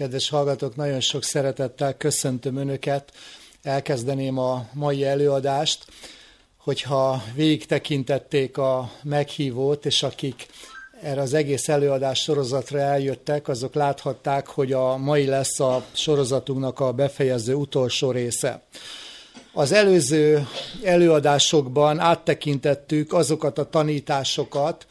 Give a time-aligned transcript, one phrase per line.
[0.00, 3.12] Kedves hallgatók, nagyon sok szeretettel köszöntöm Önöket.
[3.62, 5.84] Elkezdeném a mai előadást,
[6.56, 10.46] hogyha végig tekintették a meghívót, és akik
[11.02, 16.92] erre az egész előadás sorozatra eljöttek, azok láthatták, hogy a mai lesz a sorozatunknak a
[16.92, 18.62] befejező utolsó része.
[19.52, 20.46] Az előző
[20.84, 24.86] előadásokban áttekintettük azokat a tanításokat,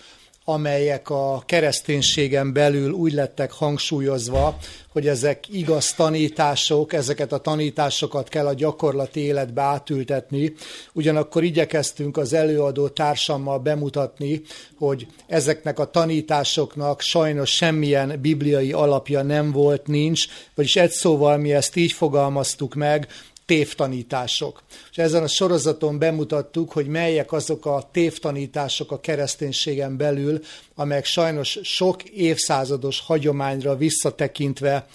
[0.49, 4.57] amelyek a kereszténységen belül úgy lettek hangsúlyozva,
[4.91, 10.53] hogy ezek igaz tanítások, ezeket a tanításokat kell a gyakorlati életbe átültetni.
[10.93, 14.41] Ugyanakkor igyekeztünk az előadó társammal bemutatni,
[14.77, 20.25] hogy ezeknek a tanításoknak sajnos semmilyen bibliai alapja nem volt, nincs,
[20.55, 23.07] vagyis egy szóval mi ezt így fogalmaztuk meg,
[23.49, 24.63] tévtanítások.
[24.91, 30.39] És ezen a sorozaton bemutattuk, hogy melyek azok a tévtanítások a kereszténységen belül,
[30.75, 34.87] amelyek sajnos sok évszázados hagyományra visszatekintve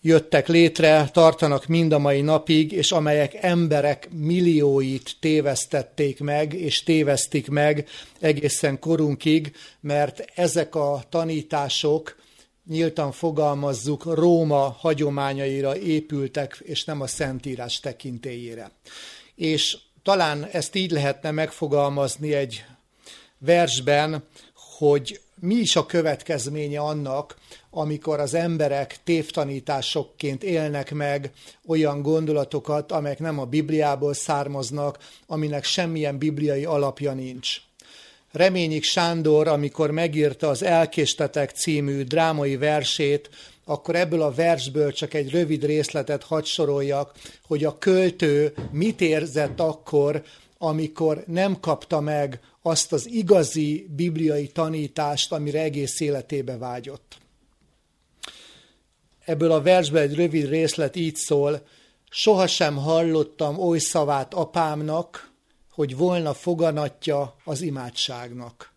[0.00, 7.48] jöttek létre, tartanak mind a mai napig, és amelyek emberek millióit tévesztették meg, és tévesztik
[7.48, 7.88] meg
[8.20, 12.16] egészen korunkig, mert ezek a tanítások
[12.68, 18.70] nyíltan fogalmazzuk, Róma hagyományaira épültek, és nem a Szentírás tekintélyére.
[19.34, 22.64] És talán ezt így lehetne megfogalmazni egy
[23.38, 24.24] versben,
[24.78, 27.36] hogy mi is a következménye annak,
[27.70, 31.32] amikor az emberek tévtanításokként élnek meg
[31.66, 37.67] olyan gondolatokat, amelyek nem a Bibliából származnak, aminek semmilyen bibliai alapja nincs.
[38.32, 43.30] Reményik Sándor, amikor megírta az Elkéstetek című drámai versét,
[43.64, 46.44] akkor ebből a versből csak egy rövid részletet hadd
[47.46, 50.22] hogy a költő mit érzett akkor,
[50.58, 57.18] amikor nem kapta meg azt az igazi bibliai tanítást, amire egész életébe vágyott.
[59.24, 61.66] Ebből a versből egy rövid részlet így szól,
[62.10, 65.27] sohasem hallottam oly szavát apámnak,
[65.78, 68.72] hogy volna foganatja az imádságnak.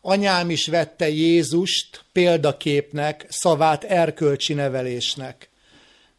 [0.00, 5.50] Anyám is vette Jézust példaképnek, szavát erkölcsi nevelésnek.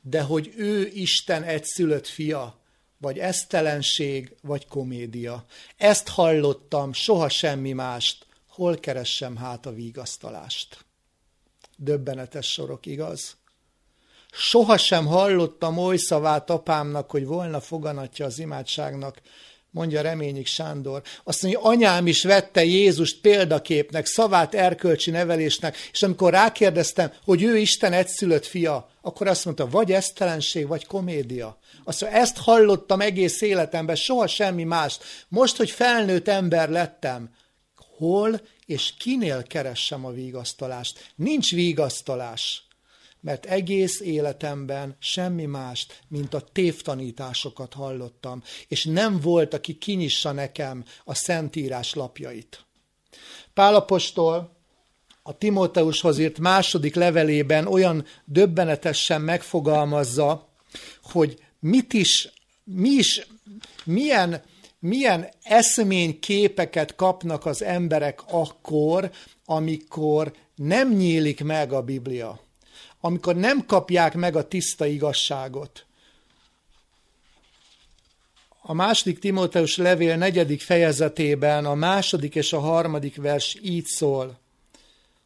[0.02, 2.60] De hogy ő Isten egyszülött fia,
[2.98, 5.46] vagy esztelenség, vagy komédia.
[5.78, 10.86] Ezt hallottam, soha semmi mást, hol keressem hát a vigasztalást.
[11.76, 13.38] Döbbenetes sorok, igaz?
[14.32, 19.22] Soha sem hallottam oly szavát apámnak, hogy volna foganatja az imádságnak,
[19.72, 21.02] mondja Reményik Sándor.
[21.24, 27.58] Azt mondja, anyám is vette Jézust példaképnek, szavát erkölcsi nevelésnek, és amikor rákérdeztem, hogy ő
[27.58, 31.60] Isten egyszülött fia, akkor azt mondta, vagy esztelenség, vagy komédia.
[31.84, 35.04] Azt mondja, ezt hallottam egész életemben, soha semmi mást.
[35.28, 37.30] Most, hogy felnőtt ember lettem,
[37.98, 41.12] hol és kinél keressem a vigasztalást?
[41.16, 42.69] Nincs vigasztalás
[43.22, 50.84] mert egész életemben semmi mást, mint a tévtanításokat hallottam, és nem volt, aki kinyissa nekem
[51.04, 52.66] a Szentírás lapjait.
[53.54, 54.58] Pálapostól
[55.24, 60.50] a Timóteushoz írt második levelében olyan döbbenetesen megfogalmazza,
[61.02, 63.28] hogy mit is, mi is,
[63.84, 64.42] milyen,
[64.80, 69.12] milyen eszményképeket kapnak az emberek akkor,
[69.46, 72.40] amikor nem nyílik meg a Biblia
[73.02, 75.86] amikor nem kapják meg a tiszta igazságot.
[78.62, 84.40] A második Timóteus levél negyedik fejezetében a második és a harmadik vers így szól.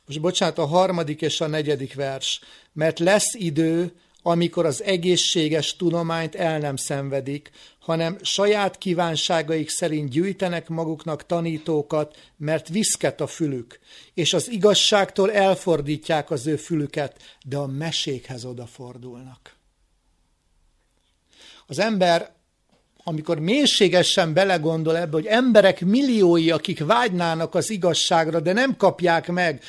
[0.06, 2.42] Most bocsánat, a harmadik és a negyedik vers.
[2.74, 10.70] Mert lesz idő, amikor az egészséges tudományt el nem szenvedik, hanem saját kívánságaik szerint gyűjtenek
[10.70, 13.80] maguknak tanítókat, mert viszket a fülük,
[14.14, 19.56] és az igazságtól elfordítják az ő fülüket, de a mesékhez odafordulnak.
[21.68, 22.32] Az ember,
[23.04, 29.64] amikor mélységesen belegondol ebbe, hogy emberek milliói, akik vágynának az igazságra, de nem kapják meg,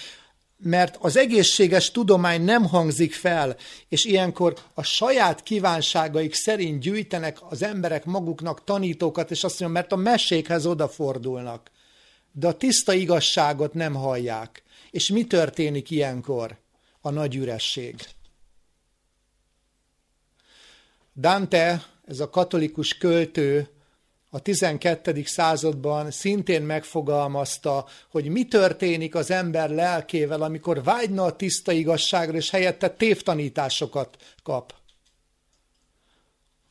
[0.57, 3.56] mert az egészséges tudomány nem hangzik fel,
[3.89, 9.93] és ilyenkor a saját kívánságaik szerint gyűjtenek az emberek maguknak tanítókat, és azt mondja, mert
[9.93, 11.71] a mesékhez odafordulnak.
[12.33, 14.62] De a tiszta igazságot nem hallják.
[14.91, 16.57] És mi történik ilyenkor?
[17.00, 17.95] A nagy üresség.
[21.17, 23.69] Dante, ez a katolikus költő,
[24.35, 25.23] a 12.
[25.25, 32.51] században szintén megfogalmazta, hogy mi történik az ember lelkével, amikor vágyna a tiszta igazságra, és
[32.51, 34.75] helyette tévtanításokat kap.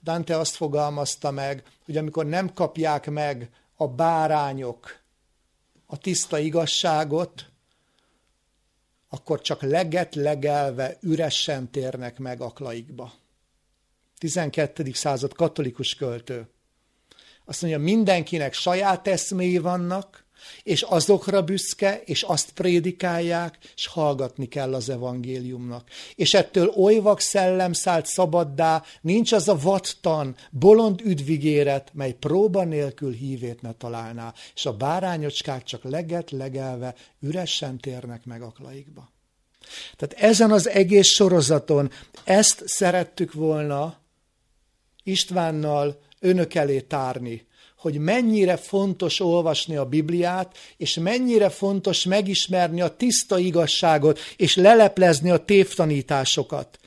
[0.04, 5.00] Dante azt fogalmazta meg, hogy amikor nem kapják meg a bárányok
[5.86, 7.46] a tiszta igazságot,
[9.10, 13.14] akkor csak leget legelve üresen térnek meg aklaikba.
[14.18, 14.92] 12.
[14.94, 16.53] század katolikus költő.
[17.46, 20.24] Azt mondja, mindenkinek saját eszméi vannak,
[20.64, 25.90] és azokra büszke, és azt prédikálják, és hallgatni kell az evangéliumnak.
[26.16, 32.64] És ettől oly vak szellem szállt szabaddá, nincs az a vattan, bolond üdvigéret, mely próba
[32.64, 39.12] nélkül hívét ne találná, és a bárányocskák csak leget legelve üresen térnek meg aklaikba.
[39.96, 41.92] Tehát ezen az egész sorozaton
[42.24, 44.02] ezt szerettük volna
[45.04, 47.48] Istvánnal önök elé tárni,
[47.78, 55.30] hogy mennyire fontos olvasni a Bibliát, és mennyire fontos megismerni a tiszta igazságot, és leleplezni
[55.30, 56.80] a tévtanításokat.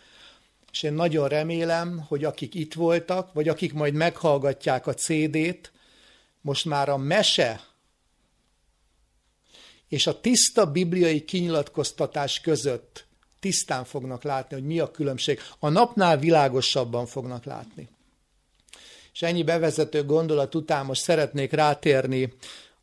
[0.72, 5.72] És én nagyon remélem, hogy akik itt voltak, vagy akik majd meghallgatják a CD-t,
[6.40, 7.60] most már a mese
[9.88, 13.06] és a tiszta bibliai kinyilatkoztatás között
[13.40, 15.40] tisztán fognak látni, hogy mi a különbség.
[15.58, 17.88] A napnál világosabban fognak látni.
[19.16, 22.32] És ennyi bevezető gondolat után most szeretnék rátérni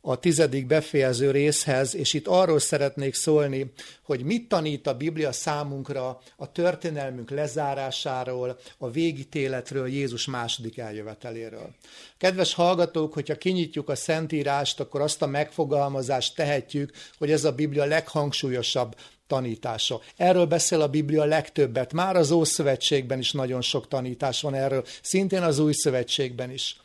[0.00, 3.72] a tizedik befejező részhez, és itt arról szeretnék szólni,
[4.02, 11.74] hogy mit tanít a Biblia számunkra a történelmünk lezárásáról, a végítéletről, Jézus második eljöveteléről.
[12.18, 17.84] Kedves hallgatók, hogyha kinyitjuk a Szentírást, akkor azt a megfogalmazást tehetjük, hogy ez a Biblia
[17.84, 20.00] leghangsúlyosabb tanítása.
[20.16, 21.92] Erről beszél a Biblia legtöbbet.
[21.92, 26.76] Már az Ószövetségben is nagyon sok tanítás van erről, szintén az Új Szövetségben is.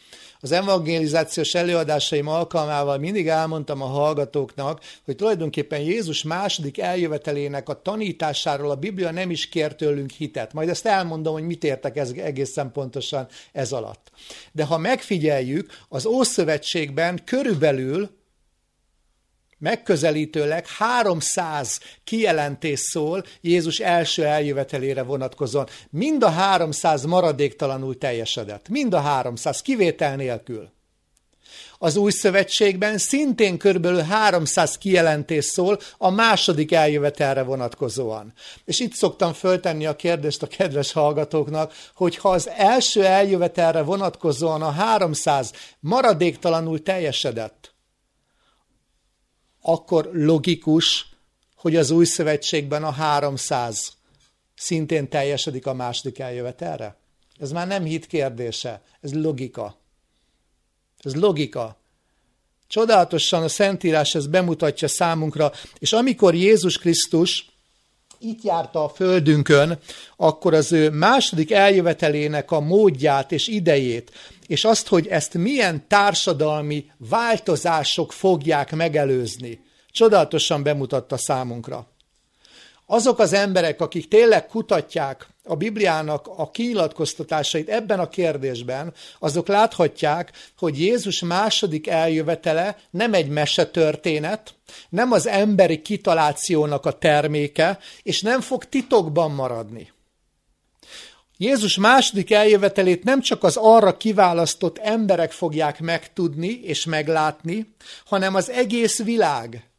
[0.42, 8.72] Az evangelizációs előadásaim alkalmával mindig elmondtam a hallgatóknak, hogy tulajdonképpen Jézus második eljövetelének a tanításáról
[8.72, 10.54] a Biblia nem is kér tőlünk hitet.
[10.54, 14.12] Majd ezt elmondom, hogy mit értek ez egészen pontosan ez alatt.
[14.52, 18.19] De ha megfigyeljük, az Ószövetségben körülbelül
[19.60, 25.68] megközelítőleg 300 kijelentés szól Jézus első eljövetelére vonatkozóan.
[25.90, 28.70] Mind a 300 maradéktalanul teljesedett.
[28.70, 30.70] Mind a 300, kivétel nélkül.
[31.82, 34.02] Az új szövetségben szintén kb.
[34.02, 38.34] 300 kijelentés szól a második eljövetelre vonatkozóan.
[38.66, 44.62] És itt szoktam föltenni a kérdést a kedves hallgatóknak, hogy ha az első eljövetelre vonatkozóan
[44.62, 47.69] a 300 maradéktalanul teljesedett,
[49.62, 51.10] akkor logikus,
[51.56, 53.94] hogy az új szövetségben a 300
[54.56, 56.98] szintén teljesedik a második eljövetelre?
[57.40, 59.78] Ez már nem hit kérdése, ez logika.
[61.00, 61.78] Ez logika.
[62.68, 67.50] Csodálatosan a Szentírás ezt bemutatja számunkra, és amikor Jézus Krisztus
[68.20, 69.80] itt járta a földünkön,
[70.16, 74.12] akkor az ő második eljövetelének a módját és idejét,
[74.50, 79.62] és azt, hogy ezt milyen társadalmi változások fogják megelőzni,
[79.92, 81.88] csodálatosan bemutatta számunkra.
[82.86, 90.32] Azok az emberek, akik tényleg kutatják a Bibliának a kinyilatkoztatásait ebben a kérdésben, azok láthatják,
[90.58, 94.54] hogy Jézus második eljövetele nem egy mesetörténet,
[94.90, 99.92] nem az emberi kitalációnak a terméke, és nem fog titokban maradni.
[101.42, 107.76] Jézus második eljövetelét nem csak az arra kiválasztott emberek fogják megtudni és meglátni,
[108.06, 109.70] hanem az egész világ.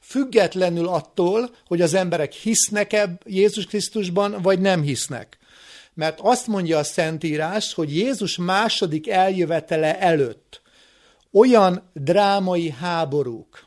[0.00, 5.38] Függetlenül attól, hogy az emberek hisznek-e Jézus Krisztusban, vagy nem hisznek.
[5.94, 10.62] Mert azt mondja a Szentírás, hogy Jézus második eljövetele előtt
[11.32, 13.66] olyan drámai háborúk,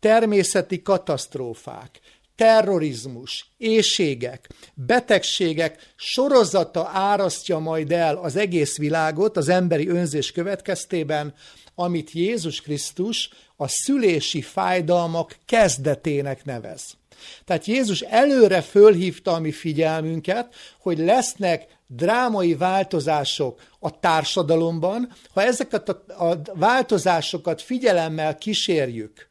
[0.00, 2.00] természeti katasztrófák,
[2.36, 11.34] terrorizmus, éjségek, betegségek sorozata árasztja majd el az egész világot az emberi önzés következtében,
[11.74, 16.96] amit Jézus Krisztus a szülési fájdalmak kezdetének nevez.
[17.44, 25.88] Tehát Jézus előre fölhívta a mi figyelmünket, hogy lesznek drámai változások a társadalomban, ha ezeket
[25.88, 29.30] a, változásokat figyelemmel kísérjük,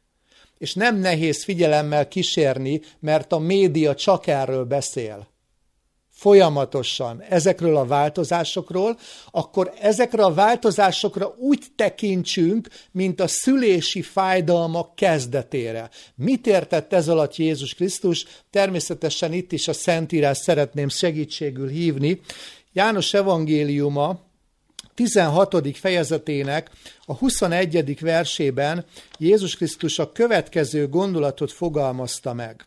[0.66, 5.28] és nem nehéz figyelemmel kísérni, mert a média csak erről beszél
[6.16, 8.98] folyamatosan ezekről a változásokról,
[9.32, 15.90] akkor ezekre a változásokra úgy tekintsünk, mint a szülési fájdalmak kezdetére.
[16.16, 18.26] Mit értett ez alatt Jézus Krisztus?
[18.50, 22.22] Természetesen itt is a Szentírás szeretném segítségül hívni.
[22.74, 24.25] János evangéliuma
[24.96, 25.78] 16.
[25.78, 26.70] fejezetének
[27.06, 28.00] a 21.
[28.00, 28.86] versében
[29.18, 32.66] Jézus Krisztus a következő gondolatot fogalmazta meg.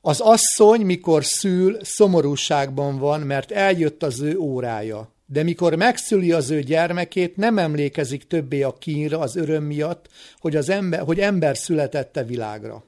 [0.00, 5.12] Az asszony, mikor szül, szomorúságban van, mert eljött az ő órája.
[5.26, 10.56] de mikor megszüli az ő gyermekét, nem emlékezik többé a kínra az öröm miatt, hogy,
[10.56, 12.84] az ember, hogy ember születette világra.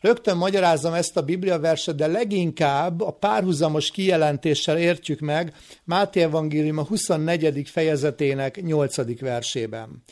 [0.00, 6.78] Rögtön magyarázom ezt a Biblia verset, de leginkább a párhuzamos kijelentéssel értjük meg Máté Evangélium
[6.78, 7.68] a 24.
[7.68, 9.20] fejezetének 8.
[9.20, 10.02] versében.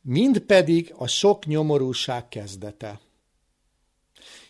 [0.00, 3.00] Mind pedig a sok nyomorúság kezdete.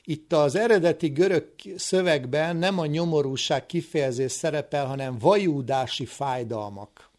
[0.05, 7.11] Itt az eredeti görög szövegben nem a nyomorúság kifejezés szerepel, hanem vajúdási fájdalmak.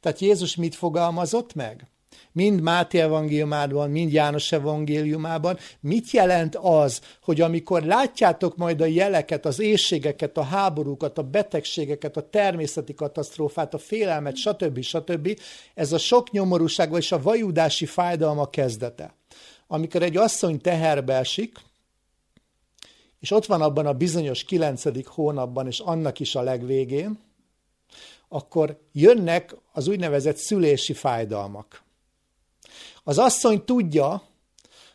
[0.00, 1.86] Tehát Jézus mit fogalmazott meg?
[2.32, 9.46] Mind Máté evangéliumában, mind János evangéliumában, mit jelent az, hogy amikor látjátok majd a jeleket,
[9.46, 14.80] az éjségeket, a háborúkat, a betegségeket, a természeti katasztrófát, a félelmet, stb.
[14.80, 15.40] stb.
[15.74, 19.14] Ez a sok nyomorúság és a vajudási fájdalma kezdete.
[19.66, 21.58] Amikor egy asszony teherbe esik,
[23.20, 27.18] és ott van abban a bizonyos kilencedik hónapban, és annak is a legvégén,
[28.28, 31.82] akkor jönnek az úgynevezett szülési fájdalmak.
[33.04, 34.22] Az asszony tudja,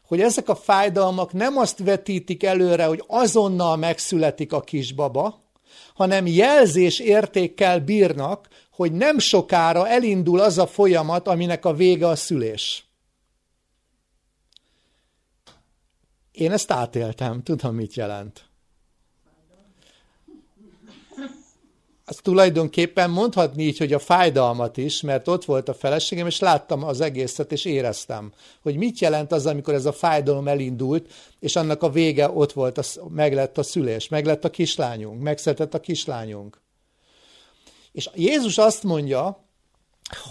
[0.07, 5.45] hogy ezek a fájdalmak nem azt vetítik előre, hogy azonnal megszületik a kisbaba,
[5.93, 12.15] hanem jelzés értékkel bírnak, hogy nem sokára elindul az a folyamat, aminek a vége a
[12.15, 12.85] szülés.
[16.31, 18.46] Én ezt átéltem, tudom, mit jelent.
[22.09, 26.83] Az tulajdonképpen mondhatni így, hogy a fájdalmat is, mert ott volt a feleségem, és láttam
[26.83, 31.83] az egészet, és éreztem, hogy mit jelent az, amikor ez a fájdalom elindult, és annak
[31.83, 35.79] a vége ott volt, az, meg lett a szülés, meg lett a kislányunk, megszületett a
[35.79, 36.61] kislányunk.
[37.91, 39.45] És Jézus azt mondja,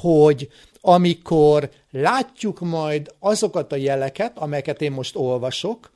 [0.00, 0.49] hogy
[0.80, 5.90] amikor látjuk majd azokat a jeleket, amelyeket én most olvasok,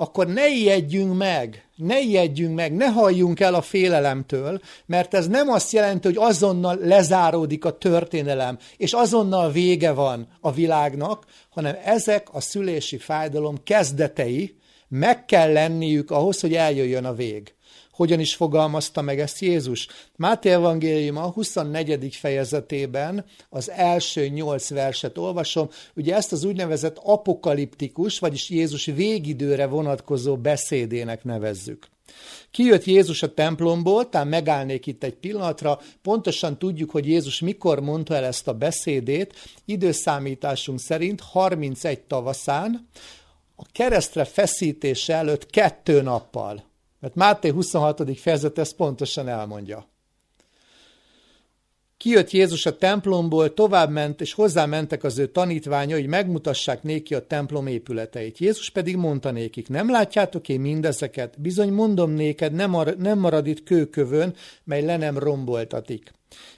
[0.00, 5.48] akkor ne ijedjünk meg, ne ijedjünk meg, ne halljunk el a félelemtől, mert ez nem
[5.48, 12.28] azt jelenti, hogy azonnal lezáródik a történelem, és azonnal vége van a világnak, hanem ezek
[12.32, 14.56] a szülési fájdalom kezdetei,
[14.88, 17.54] meg kell lenniük ahhoz, hogy eljöjjön a vég.
[18.00, 19.88] Hogyan is fogalmazta meg ezt Jézus?
[20.16, 22.14] Máté Evangélium a 24.
[22.14, 25.68] fejezetében az első nyolc verset olvasom.
[25.94, 31.86] Ugye ezt az úgynevezett apokaliptikus, vagyis Jézus végidőre vonatkozó beszédének nevezzük.
[32.50, 38.14] Kijött Jézus a templomból, tehát megállnék itt egy pillanatra, pontosan tudjuk, hogy Jézus mikor mondta
[38.14, 42.88] el ezt a beszédét, időszámításunk szerint 31 tavaszán,
[43.56, 46.69] a keresztre feszítése előtt kettő nappal.
[47.00, 48.18] Mert Máté 26.
[48.18, 49.88] fejezet ezt pontosan elmondja.
[51.96, 57.66] Kijött Jézus a templomból, továbbment, és hozzámentek az ő tanítványa, hogy megmutassák néki a templom
[57.66, 58.38] épületeit.
[58.38, 61.40] Jézus pedig mondta nékik, nem látjátok én mindezeket?
[61.40, 66.12] Bizony mondom néked, nem, mar- nem marad itt kőkövön, mely le nem romboltatik.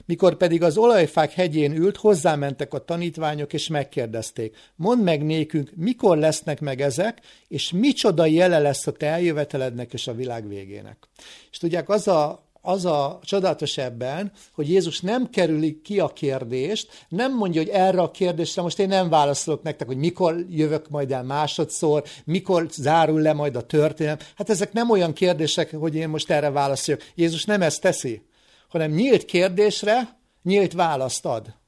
[0.05, 6.17] Mikor pedig az olajfák hegyén ült, hozzámentek a tanítványok, és megkérdezték, mondd meg nékünk, mikor
[6.17, 10.97] lesznek meg ezek, és micsoda jele lesz a te eljövetelednek és a világ végének.
[11.51, 17.05] És tudják, az a, az a csodálatos ebben, hogy Jézus nem kerüli ki a kérdést,
[17.09, 21.11] nem mondja, hogy erre a kérdésre most én nem válaszolok nektek, hogy mikor jövök majd
[21.11, 24.19] el másodszor, mikor zárul le majd a történelem.
[24.35, 27.11] Hát ezek nem olyan kérdések, hogy én most erre válaszoljak.
[27.15, 28.21] Jézus nem ezt teszi
[28.73, 31.61] hanem nyílt kérdésre nyílt választ ad.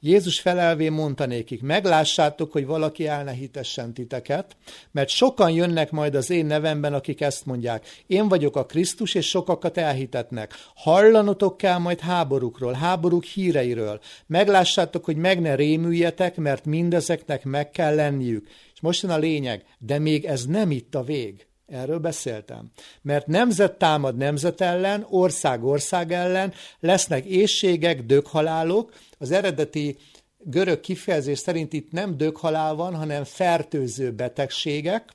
[0.00, 4.56] Jézus felelvén mondta nékik, meglássátok, hogy valaki el ne hitessen titeket,
[4.90, 7.86] mert sokan jönnek majd az én nevemben, akik ezt mondják.
[8.06, 10.54] Én vagyok a Krisztus, és sokakat elhitetnek.
[10.74, 14.00] Hallanotok kell majd háborúkról, háborúk híreiről.
[14.26, 18.48] Meglássátok, hogy meg ne rémüljetek, mert mindezeknek meg kell lenniük.
[18.74, 21.46] És most jön a lényeg, de még ez nem itt a vég.
[21.66, 22.70] Erről beszéltem.
[23.02, 28.92] Mert nemzet támad nemzet ellen, ország ország ellen, lesznek éjségek, döghalálok.
[29.18, 29.96] Az eredeti
[30.38, 35.12] görög kifejezés szerint itt nem döghalál van, hanem fertőző betegségek,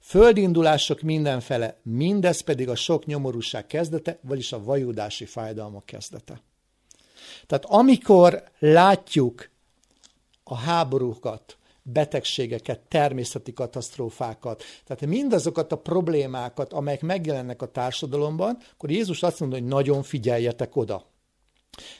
[0.00, 6.42] földindulások mindenfele, mindez pedig a sok nyomorúság kezdete, vagyis a vajudási fájdalmak kezdete.
[7.46, 9.50] Tehát amikor látjuk
[10.44, 11.57] a háborúkat,
[11.92, 19.58] betegségeket, természeti katasztrófákat, tehát mindazokat a problémákat, amelyek megjelennek a társadalomban, akkor Jézus azt mondja,
[19.58, 21.06] hogy nagyon figyeljetek oda.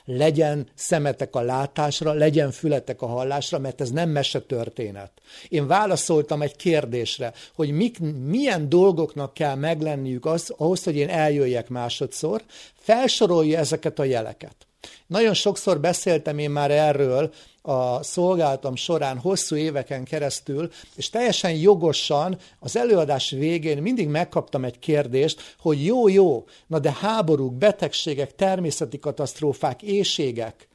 [0.05, 5.11] Legyen szemetek a látásra, legyen fületek a hallásra, mert ez nem mese történet.
[5.47, 11.69] Én válaszoltam egy kérdésre, hogy mik, milyen dolgoknak kell meglenniük az, ahhoz, hogy én eljöjjek
[11.69, 12.43] másodszor,
[12.73, 14.68] felsorolja ezeket a jeleket.
[15.07, 22.37] Nagyon sokszor beszéltem én már erről a szolgálatom során hosszú éveken keresztül, és teljesen jogosan
[22.59, 28.99] az előadás végén mindig megkaptam egy kérdést, hogy jó, jó, na de háborúk, betegségek, természeti
[28.99, 30.67] katasztrófák, éjségek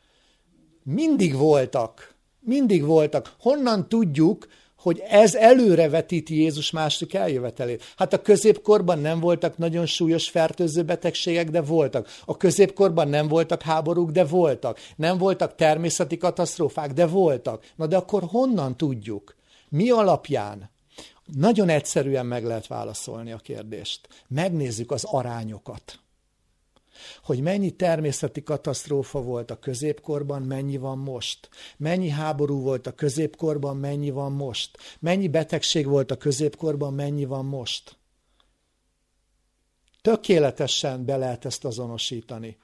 [0.85, 2.15] mindig voltak.
[2.41, 3.35] Mindig voltak.
[3.39, 4.47] Honnan tudjuk,
[4.85, 7.83] hogy ez előrevetíti Jézus második eljövetelét.
[7.97, 12.09] Hát a középkorban nem voltak nagyon súlyos fertőző betegségek, de voltak.
[12.25, 14.79] A középkorban nem voltak háborúk, de voltak.
[14.97, 17.65] Nem voltak természeti katasztrófák, de voltak.
[17.77, 19.37] Na de akkor honnan tudjuk?
[19.69, 20.71] Mi alapján?
[21.25, 24.09] Nagyon egyszerűen meg lehet válaszolni a kérdést.
[24.29, 26.04] Megnézzük az arányokat
[27.23, 31.49] hogy mennyi természeti katasztrófa volt a középkorban, mennyi van most.
[31.77, 34.79] Mennyi háború volt a középkorban, mennyi van most.
[35.01, 37.97] Mennyi betegség volt a középkorban, mennyi van most.
[40.03, 42.57] Tökéletesen be lehet ezt azonosítani.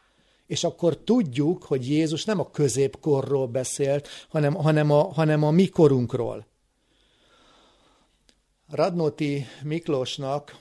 [0.47, 6.47] És akkor tudjuk, hogy Jézus nem a középkorról beszélt, hanem, hanem, a, hanem a mikorunkról.
[8.68, 10.59] Radnóti Miklósnak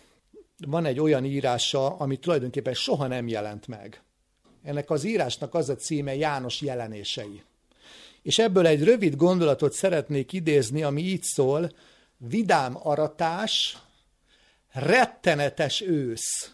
[0.68, 4.02] van egy olyan írása, ami tulajdonképpen soha nem jelent meg.
[4.64, 7.44] Ennek az írásnak az a címe János jelenései.
[8.22, 11.72] És ebből egy rövid gondolatot szeretnék idézni, ami így szól,
[12.18, 13.78] vidám aratás,
[14.72, 16.54] rettenetes ősz,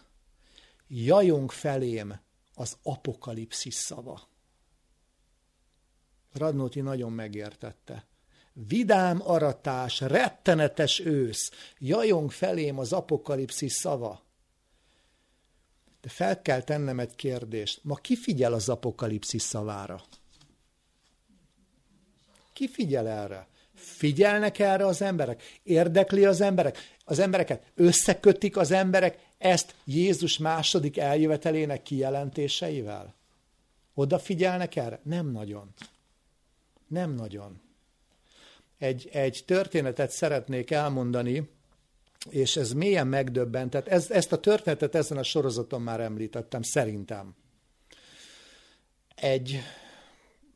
[0.88, 2.20] jajong felém
[2.54, 4.28] az apokalipszis szava.
[6.32, 8.06] Radnóti nagyon megértette
[8.56, 14.24] vidám aratás, rettenetes ősz, jajong felém az apokalipszis szava.
[16.00, 17.80] De fel kell tennem egy kérdést.
[17.82, 20.02] Ma ki figyel az apokalipszis szavára?
[22.52, 23.46] Ki figyel erre?
[23.74, 25.42] Figyelnek erre az emberek?
[25.62, 26.78] Érdekli az emberek?
[27.04, 33.14] Az embereket összekötik az emberek ezt Jézus második eljövetelének kijelentéseivel?
[33.94, 35.00] Odafigyelnek erre?
[35.02, 35.72] Nem nagyon.
[36.88, 37.64] Nem nagyon
[38.78, 41.48] egy, egy történetet szeretnék elmondani,
[42.30, 43.70] és ez mélyen megdöbbent.
[43.70, 47.34] Tehát ez, ezt a történetet ezen a sorozaton már említettem, szerintem.
[49.14, 49.60] Egy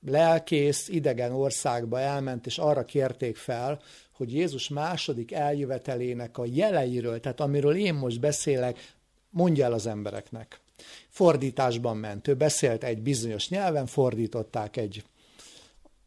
[0.06, 3.80] lelkész idegen országba elment, és arra kérték fel,
[4.12, 8.94] hogy Jézus második eljövetelének a jeleiről, tehát amiről én most beszélek,
[9.30, 10.60] mondja el az embereknek.
[11.08, 12.28] Fordításban ment.
[12.28, 15.04] Ő beszélt egy bizonyos nyelven, fordították egy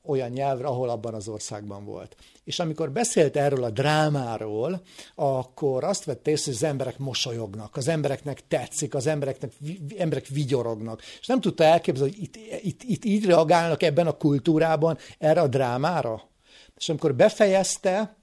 [0.06, 2.16] olyan nyelvre, ahol abban az országban volt.
[2.44, 4.82] És amikor beszélt erről a drámáról,
[5.16, 9.52] akkor azt vett észre, hogy az emberek mosolyognak, az embereknek tetszik, az embereknek,
[9.98, 11.02] emberek vigyorognak.
[11.20, 15.48] És nem tudta elképzelni, hogy itt, itt, itt így reagálnak ebben a kultúrában erre a
[15.48, 16.22] drámára.
[16.78, 18.16] És amikor befejezte,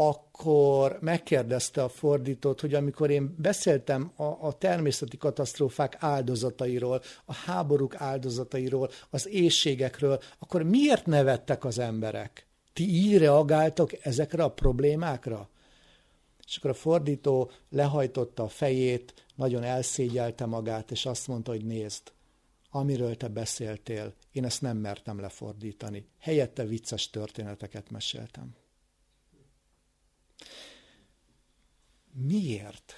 [0.00, 7.94] akkor megkérdezte a fordítót, hogy amikor én beszéltem a, a természeti katasztrófák áldozatairól, a háborúk
[8.00, 12.46] áldozatairól, az éjségekről, akkor miért nevettek az emberek?
[12.72, 15.48] Ti így reagáltok ezekre a problémákra?
[16.46, 22.02] És akkor a fordító lehajtotta a fejét, nagyon elszégyelte magát, és azt mondta, hogy nézd,
[22.70, 26.06] amiről te beszéltél, én ezt nem mertem lefordítani.
[26.18, 28.56] Helyette vicces történeteket meséltem.
[32.26, 32.94] Miért?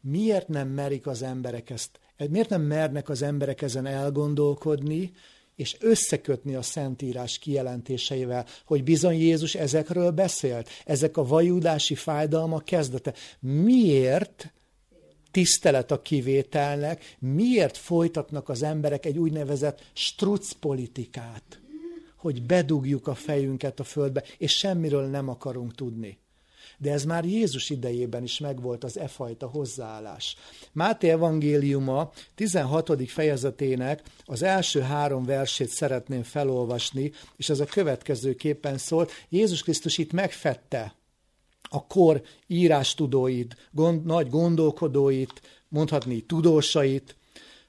[0.00, 1.98] Miért nem merik az emberek ezt?
[2.30, 5.12] Miért nem mernek az emberek ezen elgondolkodni,
[5.56, 13.14] és összekötni a Szentírás kijelentéseivel, hogy bizony Jézus ezekről beszélt, ezek a vajudási fájdalmak kezdete.
[13.40, 14.52] Miért
[15.30, 21.60] tisztelet a kivételnek, miért folytatnak az emberek egy úgynevezett struc politikát,
[22.16, 26.18] hogy bedugjuk a fejünket a földbe, és semmiről nem akarunk tudni.
[26.78, 30.36] De ez már Jézus idejében is megvolt az e fajta hozzáállás.
[30.72, 33.10] Máté evangéliuma 16.
[33.10, 39.08] fejezetének az első három versét szeretném felolvasni, és ez a következőképpen szól.
[39.28, 40.94] Jézus Krisztus itt megfette
[41.68, 47.16] a kor írástudóit, gond, nagy gondolkodóit, mondhatni tudósait,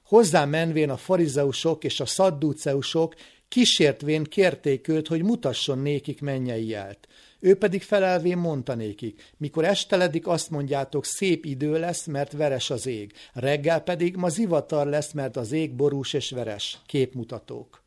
[0.04, 3.14] hozzá menvén a farizeusok és a szaddúceusok
[3.48, 7.08] kísértvén kérték őt, hogy mutasson nékik mennyei jelt.
[7.40, 12.86] Ő pedig felelvén mondta nékik, mikor esteledik, azt mondjátok, szép idő lesz, mert veres az
[12.86, 13.12] ég.
[13.32, 16.78] Reggel pedig ma zivatar lesz, mert az ég borús és veres.
[16.86, 17.82] Képmutatók.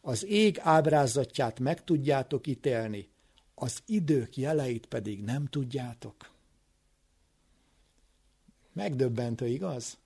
[0.00, 3.08] Az ég ábrázatját meg tudjátok ítélni,
[3.54, 6.30] az idők jeleit pedig nem tudjátok.
[8.72, 9.96] Megdöbbentő, igaz?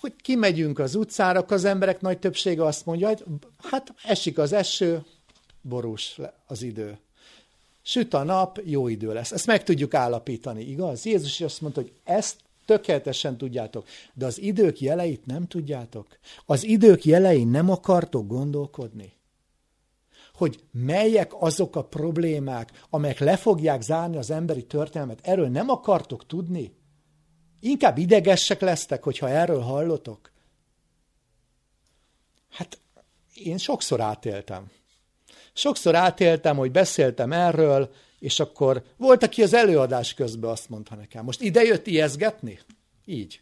[0.00, 3.24] Hogy kimegyünk az utcára, az emberek nagy többsége azt mondja, hogy
[3.56, 5.04] hát esik az eső,
[5.64, 6.98] borús az idő.
[7.82, 9.32] Süt a nap, jó idő lesz.
[9.32, 11.04] Ezt meg tudjuk állapítani, igaz?
[11.04, 16.18] Jézus azt mondta, hogy ezt tökéletesen tudjátok, de az idők jeleit nem tudjátok.
[16.46, 19.12] Az idők jelein nem akartok gondolkodni.
[20.34, 26.26] Hogy melyek azok a problémák, amelyek le fogják zárni az emberi történelmet, erről nem akartok
[26.26, 26.74] tudni?
[27.60, 30.32] Inkább idegesek lesztek, hogyha erről hallotok?
[32.50, 32.78] Hát
[33.34, 34.70] én sokszor átéltem.
[35.54, 41.24] Sokszor átéltem, hogy beszéltem erről, és akkor volt, aki az előadás közben azt mondta nekem,
[41.24, 42.58] most ide jött ijeszgetni?
[43.04, 43.40] Így.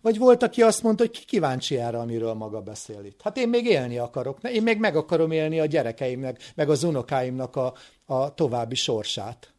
[0.00, 3.20] Vagy volt, aki azt mondta, hogy ki kíváncsi erre, amiről maga beszél itt.
[3.22, 7.56] Hát én még élni akarok, én még meg akarom élni a gyerekeimnek, meg az unokáimnak
[7.56, 7.74] a,
[8.04, 9.52] a további sorsát.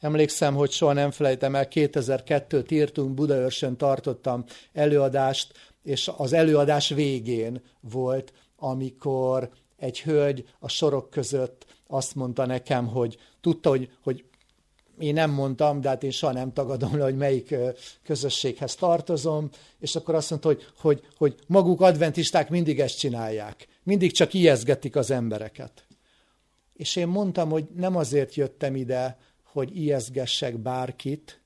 [0.00, 7.62] Emlékszem, hogy soha nem felejtem el, 2002-t írtunk, Budaörsön tartottam előadást, és az előadás végén
[7.80, 14.24] volt, amikor egy hölgy a sorok között azt mondta nekem, hogy tudta, hogy, hogy
[14.98, 17.54] én nem mondtam, de hát én soha nem tagadom le, hogy melyik
[18.02, 19.48] közösséghez tartozom,
[19.78, 23.68] és akkor azt mondta, hogy, hogy, hogy maguk adventisták mindig ezt csinálják.
[23.82, 25.86] Mindig csak ijeszgetik az embereket.
[26.74, 31.41] És én mondtam, hogy nem azért jöttem ide, hogy ijeszgessek bárkit,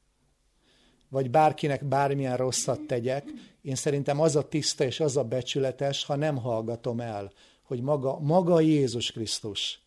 [1.09, 3.25] vagy bárkinek bármilyen rosszat tegyek.
[3.63, 8.19] Én szerintem az a tiszta és az a becsületes, ha nem hallgatom el, hogy maga,
[8.21, 9.81] maga Jézus Krisztus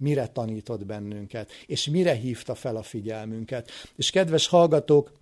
[0.00, 3.70] mire tanított bennünket, és mire hívta fel a figyelmünket.
[3.96, 5.12] És kedves hallgatók,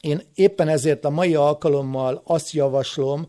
[0.00, 3.26] én éppen ezért a mai alkalommal azt javaslom,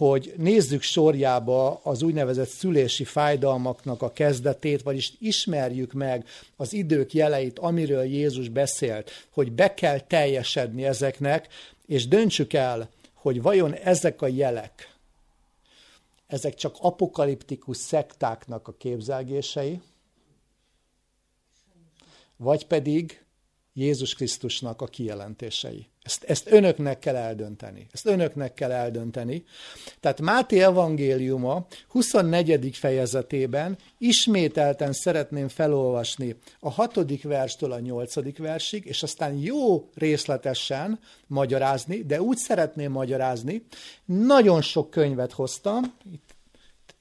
[0.00, 7.58] hogy nézzük sorjába az úgynevezett szülési fájdalmaknak a kezdetét, vagyis ismerjük meg az idők jeleit,
[7.58, 11.48] amiről Jézus beszélt, hogy be kell teljesedni ezeknek,
[11.86, 14.94] és döntsük el, hogy vajon ezek a jelek,
[16.26, 19.80] ezek csak apokaliptikus szektáknak a képzelgései,
[22.36, 23.24] vagy pedig
[23.72, 25.86] Jézus Krisztusnak a kijelentései.
[26.02, 27.86] Ezt, ezt önöknek kell eldönteni.
[27.92, 29.44] Ezt önöknek kell eldönteni.
[30.00, 32.76] Tehát Máté evangéliuma 24.
[32.76, 37.22] fejezetében ismételten szeretném felolvasni a 6.
[37.22, 38.38] verstől a 8.
[38.38, 43.64] versig, és aztán jó részletesen magyarázni, de úgy szeretném magyarázni,
[44.04, 46.34] nagyon sok könyvet hoztam, itt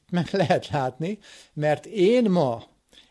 [0.10, 1.20] meg lehet látni,
[1.54, 2.64] mert én ma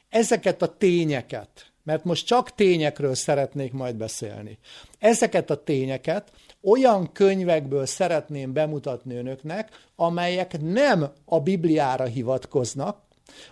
[0.09, 4.59] ezeket a tényeket, mert most csak tényekről szeretnék majd beszélni.
[4.98, 6.31] Ezeket a tényeket
[6.62, 12.98] olyan könyvekből szeretném bemutatni önöknek, amelyek nem a Bibliára hivatkoznak,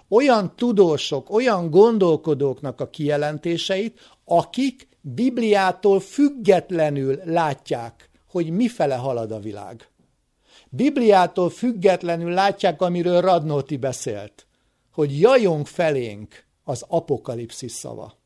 [0.08, 9.88] olyan tudósok, olyan gondolkodóknak a kijelentéseit, akik Bibliától függetlenül látják, hogy mifele halad a világ.
[10.68, 14.46] Bibliától függetlenül látják, amiről Radnóti beszélt,
[14.92, 18.24] hogy jajong felénk az apokalipszis szava.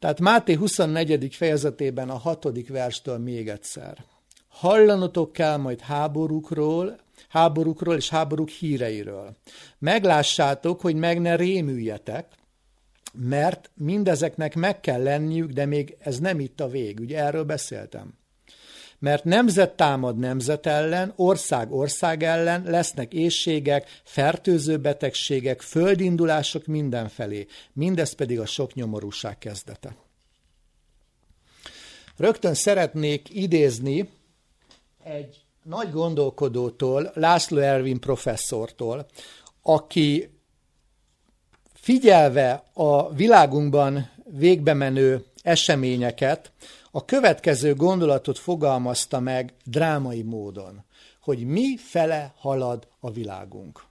[0.00, 1.34] Tehát Máté 24.
[1.34, 4.04] fejezetében a hatodik verstől még egyszer.
[4.48, 9.36] Hallanotok kell majd háborúkról, háborúkról és háborúk híreiről.
[9.78, 12.26] Meglássátok, hogy meg ne rémüljetek,
[13.12, 17.00] mert mindezeknek meg kell lenniük, de még ez nem itt a vég.
[17.00, 18.19] Ugye erről beszéltem
[19.00, 27.46] mert nemzet támad nemzet ellen, ország ország ellen, lesznek éjségek, fertőző betegségek, földindulások mindenfelé.
[27.72, 29.96] Mindez pedig a sok nyomorúság kezdete.
[32.16, 34.08] Rögtön szeretnék idézni
[35.04, 39.06] egy nagy gondolkodótól, László Ervin professzortól,
[39.62, 40.30] aki
[41.74, 46.52] figyelve a világunkban végbe menő eseményeket,
[46.90, 50.84] a következő gondolatot fogalmazta meg drámai módon,
[51.20, 53.89] hogy mi fele halad a világunk.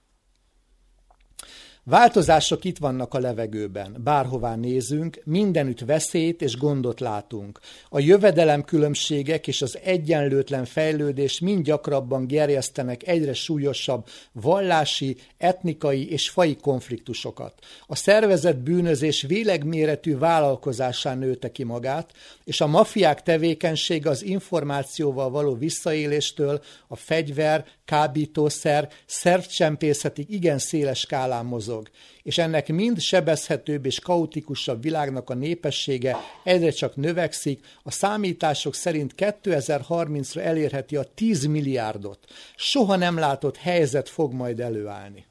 [1.90, 7.60] Változások itt vannak a levegőben, bárhová nézünk, mindenütt veszélyt és gondot látunk.
[7.90, 16.30] A jövedelem különbségek és az egyenlőtlen fejlődés mind gyakrabban gerjesztenek egyre súlyosabb vallási, etnikai és
[16.30, 17.54] fai konfliktusokat.
[17.86, 22.12] A szervezet bűnözés vélegméretű vállalkozásán nőtte ki magát,
[22.44, 31.46] és a mafiák tevékenysége az információval való visszaéléstől a fegyver, kábítószer, szervcsempészetig igen széles skálán
[31.46, 31.90] mozog,
[32.24, 39.14] és ennek mind sebezhetőbb és kaotikusabb világnak a népessége egyre csak növekszik, a számítások szerint
[39.18, 42.20] 2030-ra elérheti a 10 milliárdot.
[42.56, 45.26] Soha nem látott helyzet fog majd előállni.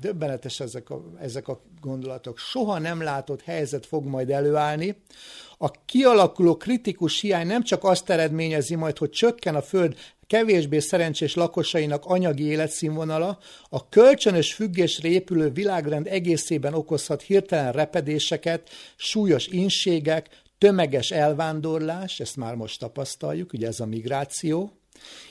[0.00, 2.38] Döbbenetes ezek a, ezek a gondolatok.
[2.38, 5.02] Soha nem látott helyzet fog majd előállni.
[5.58, 9.96] A kialakuló kritikus hiány nem csak azt eredményezi majd, hogy csökken a Föld
[10.34, 19.46] kevésbé szerencsés lakosainak anyagi életszínvonala, a kölcsönös függés épülő világrend egészében okozhat hirtelen repedéseket, súlyos
[19.46, 24.70] inségek, tömeges elvándorlás, ezt már most tapasztaljuk, ugye ez a migráció,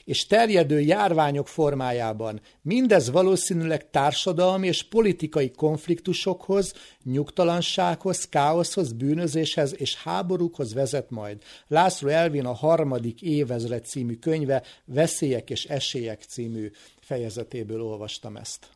[0.06, 2.42] és terjedő járványok formájában.
[2.62, 6.74] Mindez valószínűleg társadalmi és politikai konfliktusokhoz,
[7.04, 11.42] nyugtalansághoz, káoszhoz, bűnözéshez és háborúkhoz vezet majd.
[11.68, 18.68] László Elvin a harmadik évezred című könyve Veszélyek és esélyek című fejezetéből olvastam ezt.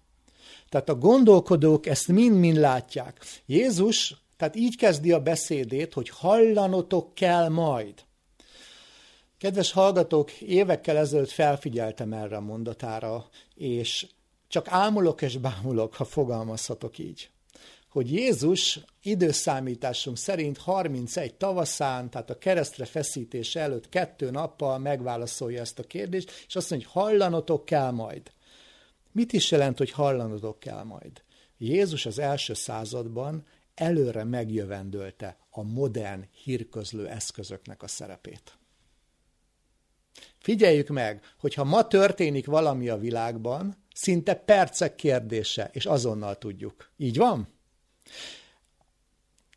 [0.70, 3.20] Tehát a gondolkodók ezt mind-mind látják.
[3.46, 7.94] Jézus tehát így kezdi a beszédét, hogy hallanotok kell majd.
[9.38, 14.08] Kedves hallgatók, évekkel ezelőtt felfigyeltem erre a mondatára, és
[14.48, 17.30] csak ámulok és bámulok, ha fogalmazhatok így.
[17.90, 25.80] Hogy Jézus időszámításunk szerint 31 tavaszán, tehát a keresztre feszítés előtt kettő nappal megválaszolja ezt
[25.80, 28.32] a kérdést, és azt mondja, hogy hallanotok kell majd.
[29.12, 31.24] Mit is jelent, hogy hallanotok kell majd?
[31.58, 33.46] Jézus az első században
[33.76, 38.58] előre megjövendölte a modern hírközlő eszközöknek a szerepét.
[40.48, 46.92] Figyeljük meg, hogyha ma történik valami a világban, szinte percek kérdése, és azonnal tudjuk.
[46.98, 47.48] Így van?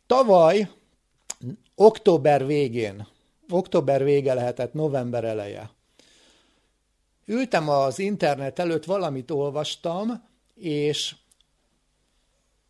[0.07, 0.69] Tavaly,
[1.75, 3.07] október végén,
[3.49, 5.71] október vége lehetett, november eleje,
[7.25, 11.15] ültem az internet előtt, valamit olvastam, és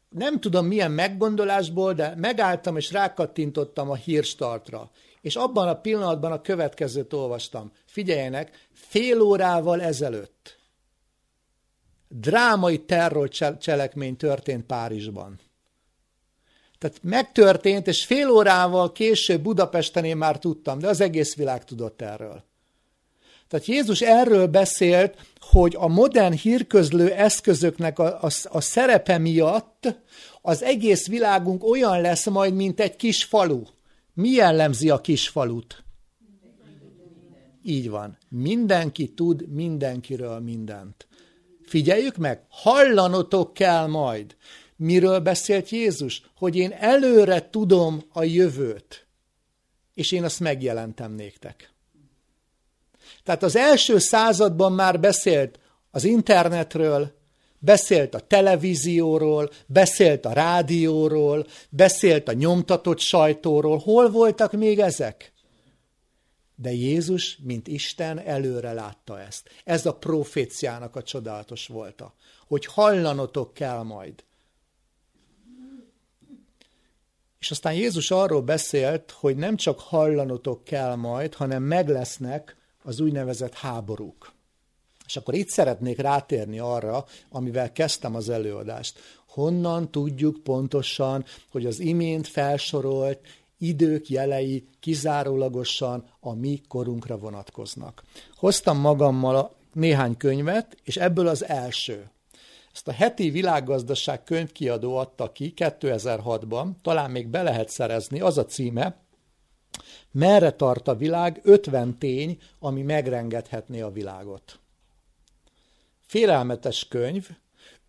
[0.09, 4.91] nem tudom milyen meggondolásból, de megálltam és rákattintottam a hírstartra.
[5.21, 7.71] És abban a pillanatban a következőt olvastam.
[7.85, 10.59] Figyeljenek, fél órával ezelőtt
[12.11, 15.39] drámai terrorcselekmény történt Párizsban.
[16.79, 22.01] Tehát megtörtént, és fél órával később Budapesten én már tudtam, de az egész világ tudott
[22.01, 22.43] erről.
[23.47, 29.95] Tehát Jézus erről beszélt, hogy a modern hírközlő eszközöknek a, a, a szerepe miatt
[30.41, 33.63] az egész világunk olyan lesz majd, mint egy kis falu.
[34.13, 35.83] Mi jellemzi a kis falut?
[37.63, 38.17] Így van.
[38.29, 41.07] Mindenki tud mindenkiről mindent.
[41.63, 44.35] Figyeljük meg, hallanotok kell majd.
[44.75, 46.21] Miről beszélt Jézus?
[46.35, 49.07] Hogy én előre tudom a jövőt,
[49.93, 51.73] és én azt megjelentem néktek.
[53.23, 55.59] Tehát az első században már beszélt
[55.91, 57.20] az internetről,
[57.63, 63.77] beszélt a televízióról, beszélt a rádióról, beszélt a nyomtatott sajtóról.
[63.77, 65.33] Hol voltak még ezek?
[66.55, 69.49] De Jézus, mint Isten, előre látta ezt.
[69.63, 72.13] Ez a proféciának a csodálatos volta,
[72.47, 74.23] hogy hallanotok kell majd.
[77.39, 82.99] És aztán Jézus arról beszélt, hogy nem csak hallanotok kell majd, hanem meg lesznek az
[82.99, 84.33] úgynevezett háborúk.
[85.11, 88.99] És akkor itt szeretnék rátérni arra, amivel kezdtem az előadást.
[89.27, 93.19] Honnan tudjuk pontosan, hogy az imént felsorolt
[93.57, 98.03] idők jelei kizárólagosan a mi korunkra vonatkoznak.
[98.35, 102.11] Hoztam magammal néhány könyvet, és ebből az első.
[102.73, 108.45] Ezt a heti világgazdaság könyvkiadó adta ki 2006-ban, talán még be lehet szerezni, az a
[108.45, 109.01] címe,
[110.11, 111.39] Merre tart a világ?
[111.43, 114.60] 50 tény, ami megrengethetné a világot.
[116.11, 117.29] Félelmetes könyv,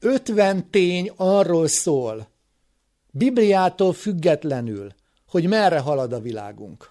[0.01, 2.29] 50 tény arról szól,
[3.11, 4.95] Bibliától függetlenül,
[5.29, 6.91] hogy merre halad a világunk.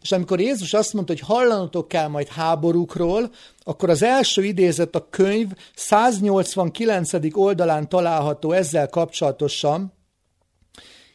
[0.00, 5.08] És amikor Jézus azt mondta, hogy hallanotok kell majd háborúkról, akkor az első idézet a
[5.10, 7.10] könyv 189.
[7.32, 9.92] oldalán található ezzel kapcsolatosan,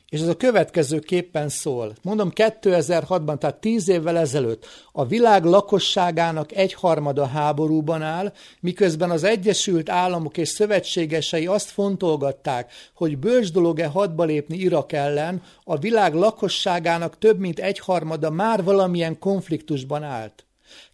[0.10, 1.96] és ez a következő képpen szól.
[2.02, 9.90] Mondom, 2006-ban, tehát 10 évvel ezelőtt a világ lakosságának egyharmada háborúban áll, miközben az Egyesült
[9.90, 17.18] Államok és szövetségesei azt fontolgatták, hogy bölcs dolog-e hadba lépni Irak ellen, a világ lakosságának
[17.18, 20.46] több mint egyharmada már valamilyen konfliktusban állt.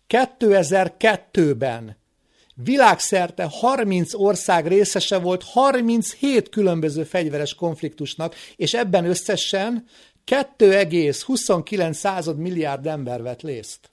[0.09, 2.01] 2002-ben
[2.53, 9.85] Világszerte 30 ország részese volt 37 különböző fegyveres konfliktusnak, és ebben összesen
[10.25, 13.91] 2,29 milliárd ember vett részt.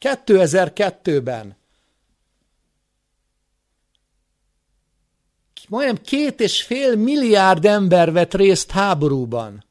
[0.00, 1.56] 2002-ben.
[5.68, 9.64] Majdnem két és fél milliárd ember vett részt háborúban.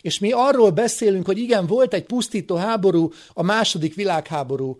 [0.00, 4.78] És mi arról beszélünk, hogy igen, volt egy pusztító háború, a második világháború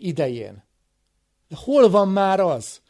[0.00, 0.64] idején.
[1.48, 2.80] De hol van már az?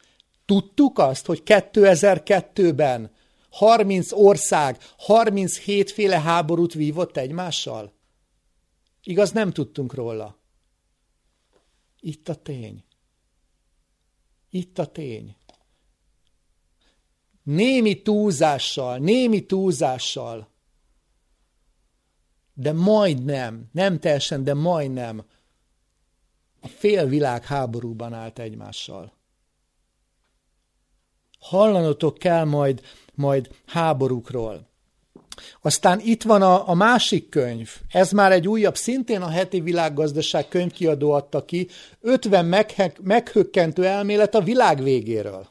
[0.45, 3.11] Tudtuk azt, hogy 2002-ben
[3.49, 7.93] 30 ország 37 féle háborút vívott egymással?
[9.03, 10.37] Igaz, nem tudtunk róla.
[11.99, 12.83] Itt a tény.
[14.49, 15.35] Itt a tény.
[17.43, 20.49] Némi túlzással, némi túlzással,
[22.53, 25.25] de majdnem, nem teljesen, de majdnem
[26.61, 29.13] a fél világ háborúban állt egymással.
[31.39, 32.81] Hallanotok kell majd,
[33.13, 34.69] majd háborúkról.
[35.61, 40.47] Aztán itt van a, a másik könyv, ez már egy újabb, szintén a heti világgazdaság
[40.47, 41.67] könyvkiadó adta ki,
[41.99, 42.45] 50
[43.01, 45.47] meghökkentő elmélet a világ végéről.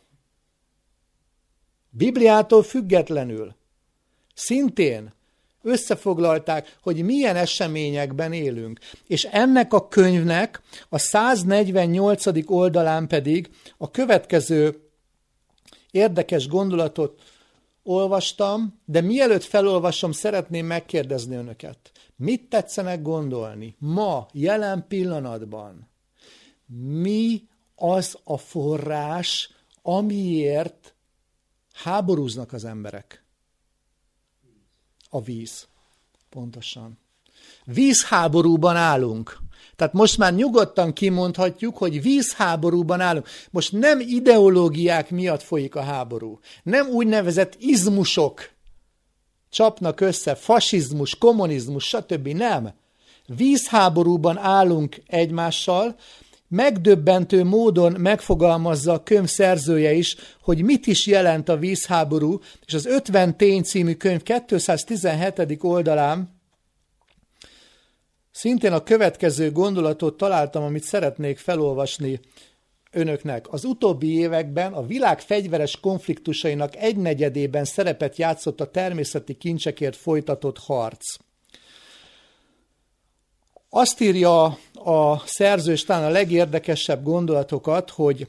[1.91, 3.55] Bibliától függetlenül.
[4.35, 5.13] Szintén
[5.63, 8.79] összefoglalták, hogy milyen eseményekben élünk.
[9.07, 12.51] És ennek a könyvnek a 148.
[12.51, 14.81] oldalán pedig a következő
[15.91, 17.23] érdekes gondolatot
[17.83, 21.93] olvastam, de mielőtt felolvasom, szeretném megkérdezni önöket.
[22.17, 25.91] Mit tetszenek gondolni ma, jelen pillanatban?
[27.03, 27.43] Mi
[27.75, 29.51] az a forrás,
[29.83, 30.95] amiért
[31.73, 33.25] háborúznak az emberek?
[35.11, 35.67] A víz.
[36.31, 36.99] Pontosan.
[37.65, 39.39] Vízháborúban állunk.
[39.77, 43.29] Tehát most már nyugodtan kimondhatjuk, hogy vízháborúban állunk.
[43.51, 46.39] Most nem ideológiák miatt folyik a háború.
[46.63, 48.51] Nem úgynevezett izmusok
[49.51, 52.29] csapnak össze, fasizmus, kommunizmus, stb.
[52.29, 52.73] Nem.
[53.27, 55.97] Vízháborúban állunk egymással,
[56.51, 62.87] megdöbbentő módon megfogalmazza a könyv szerzője is, hogy mit is jelent a vízháború, és az
[62.87, 65.59] 50 tény című könyv 217.
[65.61, 66.41] oldalán
[68.31, 72.21] Szintén a következő gondolatot találtam, amit szeretnék felolvasni
[72.91, 73.53] önöknek.
[73.53, 81.17] Az utóbbi években a világ fegyveres konfliktusainak egynegyedében szerepet játszott a természeti kincsekért folytatott harc.
[83.73, 84.45] Azt írja
[84.85, 88.29] a szerző, és talán a legérdekesebb gondolatokat, hogy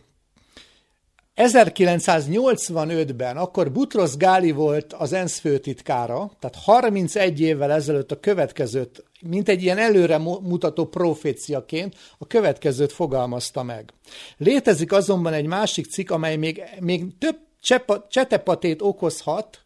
[1.36, 9.49] 1985-ben, akkor Butros Gáli volt az ENSZ főtitkára, tehát 31 évvel ezelőtt a következőt, mint
[9.49, 13.93] egy ilyen előre mutató proféciaként a következőt fogalmazta meg.
[14.38, 17.38] Létezik azonban egy másik cikk, amely még, még több
[18.10, 19.61] csetepatét okozhat,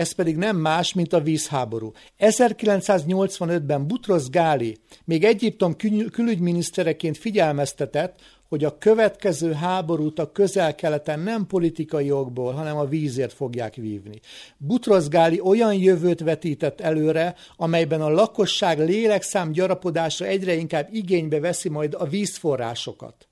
[0.00, 1.92] ez pedig nem más, mint a vízháború.
[2.18, 5.76] 1985-ben Butros Gáli még Egyiptom
[6.10, 13.74] külügyminisztereként figyelmeztetett, hogy a következő háborút a közel-keleten nem politikai okból, hanem a vízért fogják
[13.74, 14.20] vívni.
[14.56, 21.68] Butros Gáli olyan jövőt vetített előre, amelyben a lakosság lélekszám gyarapodása egyre inkább igénybe veszi
[21.68, 23.29] majd a vízforrásokat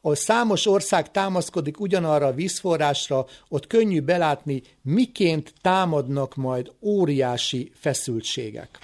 [0.00, 8.78] ahol számos ország támaszkodik ugyanarra a vízforrásra, ott könnyű belátni, miként támadnak majd óriási feszültségek.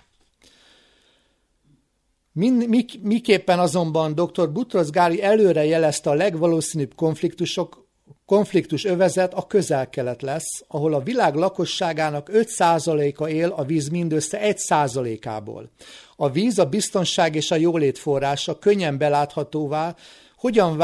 [2.33, 4.51] Min, mik, miképpen azonban dr.
[4.51, 7.87] Butros Gáli előre jelezte a legvalószínűbb konfliktusok,
[8.27, 15.71] konfliktus övezet a közel-kelet lesz, ahol a világ lakosságának 5%-a él a víz mindössze 1%-ából.
[16.17, 19.95] A víz a biztonság és a jólét forrása könnyen beláthatóvá,
[20.47, 20.77] hogyan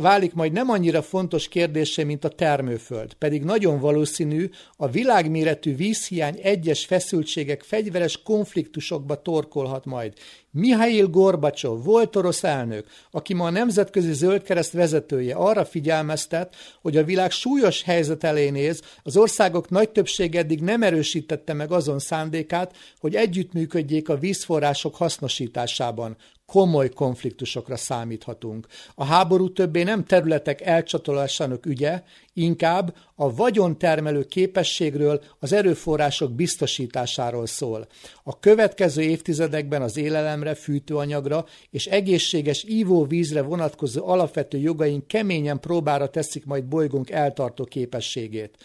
[0.00, 6.38] válik majd nem annyira fontos kérdése, mint a termőföld, pedig nagyon valószínű, a világméretű vízhiány
[6.42, 10.12] egyes feszültségek fegyveres konfliktusokba torkolhat majd.
[10.50, 17.04] Mihail Gorbacsov volt orosz elnök, aki ma a Nemzetközi Zöldkereszt vezetője, arra figyelmeztet, hogy a
[17.04, 22.76] világ súlyos helyzet elé néz, az országok nagy többség eddig nem erősítette meg azon szándékát,
[23.00, 26.16] hogy együttműködjék a vízforrások hasznosításában
[26.48, 28.66] komoly konfliktusokra számíthatunk.
[28.94, 37.86] A háború többé nem területek elcsatolásának ügye, inkább a vagyontermelő képességről, az erőforrások biztosításáról szól.
[38.22, 46.44] A következő évtizedekben az élelemre, fűtőanyagra és egészséges ívóvízre vonatkozó alapvető jogaink keményen próbára teszik
[46.44, 48.56] majd bolygónk eltartó képességét.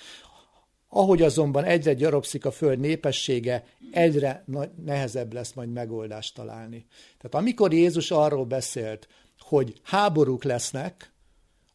[0.96, 4.46] Ahogy azonban egyre gyarapszik a Föld népessége, egyre
[4.86, 6.86] nehezebb lesz majd megoldást találni.
[7.18, 9.08] Tehát amikor Jézus arról beszélt,
[9.40, 11.12] hogy háborúk lesznek,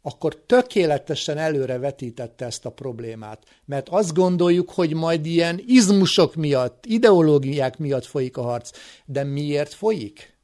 [0.02, 3.60] akkor tökéletesen előre vetítette ezt a problémát.
[3.64, 8.70] Mert azt gondoljuk, hogy majd ilyen izmusok miatt, ideológiák miatt folyik a harc.
[9.04, 10.36] De miért folyik?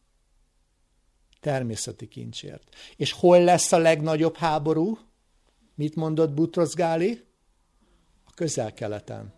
[1.40, 2.68] Természeti kincsért.
[2.96, 4.98] És hol lesz a legnagyobb háború?
[5.74, 7.32] Mit mondott Butros Gáli?
[8.34, 9.32] Közel-keleten.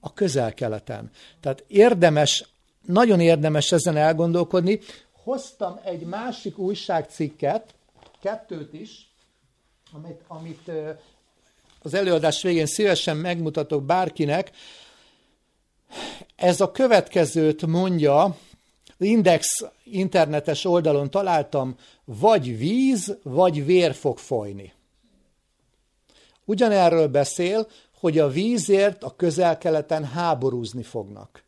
[0.00, 1.10] A közel-keleten.
[1.40, 2.48] Tehát érdemes,
[2.86, 4.80] nagyon érdemes ezen elgondolkodni.
[5.22, 7.74] Hoztam egy másik újságcikket,
[8.20, 9.10] kettőt is,
[9.92, 10.70] amit, amit
[11.82, 14.50] az előadás végén szívesen megmutatok bárkinek.
[16.36, 18.36] Ez a következőt mondja,
[18.98, 24.72] Index internetes oldalon találtam, vagy víz, vagy vér fog folyni.
[26.44, 27.68] Ugyanerről beszél,
[28.00, 31.44] hogy a vízért a közel-keleten háborúzni fognak.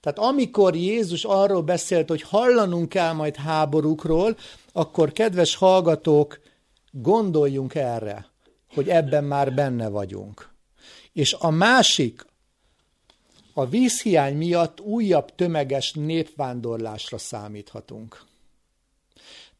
[0.00, 4.36] Tehát amikor Jézus arról beszélt, hogy hallanunk kell majd háborúkról,
[4.72, 6.40] akkor kedves hallgatók,
[6.90, 8.26] gondoljunk erre,
[8.74, 10.50] hogy ebben már benne vagyunk.
[11.12, 12.26] És a másik,
[13.52, 18.22] a vízhiány miatt újabb tömeges népvándorlásra számíthatunk.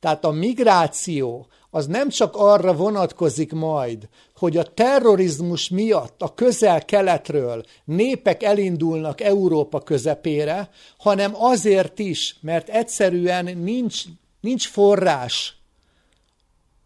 [0.00, 7.64] Tehát a migráció az nem csak arra vonatkozik majd, hogy a terrorizmus miatt a közel-keletről
[7.84, 14.02] népek elindulnak Európa közepére, hanem azért is, mert egyszerűen nincs,
[14.40, 15.56] nincs forrás,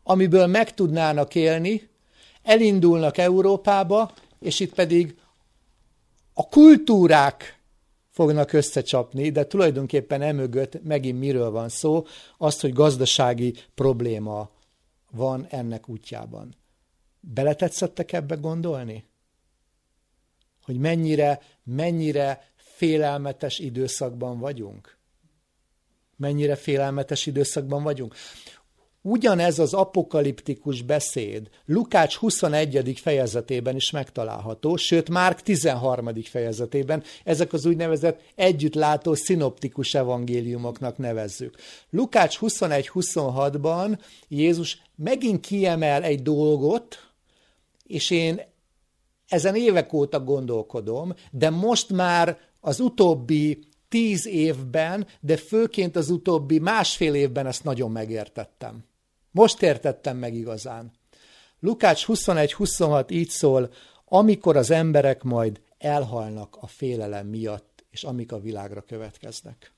[0.02, 1.88] amiből meg tudnának élni,
[2.42, 5.14] elindulnak Európába, és itt pedig
[6.34, 7.60] a kultúrák
[8.10, 12.06] fognak összecsapni, de tulajdonképpen emögött megint miről van szó,
[12.38, 14.50] azt, hogy gazdasági probléma
[15.12, 16.54] van ennek útjában.
[17.20, 19.04] Beletetszettek ebbe gondolni?
[20.62, 24.96] Hogy mennyire, mennyire félelmetes időszakban vagyunk?
[26.16, 28.14] Mennyire félelmetes időszakban vagyunk?
[29.04, 32.98] Ugyanez az apokaliptikus beszéd Lukács 21.
[33.00, 36.22] fejezetében is megtalálható, sőt Márk 13.
[36.22, 41.56] fejezetében, ezek az úgynevezett együttlátó szinoptikus evangéliumoknak nevezzük.
[41.90, 43.98] Lukács 21-26-ban
[44.28, 46.98] Jézus megint kiemel egy dolgot,
[47.86, 48.40] és én
[49.28, 56.58] ezen évek óta gondolkodom, de most már az utóbbi tíz évben, de főként az utóbbi
[56.58, 58.90] másfél évben ezt nagyon megértettem.
[59.32, 60.92] Most értettem meg igazán.
[61.60, 63.72] Lukács 21-26 így szól,
[64.04, 69.72] amikor az emberek majd elhalnak a félelem miatt, és amik a világra következnek.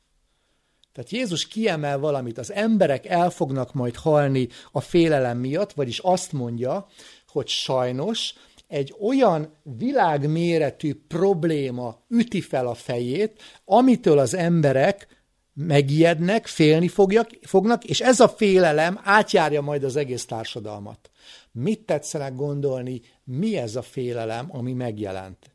[0.93, 6.33] Tehát Jézus kiemel valamit, az emberek el fognak majd halni a félelem miatt, vagyis azt
[6.33, 6.87] mondja,
[7.29, 8.35] hogy sajnos
[8.67, 15.14] egy olyan világméretű probléma üti fel a fejét, amitől az emberek
[15.55, 21.11] megijednek, félni fogjak, fognak, és ez a félelem átjárja majd az egész társadalmat.
[21.53, 25.55] Mit tetszenek gondolni, mi ez a félelem, ami megjelent?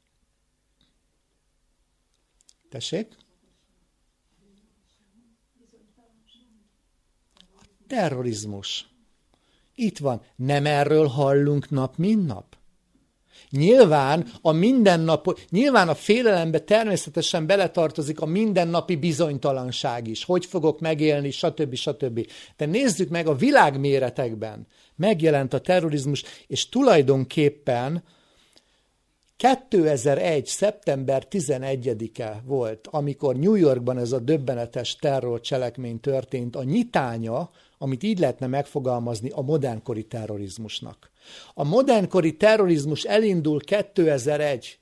[2.70, 3.16] Tessék?
[7.56, 8.88] A terrorizmus.
[9.76, 10.22] Itt van.
[10.36, 12.59] Nem erről hallunk nap, mint nap?
[13.52, 20.24] Nyilván a mindennap, nyilván a félelembe természetesen beletartozik a mindennapi bizonytalanság is.
[20.24, 21.76] Hogy fogok megélni, stb.
[21.76, 22.28] stb.
[22.58, 24.68] De nézzük meg a világméretekben.
[24.96, 28.04] Megjelent a terrorizmus, és tulajdonképpen
[29.40, 30.46] 2001.
[30.46, 38.20] szeptember 11-e volt, amikor New Yorkban ez a döbbenetes terrorcselekmény történt, a nyitánya, amit így
[38.20, 41.12] lehetne megfogalmazni a modernkori terrorizmusnak.
[41.54, 44.80] A modernkori terrorizmus elindul 2001,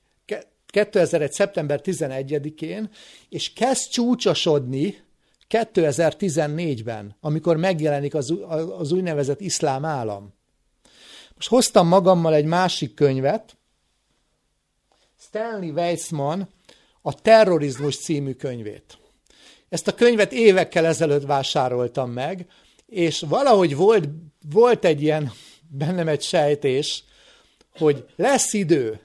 [0.66, 1.32] 2001.
[1.32, 2.90] szeptember 11-én,
[3.28, 5.06] és kezd csúcsosodni
[5.48, 8.34] 2014-ben, amikor megjelenik az,
[8.78, 10.34] az úgynevezett iszlám állam.
[11.34, 13.56] Most hoztam magammal egy másik könyvet,
[15.20, 16.48] Stanley Weissman
[17.02, 18.98] a Terrorizmus című könyvét.
[19.68, 22.46] Ezt a könyvet évekkel ezelőtt vásároltam meg,
[22.86, 24.08] és valahogy volt,
[24.52, 25.32] volt egy ilyen
[25.68, 27.04] bennem egy sejtés,
[27.78, 29.00] hogy lesz idő,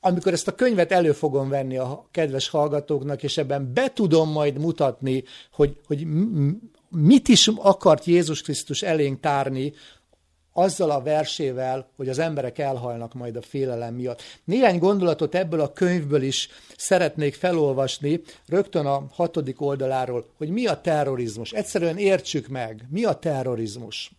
[0.00, 4.58] amikor ezt a könyvet elő fogom venni a kedves hallgatóknak, és ebben be tudom majd
[4.58, 6.06] mutatni, hogy, hogy
[6.88, 9.72] mit is akart Jézus Krisztus elénk tárni,
[10.52, 14.22] azzal a versével, hogy az emberek elhalnak majd a félelem miatt.
[14.44, 20.80] Néhány gondolatot ebből a könyvből is szeretnék felolvasni, rögtön a hatodik oldaláról, hogy mi a
[20.80, 21.52] terrorizmus.
[21.52, 24.12] Egyszerűen értsük meg, mi a terrorizmus.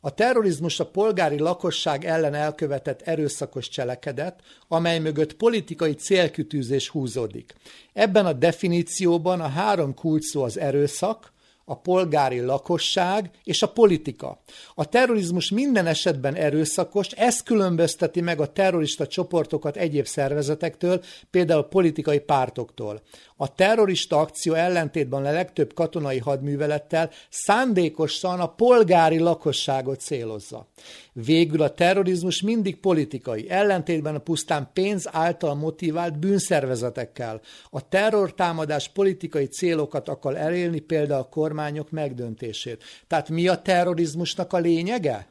[0.00, 7.54] A terrorizmus a polgári lakosság ellen elkövetett erőszakos cselekedet, amely mögött politikai célkütűzés húzódik.
[7.92, 11.32] Ebben a definícióban a három kulcsszó az erőszak,
[11.68, 14.40] a polgári lakosság és a politika.
[14.74, 22.18] A terrorizmus minden esetben erőszakos, ez különbözteti meg a terrorista csoportokat egyéb szervezetektől, például politikai
[22.18, 23.02] pártoktól.
[23.36, 30.68] A terrorista akció ellentétben a legtöbb katonai hadművelettel szándékosan a polgári lakosságot célozza.
[31.12, 37.40] Végül a terrorizmus mindig politikai, ellentétben a pusztán pénz által motivált bűnszervezetekkel.
[37.70, 41.28] A terrortámadás politikai célokat akar elérni, például a
[41.58, 42.84] kormányok megdöntését.
[43.06, 45.28] Tehát mi a terrorizmusnak a lényege?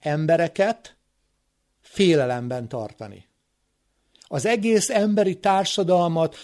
[0.00, 0.96] Embereket
[1.80, 3.26] félelemben tartani.
[4.28, 6.36] Az egész emberi társadalmat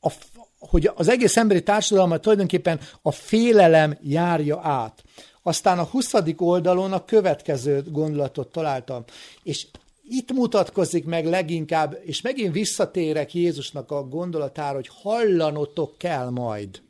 [0.00, 0.12] a,
[0.58, 5.02] hogy az egész emberi társadalmat tulajdonképpen a félelem járja át.
[5.42, 6.12] Aztán a 20.
[6.36, 9.04] oldalon a következő gondolatot találtam,
[9.42, 9.66] és
[10.02, 16.82] itt mutatkozik meg leginkább, és megint visszatérek Jézusnak a gondolatára, hogy hallanotok kell majd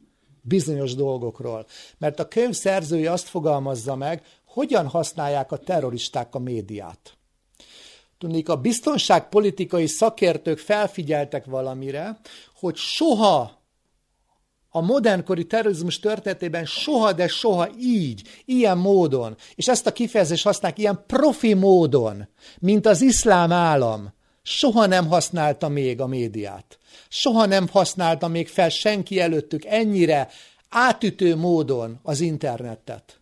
[0.48, 1.66] bizonyos dolgokról.
[1.98, 7.16] Mert a könyv szerzője azt fogalmazza meg, hogyan használják a terroristák a médiát.
[8.18, 12.20] Tudnék, a biztonságpolitikai szakértők felfigyeltek valamire,
[12.54, 13.58] hogy soha
[14.70, 20.78] a modernkori terrorizmus történetében soha, de soha így, ilyen módon, és ezt a kifejezést használják
[20.78, 22.28] ilyen profi módon,
[22.58, 24.12] mint az iszlám állam,
[24.48, 26.78] soha nem használta még a médiát.
[27.08, 30.28] Soha nem használta még fel senki előttük ennyire
[30.68, 33.20] átütő módon az internetet.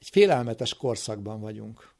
[0.00, 1.92] Egy félelmetes korszakban vagyunk.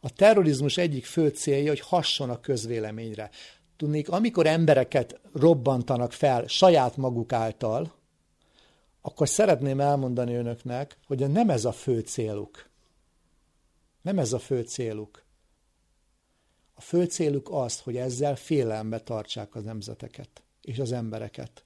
[0.00, 3.30] A terrorizmus egyik fő célja, hogy hasson a közvéleményre.
[3.76, 7.94] Tudnék, amikor embereket robbantanak fel saját maguk által,
[9.00, 12.68] akkor szeretném elmondani önöknek, hogy nem ez a fő céluk.
[14.02, 15.23] Nem ez a fő céluk.
[16.74, 21.64] A fő céluk az, hogy ezzel félelembe tartsák az nemzeteket és az embereket.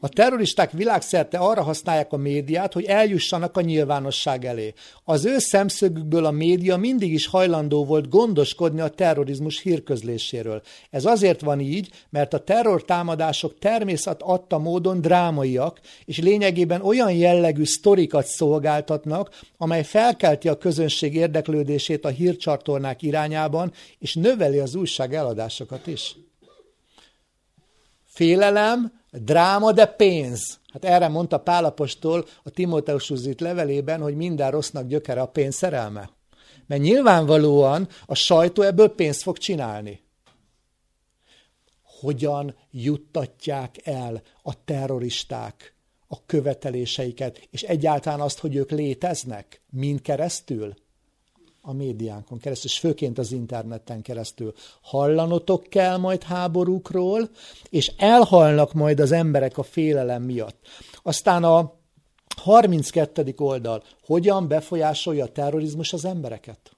[0.00, 4.72] A terroristák világszerte arra használják a médiát, hogy eljussanak a nyilvánosság elé.
[5.04, 10.62] Az ő szemszögükből a média mindig is hajlandó volt gondoskodni a terrorizmus hírközléséről.
[10.90, 17.64] Ez azért van így, mert a terrortámadások természet adta módon drámaiak, és lényegében olyan jellegű
[17.64, 25.86] sztorikat szolgáltatnak, amely felkelti a közönség érdeklődését a hírcsatornák irányában, és növeli az újság eladásokat
[25.86, 26.16] is.
[28.20, 30.60] Félelem, Dráma, de pénz.
[30.72, 36.10] Hát erre mondta Pálapostól a Timóteus levelében, hogy minden rossznak gyökere a pénz szerelme.
[36.66, 40.02] Mert nyilvánvalóan a sajtó ebből pénzt fog csinálni.
[42.00, 45.74] Hogyan juttatják el a terroristák
[46.06, 49.62] a követeléseiket, és egyáltalán azt, hogy ők léteznek?
[49.70, 50.74] Mind keresztül?
[51.60, 54.54] A médiánkon keresztül, és főként az interneten keresztül.
[54.80, 57.30] Hallanotok kell majd háborúkról,
[57.70, 60.58] és elhalnak majd az emberek a félelem miatt.
[61.02, 61.78] Aztán a
[62.36, 63.34] 32.
[63.36, 66.70] oldal, hogyan befolyásolja a terrorizmus az embereket?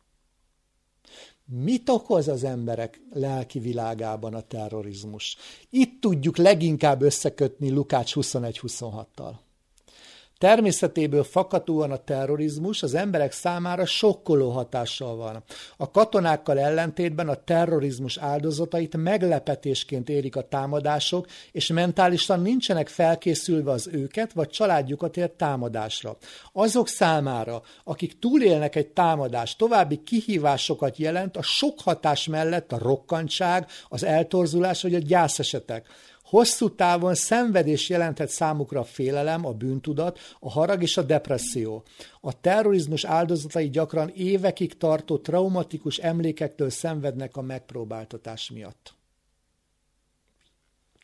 [1.45, 5.37] Mit okoz az emberek lelki világában a terrorizmus?
[5.71, 9.33] Itt tudjuk leginkább összekötni Lukács 21-26-tal.
[10.43, 15.43] Természetéből fakadóan a terrorizmus az emberek számára sokkoló hatással van.
[15.77, 23.89] A katonákkal ellentétben a terrorizmus áldozatait meglepetésként érik a támadások, és mentálisan nincsenek felkészülve az
[23.93, 26.17] őket vagy családjukat ért támadásra.
[26.53, 33.67] Azok számára, akik túlélnek egy támadást, további kihívásokat jelent a sok hatás mellett a rokkantság,
[33.89, 35.87] az eltorzulás vagy a gyászesetek.
[36.33, 41.83] Hosszú távon szenvedés jelenthet számukra a félelem, a bűntudat, a harag és a depresszió.
[42.21, 48.95] A terrorizmus áldozatai gyakran évekig tartó traumatikus emlékektől szenvednek a megpróbáltatás miatt.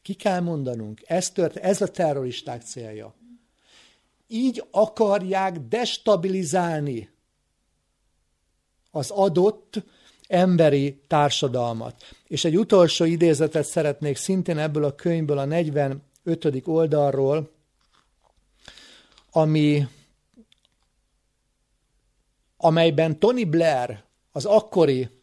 [0.02, 3.14] Ki kell mondanunk, ez, tört, ez a terroristák célja.
[4.26, 7.10] Így akarják destabilizálni
[8.90, 9.82] az adott
[10.28, 12.04] emberi társadalmat.
[12.26, 16.02] És egy utolsó idézetet szeretnék szintén ebből a könyvből, a 45.
[16.64, 17.50] oldalról,
[19.30, 19.86] ami,
[22.56, 25.17] amelyben Tony Blair, az akkori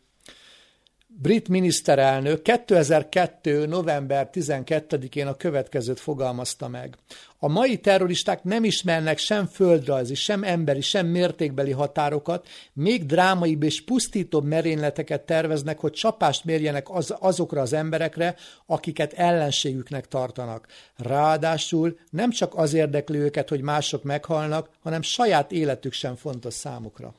[1.17, 3.65] brit miniszterelnök 2002.
[3.65, 6.95] november 12-én a következőt fogalmazta meg.
[7.39, 13.83] A mai terroristák nem ismernek sem földrajzi, sem emberi, sem mértékbeli határokat, még drámaibb és
[13.83, 18.35] pusztítóbb merényleteket terveznek, hogy csapást mérjenek az, azokra az emberekre,
[18.65, 20.67] akiket ellenségüknek tartanak.
[20.95, 27.13] Ráadásul nem csak az érdekli őket, hogy mások meghalnak, hanem saját életük sem fontos számukra.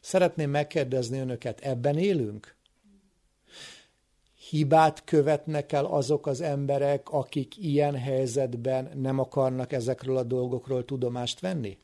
[0.00, 2.58] Szeretném megkérdezni önöket, ebben élünk?
[4.50, 11.40] Hibát követnek el azok az emberek, akik ilyen helyzetben nem akarnak ezekről a dolgokról tudomást
[11.40, 11.78] venni?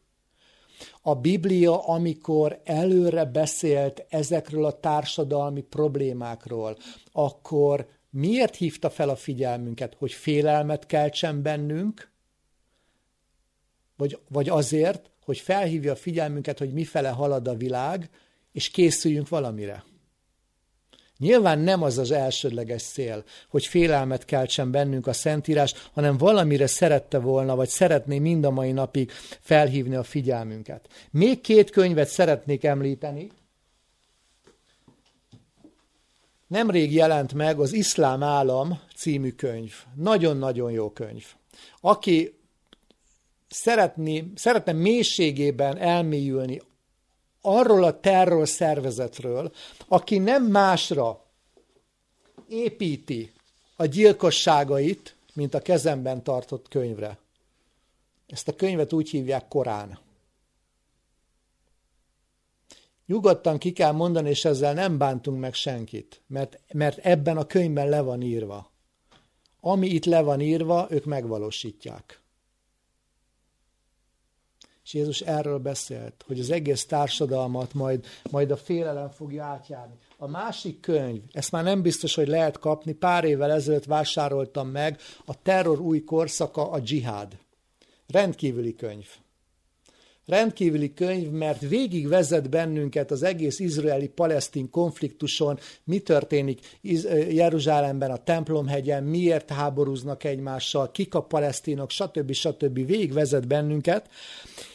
[1.03, 6.77] A Biblia, amikor előre beszélt ezekről a társadalmi problémákról,
[7.13, 12.11] akkor miért hívta fel a figyelmünket, hogy félelmet keltsen bennünk,
[13.97, 18.11] vagy, vagy azért, hogy felhívja a figyelmünket, hogy mifele halad a világ,
[18.53, 19.85] és készüljünk valamire.
[21.19, 27.19] Nyilván nem az az elsődleges cél, hogy félelmet keltsen bennünk a Szentírás, hanem valamire szerette
[27.19, 29.11] volna, vagy szeretné mind a mai napig
[29.41, 30.89] felhívni a figyelmünket.
[31.11, 33.31] Még két könyvet szeretnék említeni.
[36.47, 39.75] Nemrég jelent meg az Iszlám Állam című könyv.
[39.95, 41.25] Nagyon-nagyon jó könyv.
[41.81, 42.39] Aki
[43.49, 46.61] szeretné, szeretne mélységében elmélyülni
[47.47, 49.53] arról a terror szervezetről,
[49.89, 51.25] aki nem másra
[52.49, 53.33] építi
[53.77, 57.19] a gyilkosságait, mint a kezemben tartott könyvre.
[58.27, 59.99] Ezt a könyvet úgy hívják Korán.
[63.07, 67.89] Nyugodtan ki kell mondani, és ezzel nem bántunk meg senkit, mert, mert ebben a könyvben
[67.89, 68.71] le van írva.
[69.61, 72.21] Ami itt le van írva, ők megvalósítják.
[74.87, 79.95] És Jézus erről beszélt, hogy az egész társadalmat majd, majd a félelem fogja átjárni.
[80.17, 85.01] A másik könyv, ezt már nem biztos, hogy lehet kapni, pár évvel ezelőtt vásároltam meg,
[85.25, 87.39] a terror új korszaka, a dzsihád.
[88.07, 89.07] Rendkívüli könyv.
[90.27, 96.79] Rendkívüli könyv, mert végig vezet bennünket az egész izraeli-palesztin konfliktuson, mi történik
[97.31, 102.33] Jeruzsálemben, a templomhegyen, miért háborúznak egymással, kik a palesztinok, stb.
[102.33, 102.87] stb.
[102.87, 104.11] Végig vezet bennünket,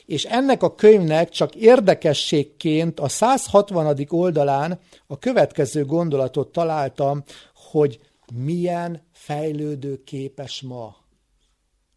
[0.06, 4.06] és ennek a könyvnek csak érdekességként a 160.
[4.08, 7.24] oldalán a következő gondolatot találtam,
[7.54, 8.00] hogy
[8.34, 10.96] milyen fejlődő képes ma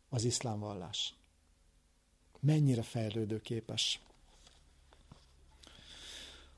[0.09, 1.15] az iszlám vallás
[2.45, 4.01] mennyire fejlődőképes.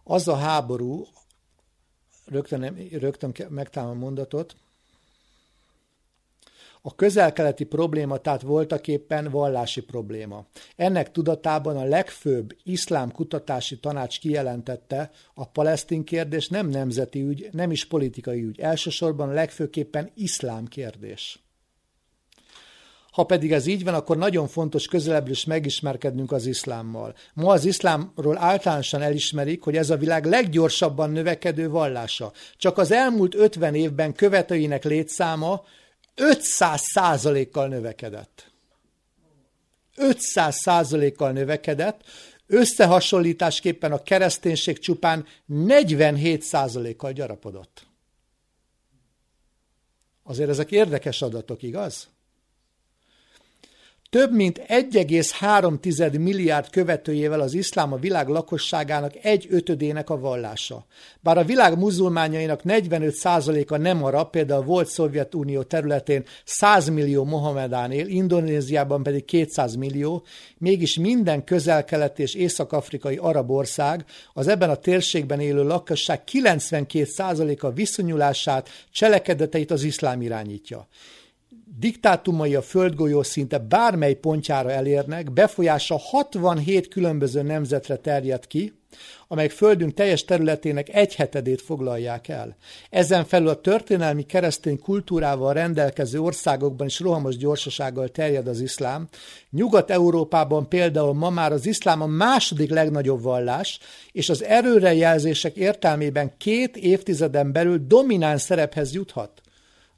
[0.04, 1.06] Az a háború,
[2.24, 4.56] rögtön, rögtön megtalálom a mondatot,
[6.86, 10.46] a közel-keleti probléma tehát voltaképpen vallási probléma.
[10.76, 17.70] Ennek tudatában a legfőbb iszlám kutatási tanács kijelentette, a palesztin kérdés nem nemzeti ügy, nem
[17.70, 21.45] is politikai ügy, elsősorban legfőképpen iszlám kérdés.
[23.16, 27.14] Ha pedig ez így van, akkor nagyon fontos közelebbről is megismerkednünk az iszlámmal.
[27.34, 32.32] Ma az iszlámról általánosan elismerik, hogy ez a világ leggyorsabban növekedő vallása.
[32.56, 35.64] Csak az elmúlt 50 évben követőinek létszáma
[36.14, 38.50] 500 százalékkal növekedett.
[39.96, 42.00] 500 százalékkal növekedett,
[42.46, 47.86] összehasonlításképpen a kereszténység csupán 47 százalékkal gyarapodott.
[50.22, 52.08] Azért ezek érdekes adatok, igaz?
[54.16, 60.86] Több mint 1,3 milliárd követőjével az iszlám a világ lakosságának egy ötödének a vallása.
[61.20, 68.06] Bár a világ muzulmányainak 45%-a nem arab, például volt Szovjetunió területén 100 millió Mohamedán él,
[68.06, 70.24] Indonéziában pedig 200 millió,
[70.58, 78.68] mégis minden közel-kelet és észak-afrikai arab ország az ebben a térségben élő lakosság 92%-a viszonyulását,
[78.92, 80.88] cselekedeteit az iszlám irányítja
[81.74, 88.72] diktátumai a földgolyó szinte bármely pontjára elérnek, befolyása 67 különböző nemzetre terjed ki,
[89.28, 92.56] amelyek földünk teljes területének egy hetedét foglalják el.
[92.90, 99.08] Ezen felül a történelmi keresztény kultúrával rendelkező országokban is rohamos gyorsasággal terjed az iszlám.
[99.50, 103.78] Nyugat-Európában például ma már az iszlám a második legnagyobb vallás,
[104.12, 109.40] és az erőrejelzések értelmében két évtizeden belül domináns szerephez juthat.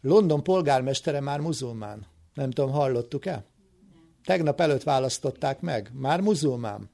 [0.00, 2.06] London polgármestere már muzulmán.
[2.34, 3.44] Nem tudom, hallottuk-e?
[4.24, 5.90] Tegnap előtt választották meg.
[5.94, 6.90] Már muzulmán.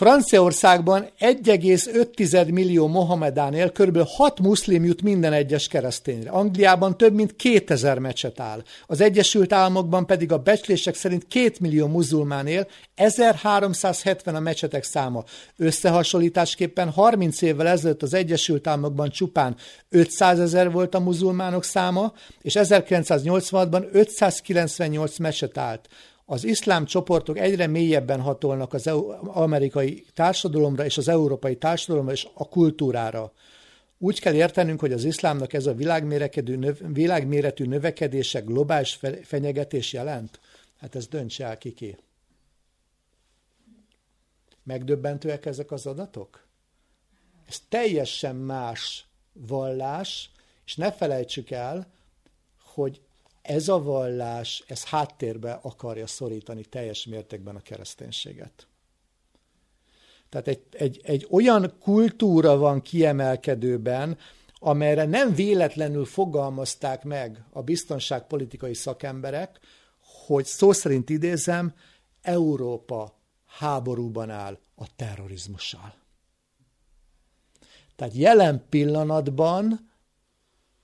[0.00, 3.98] Franciaországban 1,5 millió Mohamedán él, kb.
[4.06, 6.30] 6 muszlim jut minden egyes keresztényre.
[6.30, 8.62] Angliában több mint 2000 mecset áll.
[8.86, 15.24] Az Egyesült Államokban pedig a becslések szerint 2 millió muzulmán él, 1370 a mecsetek száma.
[15.56, 19.56] Összehasonlításképpen 30 évvel ezelőtt az Egyesült Államokban csupán
[19.88, 25.88] 500 ezer volt a muzulmánok száma, és 1986-ban 598 mecset állt
[26.30, 28.86] az iszlám csoportok egyre mélyebben hatolnak az
[29.22, 33.32] amerikai társadalomra és az európai társadalomra és a kultúrára.
[33.98, 35.74] Úgy kell értenünk, hogy az iszlámnak ez a
[36.92, 40.40] világméretű növekedése globális fenyegetés jelent?
[40.80, 41.96] Hát ez döntse el kiki.
[44.62, 46.46] Megdöbbentőek ezek az adatok?
[47.48, 50.30] Ez teljesen más vallás,
[50.66, 51.92] és ne felejtsük el,
[52.62, 53.00] hogy
[53.42, 58.66] ez a vallás, ez háttérbe akarja szorítani teljes mértékben a kereszténységet.
[60.28, 64.18] Tehát egy, egy, egy olyan kultúra van kiemelkedőben,
[64.54, 69.60] amelyre nem véletlenül fogalmazták meg a biztonságpolitikai szakemberek,
[70.26, 71.74] hogy szó szerint idézem,
[72.22, 75.94] Európa háborúban áll a terrorizmussal.
[77.96, 79.90] Tehát jelen pillanatban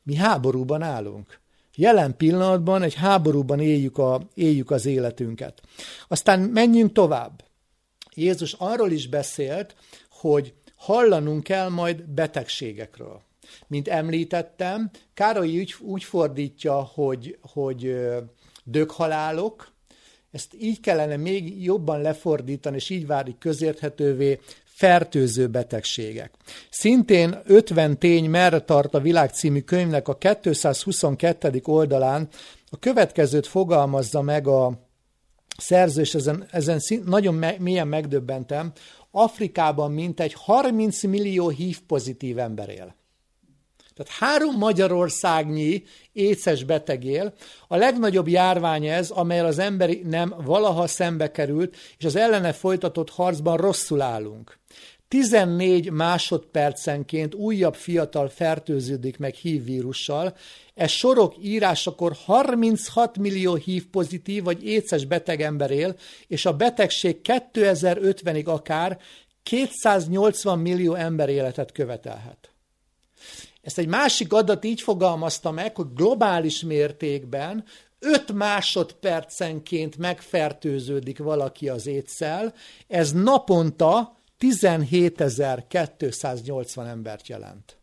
[0.03, 1.41] mi háborúban állunk.
[1.79, 5.62] Jelen pillanatban egy háborúban éljük, a, éljük az életünket.
[6.09, 7.45] Aztán menjünk tovább.
[8.14, 9.74] Jézus arról is beszélt,
[10.11, 13.20] hogy hallanunk kell majd betegségekről.
[13.66, 17.97] Mint említettem, Károly úgy, úgy fordítja, hogy, hogy
[18.64, 19.74] döghalálok,
[20.31, 24.41] ezt így kellene még jobban lefordítani, és így válik közérthetővé
[24.77, 26.35] fertőző betegségek.
[26.70, 31.61] Szintén 50 tény merre tart a világ című könyvnek a 222.
[31.64, 32.29] oldalán
[32.70, 34.89] a következőt fogalmazza meg a
[35.59, 38.72] szerző, és ezen, ezen nagyon me- mélyen megdöbbentem,
[39.11, 42.95] Afrikában mintegy 30 millió hív pozitív ember él.
[43.97, 47.35] Tehát három Magyarországnyi éces beteg él.
[47.68, 53.11] A legnagyobb járvány ez, amelyel az emberi nem valaha szembe került, és az ellene folytatott
[53.11, 54.59] harcban rosszul állunk.
[55.09, 60.37] 14 másodpercenként újabb fiatal fertőződik meg HIV vírussal,
[60.75, 65.97] ez sorok írásakor 36 millió hív pozitív vagy éces beteg ember él,
[66.27, 68.99] és a betegség 2050-ig akár
[69.43, 72.51] 280 millió ember életet követelhet.
[73.63, 77.65] Ezt egy másik adat így fogalmazta meg, hogy globális mértékben
[77.99, 82.55] 5 másodpercenként megfertőződik valaki az étszel,
[82.89, 87.76] ez naponta 17.280 embert jelent.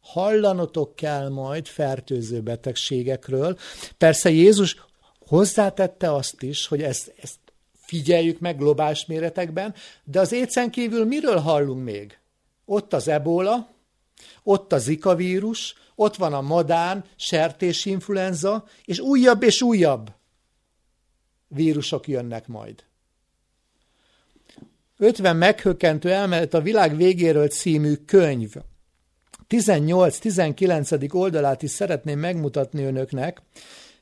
[0.00, 3.58] Hallanotok kell majd fertőző betegségekről.
[3.98, 4.76] Persze Jézus
[5.18, 7.38] hozzátette azt is, hogy ezt, ezt
[7.74, 12.18] figyeljük meg globális méretekben, de az étszen kívül miről hallunk még?
[12.64, 13.68] Ott az ebola,
[14.42, 20.12] ott a zika vírus, ott van a madán, sertésinfluenza, és újabb és újabb
[21.48, 22.84] vírusok jönnek majd.
[25.02, 28.54] 50 meghökkentő elmenet a világ végéről című könyv
[29.48, 31.14] 18-19.
[31.14, 33.42] oldalát is szeretném megmutatni önöknek,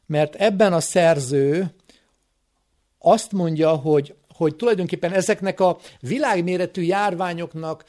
[0.07, 1.75] mert ebben a szerző
[2.99, 7.85] azt mondja, hogy, hogy tulajdonképpen ezeknek a világméretű járványoknak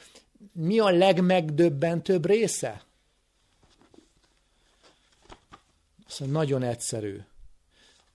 [0.52, 2.82] mi a legmegdöbbentőbb része?
[6.06, 7.18] Szóval nagyon egyszerű.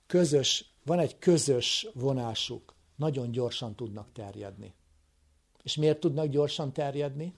[0.06, 2.74] Közös, van egy közös vonásuk.
[2.96, 4.76] Nagyon gyorsan tudnak terjedni.
[5.62, 7.34] És miért tudnak gyorsan terjedni?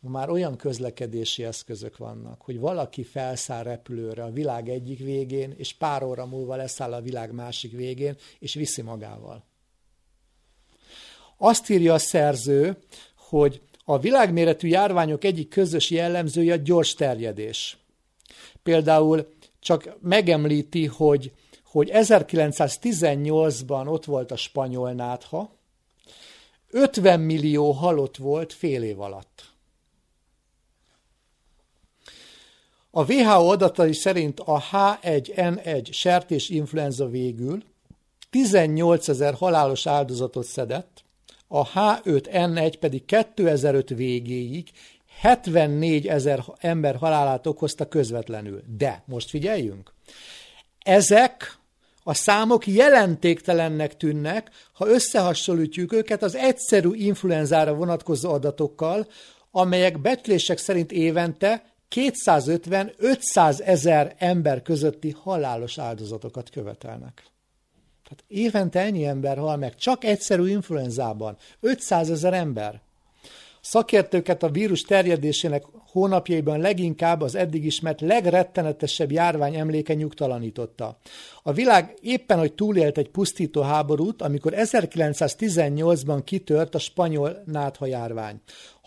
[0.00, 6.02] Már olyan közlekedési eszközök vannak, hogy valaki felszáll repülőre a világ egyik végén, és pár
[6.02, 9.44] óra múlva leszáll a világ másik végén, és viszi magával.
[11.36, 12.76] Azt írja a szerző,
[13.14, 17.78] hogy a világméretű járványok egyik közös jellemzője a gyors terjedés.
[18.62, 21.32] Például csak megemlíti, hogy,
[21.64, 25.57] hogy 1918-ban ott volt a spanyol nátha,
[26.70, 29.44] 50 millió halott volt fél év alatt.
[32.90, 37.62] A WHO adatai szerint a H1N1 sertés influenza végül
[38.30, 41.04] 18 ezer halálos áldozatot szedett,
[41.46, 44.70] a H5N1 pedig 2005 végéig
[45.20, 48.62] 74 ezer ember halálát okozta közvetlenül.
[48.76, 49.92] De most figyeljünk!
[50.78, 51.57] Ezek
[52.08, 59.06] a számok jelentéktelennek tűnnek, ha összehasonlítjuk őket az egyszerű influenzára vonatkozó adatokkal,
[59.50, 67.22] amelyek becslések szerint évente 250-500 ezer ember közötti halálos áldozatokat követelnek.
[68.04, 71.36] Tehát évente ennyi ember hal meg, csak egyszerű influenzában.
[71.60, 72.80] 500 ezer ember.
[73.70, 80.98] Szakértőket a vírus terjedésének hónapjaiban leginkább az eddig ismert legrettenetesebb járvány emléke nyugtalanította.
[81.42, 88.40] A világ éppen, hogy túlélt egy pusztító háborút, amikor 1918-ban kitört a spanyol nátha járvány.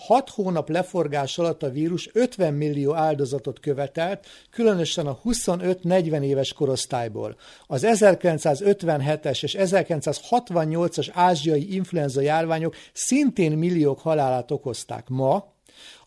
[0.06, 7.36] Hat hónap leforgás alatt a vírus 50 millió áldozatot követelt, különösen a 25-40 éves korosztályból.
[7.68, 15.10] Az 1957-es és 1968-as ázsiai influenza járványok szintén milliók halálát okozták.
[15.10, 15.54] Ma,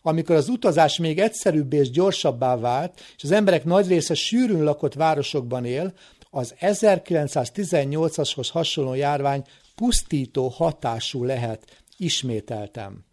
[0.01, 4.93] amikor az utazás még egyszerűbb és gyorsabbá vált, és az emberek nagy része sűrűn lakott
[4.93, 5.93] városokban él,
[6.29, 9.43] az 1918-ashoz hasonló járvány
[9.75, 13.04] pusztító hatású lehet, ismételtem.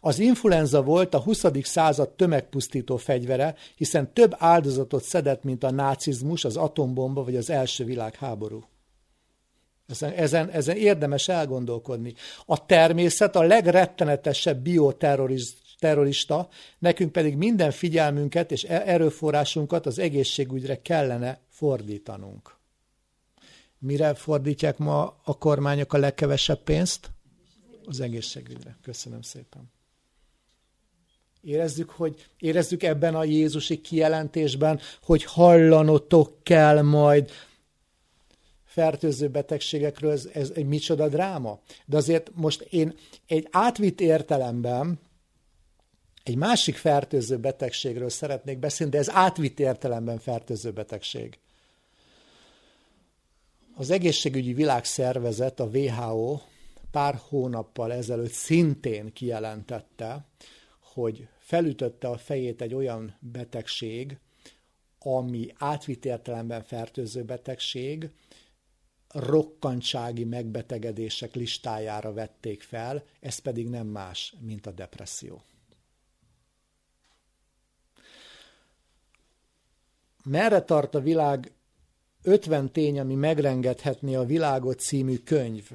[0.00, 1.44] Az influenza volt a 20.
[1.62, 7.84] század tömegpusztító fegyvere, hiszen több áldozatot szedett, mint a nácizmus, az atombomba vagy az első
[7.84, 8.64] világháború.
[10.16, 12.14] Ezen, ezen, érdemes elgondolkodni.
[12.46, 16.48] A természet a legrettenetesebb bioterrorista,
[16.78, 22.56] nekünk pedig minden figyelmünket és e- erőforrásunkat az egészségügyre kellene fordítanunk.
[23.78, 27.10] Mire fordítják ma a kormányok a legkevesebb pénzt?
[27.86, 28.76] Az egészségügyre.
[28.82, 29.70] Köszönöm szépen.
[31.42, 37.30] Érezzük, hogy érezzük ebben a Jézusi kijelentésben, hogy hallanotok kell majd
[38.64, 41.60] fertőző betegségekről, ez, ez egy micsoda dráma.
[41.86, 42.94] De azért most én
[43.26, 45.00] egy átvitt értelemben
[46.22, 51.38] egy másik fertőző betegségről szeretnék beszélni, de ez átvitt értelemben fertőző betegség.
[53.74, 56.40] Az egészségügyi világszervezet, a WHO
[56.92, 60.26] pár hónappal ezelőtt szintén kijelentette,
[60.80, 64.18] hogy felütötte a fejét egy olyan betegség,
[64.98, 68.10] ami átvitt értelemben fertőző betegség,
[69.08, 75.42] rokkantsági megbetegedések listájára vették fel, ez pedig nem más, mint a depresszió.
[80.24, 81.52] Merre tart a világ
[82.22, 85.70] 50 tény, ami megrengethetné a világot című könyv.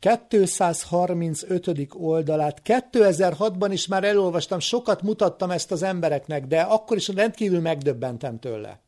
[0.00, 1.88] 235.
[1.94, 8.38] oldalát 2006-ban is már elolvastam, sokat mutattam ezt az embereknek, de akkor is rendkívül megdöbbentem
[8.38, 8.80] tőle.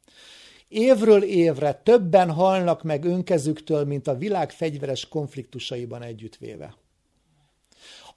[0.68, 6.74] Évről évre többen halnak meg önkezüktől, mint a világ fegyveres konfliktusaiban együttvéve.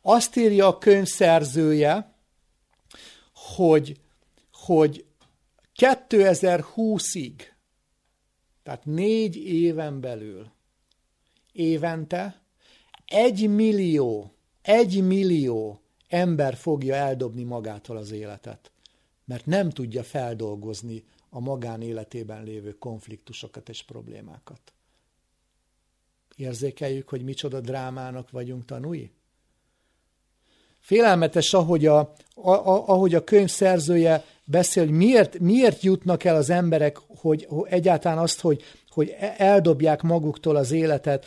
[0.02, 2.16] Azt írja a könyv szerzője,
[3.56, 4.00] hogy,
[4.52, 5.06] hogy
[5.80, 7.34] 2020-ig,
[8.64, 10.52] tehát négy éven belül
[11.52, 12.43] évente
[13.14, 18.72] egy millió, egy millió ember fogja eldobni magától az életet,
[19.26, 24.74] mert nem tudja feldolgozni a magánéletében lévő konfliktusokat és problémákat.
[26.36, 29.12] Érzékeljük, hogy micsoda drámának vagyunk tanúi?
[30.80, 31.98] Félelmetes, ahogy a,
[32.36, 37.46] a, a, ahogy a könyv szerzője beszél, hogy miért, miért jutnak el az emberek, hogy,
[37.50, 41.26] hogy egyáltalán azt, hogy, hogy eldobják maguktól az életet,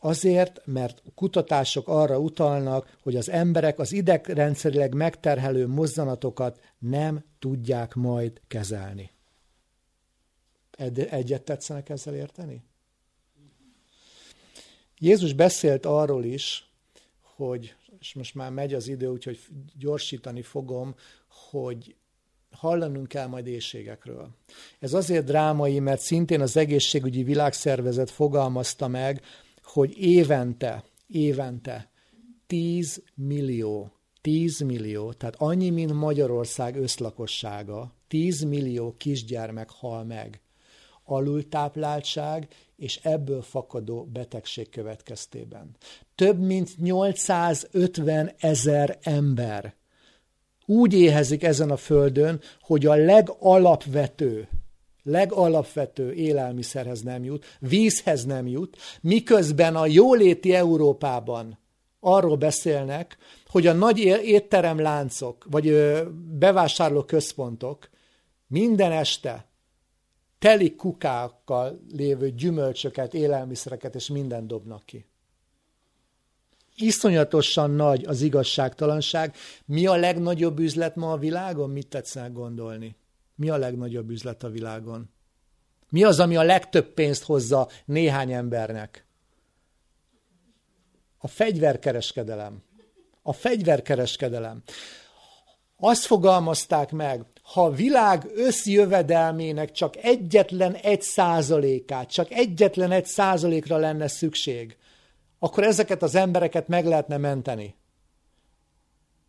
[0.00, 8.40] azért, mert kutatások arra utalnak, hogy az emberek az idegrendszerileg megterhelő mozzanatokat nem tudják majd
[8.46, 9.10] kezelni.
[11.10, 12.62] Egyet tetszenek ezzel érteni?
[14.98, 16.70] Jézus beszélt arról is,
[17.20, 19.40] hogy, és most már megy az idő, úgyhogy
[19.78, 20.94] gyorsítani fogom,
[21.50, 21.94] hogy
[22.50, 24.28] hallanunk kell majd éjségekről.
[24.78, 29.22] Ez azért drámai, mert szintén az egészségügyi világszervezet fogalmazta meg,
[29.72, 31.90] hogy évente, évente
[32.46, 40.40] 10 millió, 10 millió, tehát annyi, mint Magyarország összlakossága, 10 millió kisgyermek hal meg
[41.04, 45.76] alultápláltság és ebből fakadó betegség következtében.
[46.14, 49.74] Több mint 850 ezer ember
[50.66, 54.48] úgy éhezik ezen a földön, hogy a legalapvető
[55.02, 61.58] legalapvető élelmiszerhez nem jut, vízhez nem jut, miközben a jóléti Európában
[62.00, 65.94] arról beszélnek, hogy a nagy étteremláncok, vagy
[66.38, 67.88] bevásárló központok
[68.46, 69.48] minden este
[70.38, 75.04] teli kukákkal lévő gyümölcsöket, élelmiszereket és mindent dobnak ki.
[76.76, 79.36] Iszonyatosan nagy az igazságtalanság.
[79.64, 81.70] Mi a legnagyobb üzlet ma a világon?
[81.70, 82.96] Mit tetszel gondolni?
[83.40, 85.10] Mi a legnagyobb üzlet a világon?
[85.88, 89.06] Mi az, ami a legtöbb pénzt hozza néhány embernek?
[91.18, 92.62] A fegyverkereskedelem.
[93.22, 94.62] A fegyverkereskedelem.
[95.76, 103.76] Azt fogalmazták meg, ha a világ összjövedelmének csak egyetlen egy százalékát, csak egyetlen egy százalékra
[103.76, 104.76] lenne szükség,
[105.38, 107.74] akkor ezeket az embereket meg lehetne menteni.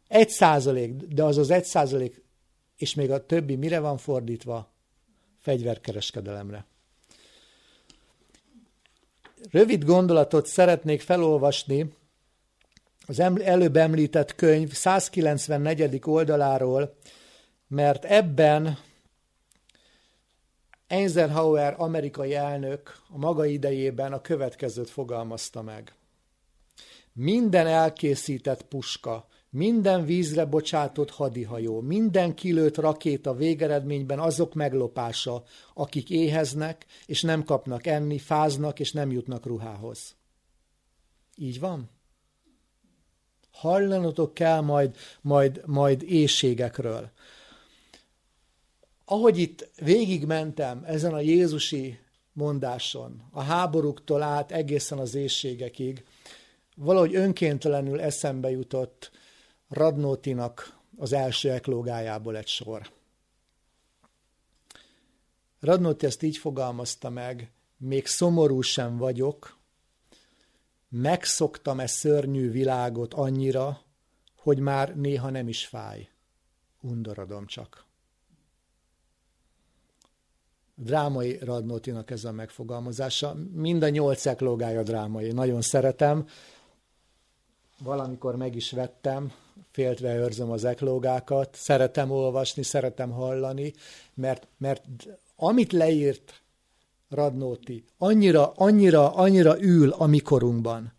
[0.07, 2.20] Egy százalék, de az az egy százalék
[2.81, 4.71] és még a többi mire van fordítva?
[5.39, 6.65] Fegyverkereskedelemre.
[9.51, 11.93] Rövid gondolatot szeretnék felolvasni
[13.07, 16.01] az előbb említett könyv 194.
[16.05, 16.95] oldaláról,
[17.67, 18.77] mert ebben
[20.87, 25.93] Eisenhower amerikai elnök a maga idejében a következőt fogalmazta meg.
[27.13, 35.43] Minden elkészített puska, minden vízre bocsátott hadihajó, minden kilőtt rakéta végeredményben azok meglopása,
[35.73, 40.15] akik éheznek, és nem kapnak enni, fáznak, és nem jutnak ruhához.
[41.35, 41.89] Így van?
[43.51, 47.09] Hallanotok kell majd, majd, majd éjségekről.
[49.05, 51.99] Ahogy itt végigmentem ezen a Jézusi
[52.33, 56.05] mondáson, a háborúktól át egészen az éjségekig,
[56.75, 59.11] valahogy önkéntelenül eszembe jutott
[59.71, 62.89] Radnótinak az első eklógájából egy sor.
[65.59, 69.57] Radnóti ezt így fogalmazta meg, még szomorú sem vagyok,
[70.89, 73.81] megszoktam e szörnyű világot annyira,
[74.35, 76.09] hogy már néha nem is fáj.
[76.81, 77.85] Undorodom csak.
[80.75, 83.35] Drámai Radnótinak ez a megfogalmazása.
[83.51, 85.31] Mind a nyolc eklógája drámai.
[85.31, 86.27] Nagyon szeretem.
[87.79, 89.31] Valamikor meg is vettem,
[89.71, 91.55] féltve őrzöm az eklógákat.
[91.55, 93.73] Szeretem olvasni, szeretem hallani,
[94.13, 94.83] mert, mert
[95.35, 96.41] amit leírt
[97.09, 100.93] Radnóti, annyira, annyira, annyira ül a mikorunkban.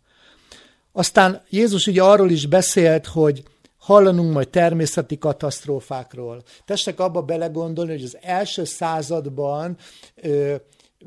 [0.91, 3.43] Aztán Jézus ugye arról is beszélt, hogy
[3.77, 6.43] hallanunk majd természeti katasztrófákról.
[6.65, 9.77] Testek abba belegondolni, hogy az első században
[10.15, 10.55] ö,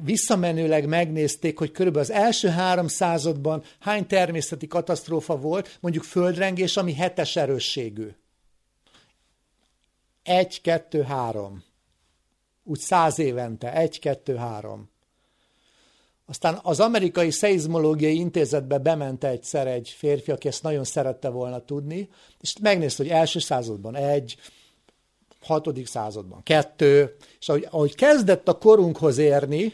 [0.04, 6.94] visszamenőleg megnézték, hogy körülbelül az első három században hány természeti katasztrófa volt, mondjuk földrengés, ami
[6.94, 8.08] hetes erősségű.
[10.22, 11.64] Egy, kettő, három.
[12.64, 13.72] Úgy száz évente.
[13.72, 14.90] Egy, kettő, három.
[16.26, 22.08] Aztán az amerikai szeizmológiai intézetbe bement egyszer egy férfi, aki ezt nagyon szerette volna tudni,
[22.40, 24.36] és megnézte, hogy első században egy,
[25.40, 29.72] hatodik században kettő, és ahogy, ahogy kezdett a korunkhoz érni,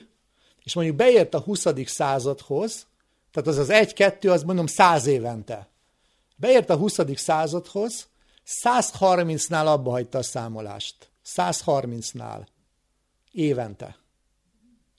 [0.64, 1.66] és mondjuk beért a 20.
[1.84, 2.86] századhoz,
[3.30, 5.68] tehát az az egy-kettő, az mondom száz évente.
[6.36, 6.98] Beért a 20.
[7.14, 8.08] századhoz,
[8.62, 11.10] 130-nál abba hagyta a számolást.
[11.26, 12.46] 130-nál.
[13.32, 13.96] Évente.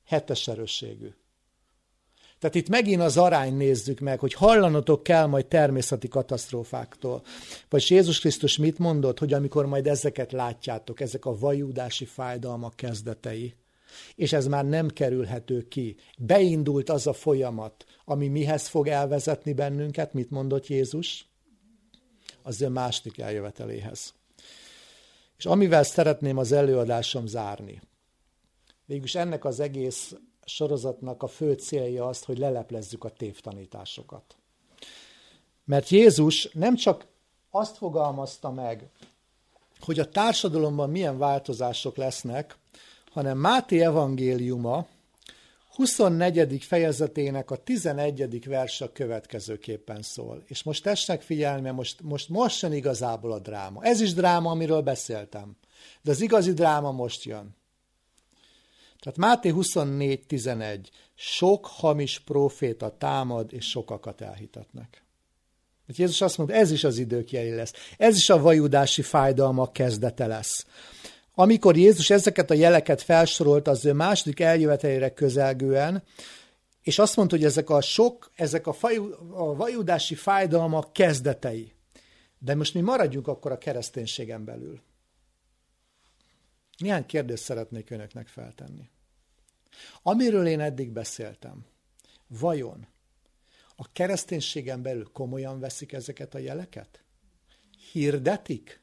[0.05, 1.13] Hetes erősségű.
[2.39, 7.23] Tehát itt megint az arány nézzük meg, hogy hallanotok kell majd természeti katasztrófáktól.
[7.69, 13.55] Vagy Jézus Krisztus mit mondott, hogy amikor majd ezeket látjátok, ezek a vajudási fájdalmak kezdetei,
[14.15, 15.95] és ez már nem kerülhető ki.
[16.17, 21.27] Beindult az a folyamat, ami mihez fog elvezetni bennünket, mit mondott Jézus?
[22.43, 24.13] Az ő második eljöveteléhez.
[25.37, 27.81] És amivel szeretném az előadásom zárni.
[28.85, 30.15] Végülis ennek az egész
[30.45, 34.35] sorozatnak a fő célja az, hogy leleplezzük a tévtanításokat.
[35.65, 37.05] Mert Jézus nem csak
[37.49, 38.89] azt fogalmazta meg,
[39.79, 42.57] hogy a társadalomban milyen változások lesznek,
[43.13, 44.87] hanem Máté evangéliuma
[45.75, 46.63] 24.
[46.63, 48.45] fejezetének a 11.
[48.45, 50.43] verse következőképpen szól.
[50.45, 53.83] És most tessenek figyelni, most, most, most jön igazából a dráma.
[53.83, 55.55] Ez is dráma, amiről beszéltem.
[56.01, 57.55] De az igazi dráma most jön.
[58.99, 60.79] Tehát Máté 24.11.
[61.15, 65.03] Sok hamis proféta támad, és sokakat elhitetnek.
[65.87, 67.73] Hát Jézus azt mondta, ez is az idők jeli lesz.
[67.97, 70.65] Ez is a vajudási fájdalmak kezdete lesz.
[71.35, 76.03] Amikor Jézus ezeket a jeleket felsorolt az ő második eljövetelére közelgően,
[76.81, 81.71] és azt mondta, hogy ezek a sok, ezek a, fajú, a vajudási fájdalmak kezdetei.
[82.39, 84.81] De most mi maradjunk akkor a kereszténységen belül.
[86.77, 88.89] Néhány kérdést szeretnék önöknek feltenni.
[90.01, 91.65] Amiről én eddig beszéltem,
[92.27, 92.87] vajon
[93.75, 97.03] a kereszténységen belül komolyan veszik ezeket a jeleket?
[97.91, 98.82] Hirdetik?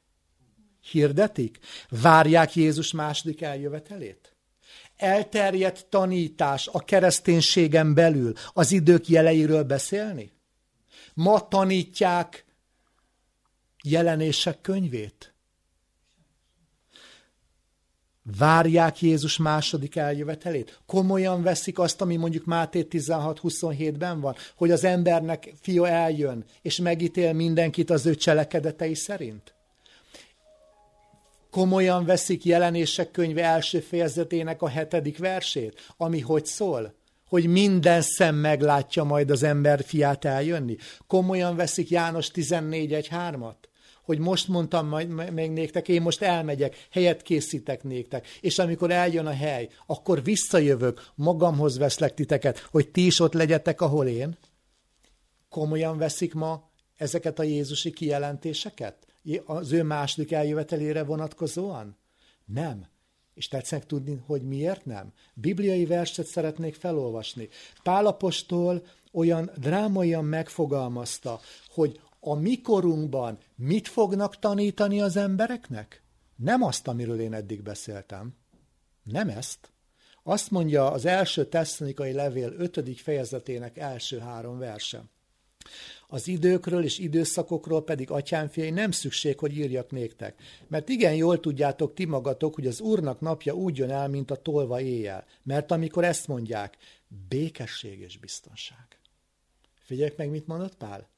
[0.81, 1.59] Hirdetik?
[1.89, 4.35] Várják Jézus második eljövetelét?
[4.97, 10.33] Elterjedt tanítás a kereszténységen belül az idők jeleiről beszélni?
[11.15, 12.45] Ma tanítják
[13.83, 15.35] jelenések könyvét?
[18.39, 20.81] Várják Jézus második eljövetelét?
[20.87, 27.33] Komolyan veszik azt, ami mondjuk Máté 16-27-ben van, hogy az embernek fia eljön, és megítél
[27.33, 29.55] mindenkit az ő cselekedetei szerint?
[31.51, 36.95] Komolyan veszik jelenések könyve első fejezetének a hetedik versét, ami hogy szól?
[37.29, 40.77] Hogy minden szem meglátja majd az ember fiát eljönni.
[41.07, 43.69] Komolyan veszik János 14.1.3-at?
[44.11, 49.27] hogy most mondtam majd még néktek, én most elmegyek, helyet készítek néktek, és amikor eljön
[49.27, 54.39] a hely, akkor visszajövök, magamhoz veszlek titeket, hogy ti is ott legyetek, ahol én.
[55.49, 59.10] Komolyan veszik ma ezeket a Jézusi kijelentéseket?
[59.45, 61.97] Az ő második eljövetelére vonatkozóan?
[62.45, 62.87] Nem.
[63.35, 65.13] És tetszenek tudni, hogy miért nem?
[65.35, 67.49] Bibliai verset szeretnék felolvasni.
[67.83, 76.03] Pálapostól olyan drámaian megfogalmazta, hogy a mikorunkban mit fognak tanítani az embereknek?
[76.37, 78.35] Nem azt, amiről én eddig beszéltem.
[79.03, 79.73] Nem ezt.
[80.23, 85.03] Azt mondja az első tesszanikai levél ötödik fejezetének első három verse.
[86.13, 91.95] Az időkről és időszakokról pedig atyámfiai nem szükség, hogy írjak néktek, mert igen jól tudjátok
[91.95, 96.05] ti magatok, hogy az Úrnak napja úgy jön el, mint a tolva éjjel, mert amikor
[96.05, 96.77] ezt mondják,
[97.29, 98.99] békesség és biztonság.
[99.83, 101.09] Figyeljük meg, mit mondott Pál?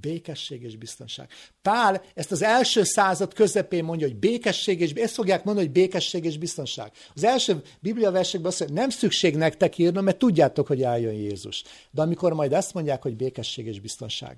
[0.00, 1.28] Békesség és biztonság.
[1.62, 6.24] Pál ezt az első század közepén mondja, hogy békesség és ezt fogják mondani, hogy békesség
[6.24, 6.92] és biztonság.
[7.14, 11.62] Az első Biblia versekben azt mondja, nem szükség nektek írnom, mert tudjátok, hogy eljön Jézus.
[11.90, 14.36] De amikor majd ezt mondják, hogy békesség és biztonság.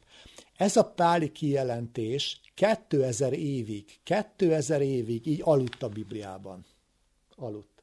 [0.56, 6.64] Ez a páli kijelentés 2000 évig, 2000 évig így aludt a Bibliában.
[7.36, 7.82] Aludt.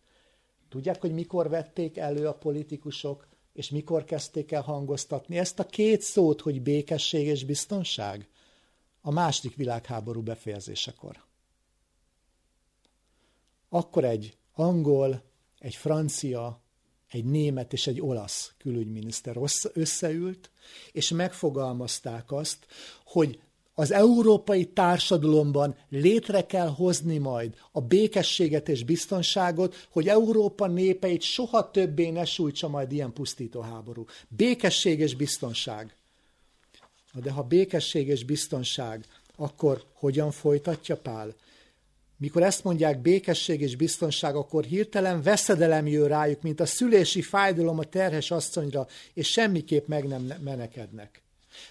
[0.70, 6.02] Tudják, hogy mikor vették elő a politikusok, és mikor kezdték el hangoztatni ezt a két
[6.02, 8.30] szót, hogy békesség és biztonság?
[9.02, 11.24] A második világháború befejezésekor.
[13.70, 15.24] Akkor egy angol,
[15.60, 16.62] egy francia,
[17.08, 19.38] egy német és egy olasz külügyminiszter
[19.74, 20.52] összeült,
[20.92, 22.66] és megfogalmazták azt,
[23.06, 23.42] hogy
[23.74, 31.72] az európai társadalomban létre kell hozni majd a békességet és biztonságot, hogy Európa népeit soha
[31.72, 34.06] többé ne sújtsa majd ilyen pusztító háború.
[34.28, 35.96] Békesség és biztonság.
[37.14, 39.06] De ha békesség és biztonság,
[39.36, 41.36] akkor hogyan folytatja Pál?
[42.18, 47.80] Mikor ezt mondják békesség és biztonság, akkor hirtelen veszedelem jön rájuk, mint a szülési fájdalom
[47.80, 51.22] a terhes asszonyra, és semmiképp meg nem menekednek.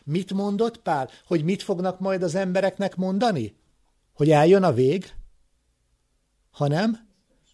[0.04, 1.10] Mit mondott Pál?
[1.26, 3.54] Hogy mit fognak majd az embereknek mondani?
[4.12, 5.12] Hogy eljön a vég?
[6.50, 7.08] Hanem,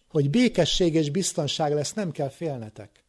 [0.09, 3.05] hogy békesség és biztonság lesz, nem kell félnetek.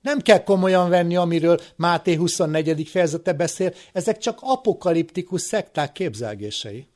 [0.00, 2.88] Nem kell komolyan venni, amiről Máté 24.
[2.88, 6.86] fejezete beszél, ezek csak apokaliptikus szekták képzelgései.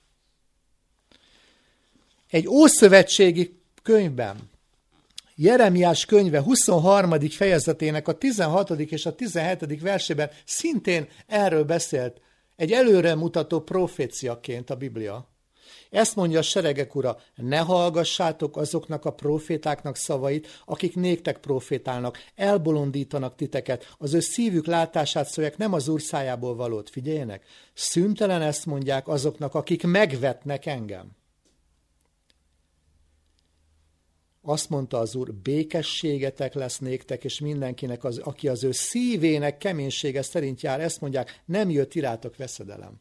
[2.31, 4.51] Egy ószövetségi könyvben
[5.35, 7.21] Jeremiás könyve 23.
[7.21, 8.71] fejezetének a 16.
[8.71, 9.81] és a 17.
[9.81, 12.21] versében szintén erről beszélt,
[12.57, 15.31] egy előremutató proféciaként a Biblia.
[15.91, 23.35] Ezt mondja a seregek ura, ne hallgassátok azoknak a profétáknak szavait, akik néktek profétálnak, elbolondítanak
[23.35, 26.01] titeket, az ő szívük látását szólják, nem az úr
[26.41, 26.91] valót.
[26.91, 31.22] Figyeljenek, szüntelen ezt mondják azoknak, akik megvetnek engem.
[34.43, 40.23] Azt mondta az Úr, békességetek lesz néktek, és mindenkinek, az, aki az ő szívének keménysége
[40.23, 43.01] szerint jár, ezt mondják, nem jött irátok veszedelem.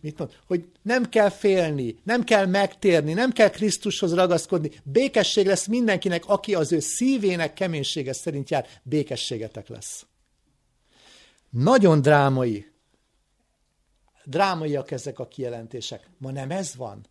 [0.00, 0.38] Mit mond?
[0.46, 4.70] Hogy nem kell félni, nem kell megtérni, nem kell Krisztushoz ragaszkodni.
[4.84, 10.06] Békesség lesz mindenkinek, aki az ő szívének keménysége szerint jár, békességetek lesz.
[11.50, 12.66] Nagyon drámai.
[14.24, 16.10] Drámaiak ezek a kijelentések.
[16.18, 17.06] Ma nem ez van.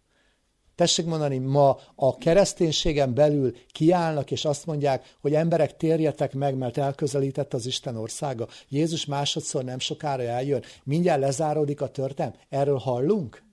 [0.79, 6.77] Tessék mondani, ma a kereszténységen belül kiállnak, és azt mondják, hogy emberek térjetek meg, mert
[6.77, 8.47] elközelített az Isten országa.
[8.69, 10.63] Jézus másodszor nem sokára eljön.
[10.83, 12.39] Mindjárt lezáródik a történet.
[12.49, 13.43] Erről hallunk?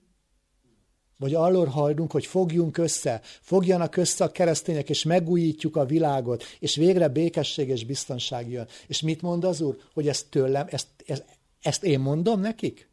[1.17, 6.75] Vagy arról hallunk, hogy fogjunk össze, fogjanak össze a keresztények, és megújítjuk a világot, és
[6.75, 8.67] végre békesség és biztonság jön.
[8.87, 9.77] És mit mond az Úr?
[9.93, 11.25] Hogy ezt tőlem, ezt, ezt,
[11.61, 12.89] ezt én mondom nekik?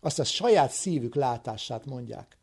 [0.00, 2.36] Azt a saját szívük látását mondják.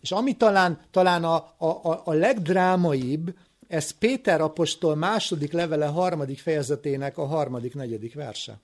[0.00, 3.34] És ami talán, talán a, a, a legdrámaibb,
[3.68, 8.60] ez Péter apostol második levele harmadik fejezetének a harmadik, negyedik verse.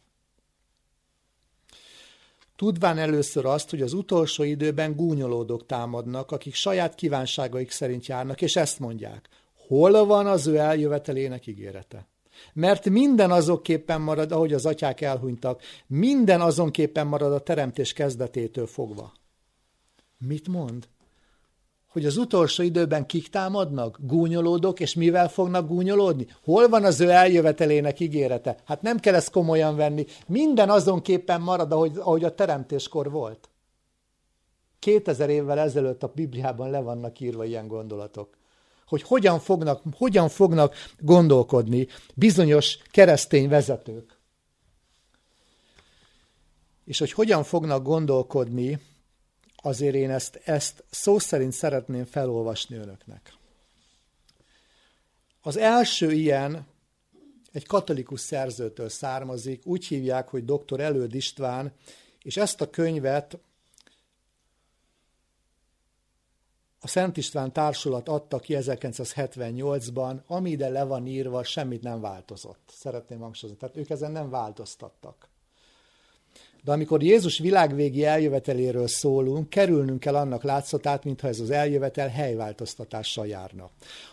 [2.56, 8.56] Tudván először azt, hogy az utolsó időben gúnyolódók támadnak, akik saját kívánságaik szerint járnak, és
[8.56, 9.28] ezt mondják,
[9.66, 12.06] hol van az ő eljövetelének ígérete?
[12.52, 19.12] Mert minden azonképpen marad, ahogy az atyák elhunytak, minden azonképpen marad a teremtés kezdetétől fogva.
[20.18, 20.88] Mit mond?
[21.94, 23.98] Hogy az utolsó időben kik támadnak?
[24.00, 26.26] Gúnyolódok, és mivel fognak gúnyolódni?
[26.44, 28.56] Hol van az ő eljövetelének ígérete?
[28.64, 30.06] Hát nem kell ezt komolyan venni.
[30.26, 33.48] Minden azonképpen marad, ahogy, ahogy a teremtéskor volt.
[34.78, 38.36] 2000 évvel ezelőtt a Bibliában le vannak írva ilyen gondolatok.
[38.86, 44.18] Hogy hogyan fognak, hogyan fognak gondolkodni bizonyos keresztény vezetők.
[46.84, 48.80] És hogy hogyan fognak gondolkodni
[49.64, 53.32] azért én ezt, ezt szó szerint szeretném felolvasni önöknek.
[55.42, 56.66] Az első ilyen
[57.52, 60.80] egy katolikus szerzőtől származik, úgy hívják, hogy dr.
[60.80, 61.72] Előd István,
[62.22, 63.38] és ezt a könyvet
[66.80, 72.72] a Szent István Társulat adta ki 1978-ban, ami ide le van írva, semmit nem változott.
[72.72, 73.60] Szeretném hangsúlyozni.
[73.60, 75.28] Tehát ők ezen nem változtattak.
[76.64, 83.26] De amikor Jézus világvégi eljöveteléről szólunk, kerülnünk kell annak látszatát, mintha ez az eljövetel helyváltoztatással
[83.26, 83.70] járna.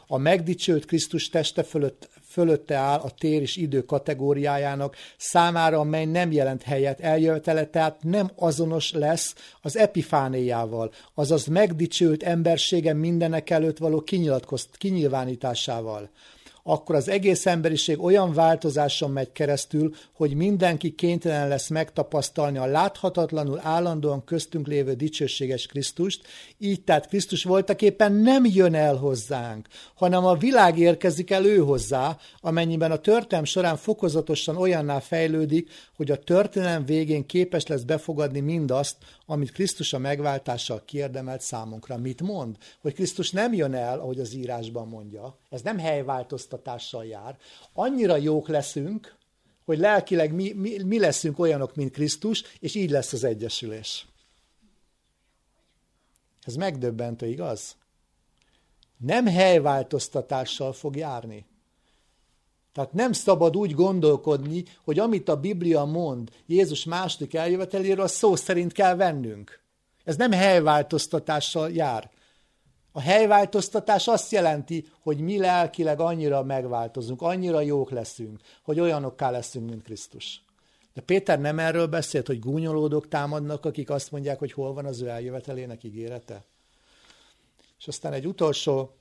[0.07, 6.31] A megdicsőt Krisztus teste fölött, fölötte áll a tér és idő kategóriájának, számára, amely nem
[6.31, 14.03] jelent helyet eljövetele, tehát nem azonos lesz az epifánéjával, azaz megdicsőlt embersége mindenek előtt való
[14.77, 16.09] kinyilvánításával
[16.63, 23.59] akkor az egész emberiség olyan változáson megy keresztül, hogy mindenki kénytelen lesz megtapasztalni a láthatatlanul
[23.63, 26.27] állandóan köztünk lévő dicsőséges Krisztust,
[26.57, 32.17] így tehát Krisztus voltaképpen nem jön el hozzánk, hanem a világ érkezik el ő hozzá,
[32.39, 35.69] amennyiben a történelm során fokozatosan olyanná fejlődik,
[36.01, 41.97] hogy a történelem végén képes lesz befogadni mindazt, amit Krisztus a megváltással kiérdemelt számunkra.
[41.97, 42.57] Mit mond?
[42.79, 45.37] Hogy Krisztus nem jön el, ahogy az írásban mondja.
[45.49, 47.37] Ez nem helyváltoztatással jár.
[47.73, 49.15] Annyira jók leszünk,
[49.65, 54.07] hogy lelkileg mi, mi, mi leszünk olyanok, mint Krisztus, és így lesz az egyesülés.
[56.41, 57.75] Ez megdöbbentő, igaz?
[58.97, 61.45] Nem helyváltoztatással fog járni.
[62.73, 68.35] Tehát nem szabad úgy gondolkodni, hogy amit a Biblia mond Jézus második eljöveteléről, az szó
[68.35, 69.59] szerint kell vennünk.
[70.03, 72.09] Ez nem helyváltoztatással jár.
[72.91, 79.69] A helyváltoztatás azt jelenti, hogy mi lelkileg annyira megváltozunk, annyira jók leszünk, hogy olyanokká leszünk,
[79.69, 80.43] mint Krisztus.
[80.93, 85.01] De Péter nem erről beszélt, hogy gúnyolódók támadnak, akik azt mondják, hogy hol van az
[85.01, 86.43] ő eljövetelének ígérete.
[87.79, 88.95] És aztán egy utolsó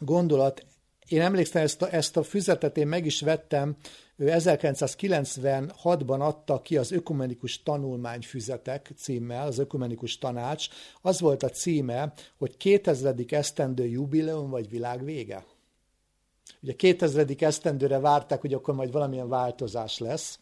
[0.00, 0.64] gondolat,
[1.08, 3.76] én emlékszem, ezt a, ezt a füzetet én meg is vettem,
[4.16, 10.68] ő 1996-ban adta ki az Ökumenikus Tanulmányfüzetek címmel, az Ökumenikus Tanács.
[11.02, 13.14] Az volt a címe, hogy 2000.
[13.28, 15.44] esztendő jubileum vagy világ vége.
[16.62, 17.26] Ugye 2000.
[17.38, 20.38] esztendőre várták, hogy akkor majd valamilyen változás lesz.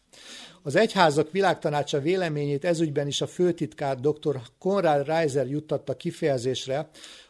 [0.63, 4.41] Az egyházak világtanácsa véleményét ezügyben is a főtitkár dr.
[4.59, 6.89] Konrad Reiser juttatta kifejezésre,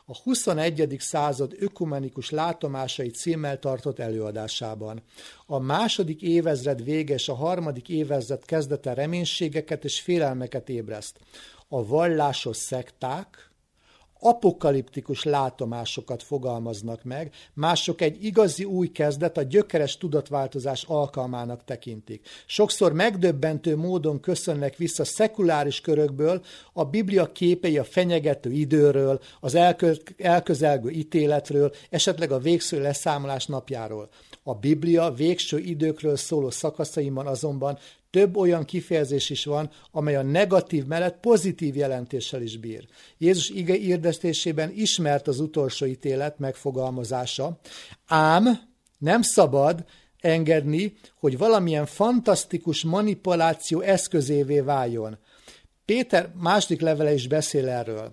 [0.09, 0.97] a 21.
[0.99, 5.03] század ökumenikus látomásai címmel tartott előadásában.
[5.47, 11.19] A második évezred véges, a harmadik évezred kezdete reménységeket és félelmeket ébreszt.
[11.69, 13.51] A vallásos szekták,
[14.29, 22.29] apokaliptikus látomásokat fogalmaznak meg, mások egy igazi új kezdet, a gyökeres tudatváltozás alkalmának tekintik.
[22.47, 30.15] Sokszor megdöbbentő módon köszönnek vissza szekuláris körökből a Biblia képei a fenyegető időről, az elkö-
[30.19, 34.09] elközelgő ítéletről, esetleg a végső leszámolás napjáról.
[34.43, 37.79] A Biblia végső időkről szóló szakaszaimban azonban
[38.17, 42.87] több olyan kifejezés is van, amely a negatív mellett pozitív jelentéssel is bír.
[43.19, 47.59] Jézus ige írdestésében ismert az utolsó ítélet megfogalmazása,
[48.07, 48.61] ám
[48.99, 49.85] nem szabad
[50.21, 55.19] engedni, hogy valamilyen fantasztikus manipuláció eszközévé váljon.
[55.85, 58.13] Péter második levele is beszél erről.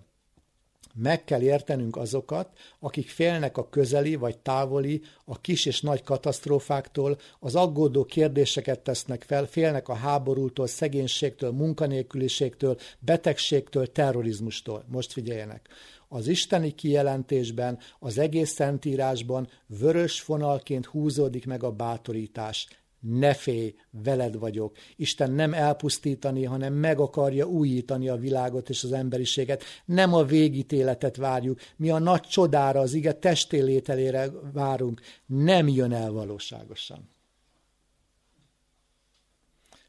[0.95, 2.49] Meg kell értenünk azokat,
[2.79, 9.23] akik félnek a közeli vagy távoli, a kis és nagy katasztrófáktól, az aggódó kérdéseket tesznek
[9.23, 14.85] fel, félnek a háborútól, szegénységtől, munkanélküliségtől, betegségtől, terrorizmustól.
[14.87, 15.69] Most figyeljenek!
[16.07, 22.67] Az isteni kijelentésben, az egész szentírásban vörös fonalként húzódik meg a bátorítás
[23.03, 24.77] ne félj, veled vagyok.
[24.95, 29.63] Isten nem elpusztítani, hanem meg akarja újítani a világot és az emberiséget.
[29.85, 35.01] Nem a végítéletet várjuk, mi a nagy csodára, az ige testélételére várunk.
[35.25, 37.09] Nem jön el valóságosan.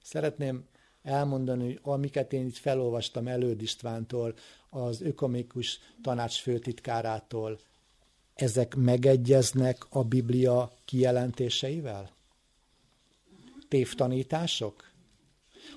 [0.03, 0.65] Szeretném
[1.03, 4.35] elmondani, hogy amiket én itt felolvastam Előd Istvántól,
[4.71, 7.59] az ökomikus tanács főtitkárától,
[8.35, 12.15] ezek megegyeznek a Biblia kijelentéseivel?
[13.75, 14.91] Tévtanítások?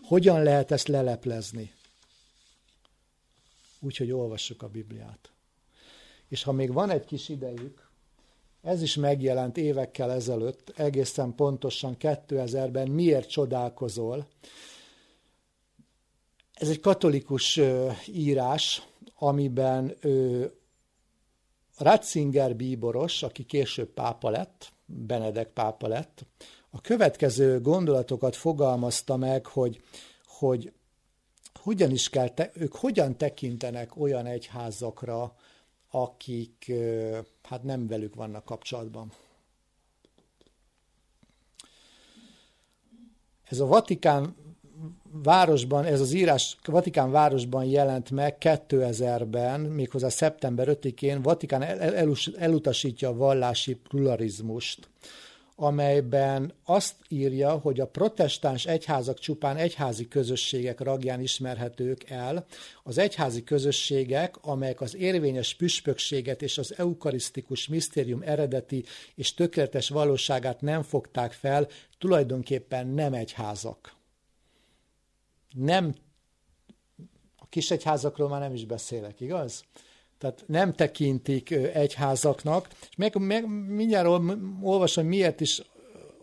[0.04, 1.74] Hogyan lehet ezt leleplezni?
[3.80, 5.32] Úgyhogy olvassuk a Bibliát.
[6.28, 7.90] És ha még van egy kis idejük,
[8.62, 14.28] ez is megjelent évekkel ezelőtt, egészen pontosan 2000-ben, miért csodálkozol.
[16.54, 17.60] Ez egy katolikus
[18.08, 19.98] írás, amiben
[21.78, 26.26] Ratzinger bíboros, aki később pápa lett, Benedek pápa lett,
[26.78, 29.82] a következő gondolatokat fogalmazta meg, hogy,
[30.26, 30.72] hogy
[31.54, 35.36] hogyan is kell, te, ők hogyan tekintenek olyan egyházakra,
[35.92, 36.72] akik
[37.44, 39.12] hát nem velük vannak kapcsolatban.
[43.44, 44.36] Ez a Vatikán
[45.12, 52.16] városban, ez az írás Vatikán városban jelent meg 2000-ben, méghozzá szeptember 5-én, Vatikán el, el,
[52.38, 54.90] elutasítja a vallási pluralizmust
[55.60, 62.46] amelyben azt írja, hogy a protestáns egyházak csupán egyházi közösségek ragján ismerhetők el,
[62.84, 68.86] az egyházi közösségek, amelyek az érvényes püspökséget és az eukarisztikus misztérium eredeti
[69.16, 71.68] és tökéletes valóságát nem fogták fel,
[71.98, 73.96] tulajdonképpen nem egyházak.
[75.56, 75.96] Nem,
[77.36, 79.64] a kis egyházakról már nem is beszélek, igaz?
[80.18, 82.68] Tehát nem tekintik egyházaknak.
[82.70, 84.08] És meg, meg mindjárt
[84.62, 85.62] olvasom, miért is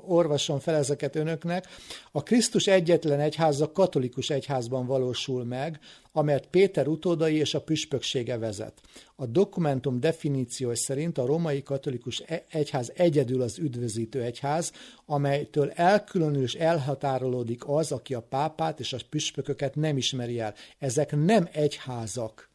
[0.06, 1.66] orvasom fel ezeket önöknek.
[2.12, 5.78] A Krisztus egyetlen egyháza katolikus egyházban valósul meg,
[6.12, 8.80] amelyet Péter utódai és a püspöksége vezet.
[9.16, 14.72] A dokumentum definíció szerint a romai katolikus e- egyház egyedül az üdvözítő egyház,
[15.06, 20.54] amelytől elkülönül és elhatárolódik az, aki a pápát és a püspököket nem ismeri el.
[20.78, 22.52] Ezek nem egyházak.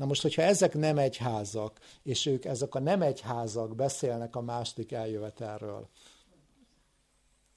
[0.00, 4.92] Na most, hogyha ezek nem egyházak, és ők, ezek a nem egyházak beszélnek a második
[4.92, 5.88] eljövetelről,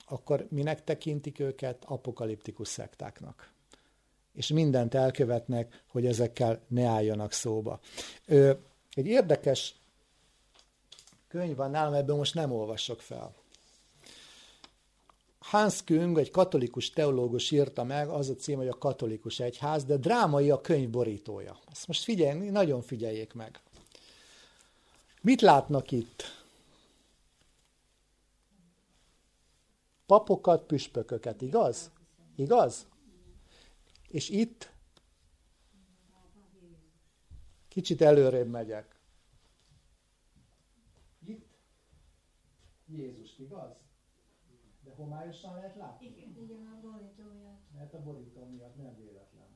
[0.05, 3.51] akkor minek tekintik őket apokaliptikus szektáknak?
[4.33, 7.79] És mindent elkövetnek, hogy ezekkel ne álljanak szóba.
[8.25, 8.53] Ö,
[8.93, 9.75] egy érdekes
[11.27, 13.35] könyv van nálam, ebből most nem olvasok fel.
[15.43, 19.97] Hans Küng, egy katolikus teológus írta meg, az a cím, hogy a katolikus egyház, de
[19.97, 21.59] drámai a könyv borítója.
[21.71, 23.61] Ezt most figyelni, nagyon figyeljék meg.
[25.21, 26.23] Mit látnak itt?
[30.05, 31.91] Papokat, püspököket, igaz?
[32.35, 32.87] Igaz?
[34.07, 34.71] És itt
[37.67, 38.95] kicsit előrébb megyek.
[41.25, 41.45] Itt
[42.87, 43.82] Jézus, igaz?
[45.03, 46.05] Homályosan lehet látni?
[46.05, 47.61] Igen, igen a borító miatt.
[47.75, 49.47] Mert a borító miatt nem véletlen.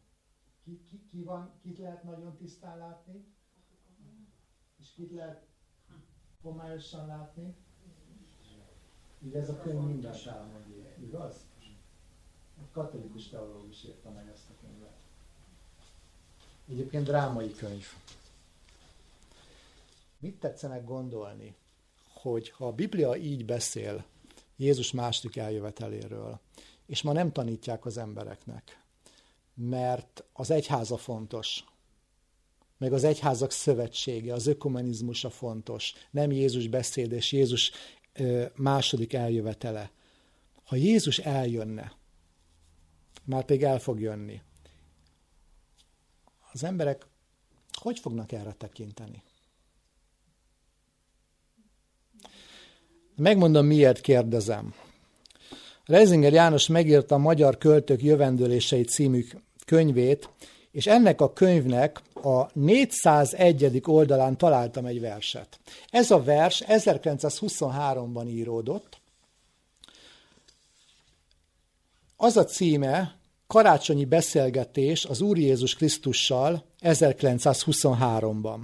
[0.64, 3.26] Ki, ki, ki van, kit lehet nagyon tisztán látni?
[4.80, 5.48] És kit lehet
[6.42, 7.56] homályosan látni?
[9.20, 11.48] Így ez a könyv mindent elmondja, igaz?
[12.58, 14.96] A katolikus teológus írta meg ezt a könyvet.
[16.70, 17.86] Egyébként drámai könyv.
[20.20, 21.56] Mit tetszenek gondolni,
[22.14, 24.06] hogy ha a Biblia így beszél
[24.58, 26.40] Jézus második eljöveteléről.
[26.86, 28.82] És ma nem tanítják az embereknek,
[29.54, 31.64] mert az egyháza fontos,
[32.78, 37.72] meg az egyházak szövetsége, az ökumenizmusa fontos, nem Jézus beszéd és Jézus
[38.56, 39.92] második eljövetele.
[40.64, 41.96] Ha Jézus eljönne,
[43.24, 44.42] már pedig el fog jönni,
[46.52, 47.06] az emberek
[47.72, 49.24] hogy fognak erre tekinteni?
[53.18, 54.74] Megmondom, miért kérdezem.
[55.86, 59.26] Reisinger János megírta a Magyar Költők Jövendőlései című
[59.66, 60.30] könyvét,
[60.72, 63.82] és ennek a könyvnek a 401.
[63.86, 65.60] oldalán találtam egy verset.
[65.90, 68.98] Ez a vers 1923-ban íródott.
[72.16, 73.16] Az a címe,
[73.48, 78.60] Karácsonyi beszélgetés az Úr Jézus Krisztussal 1923-ban.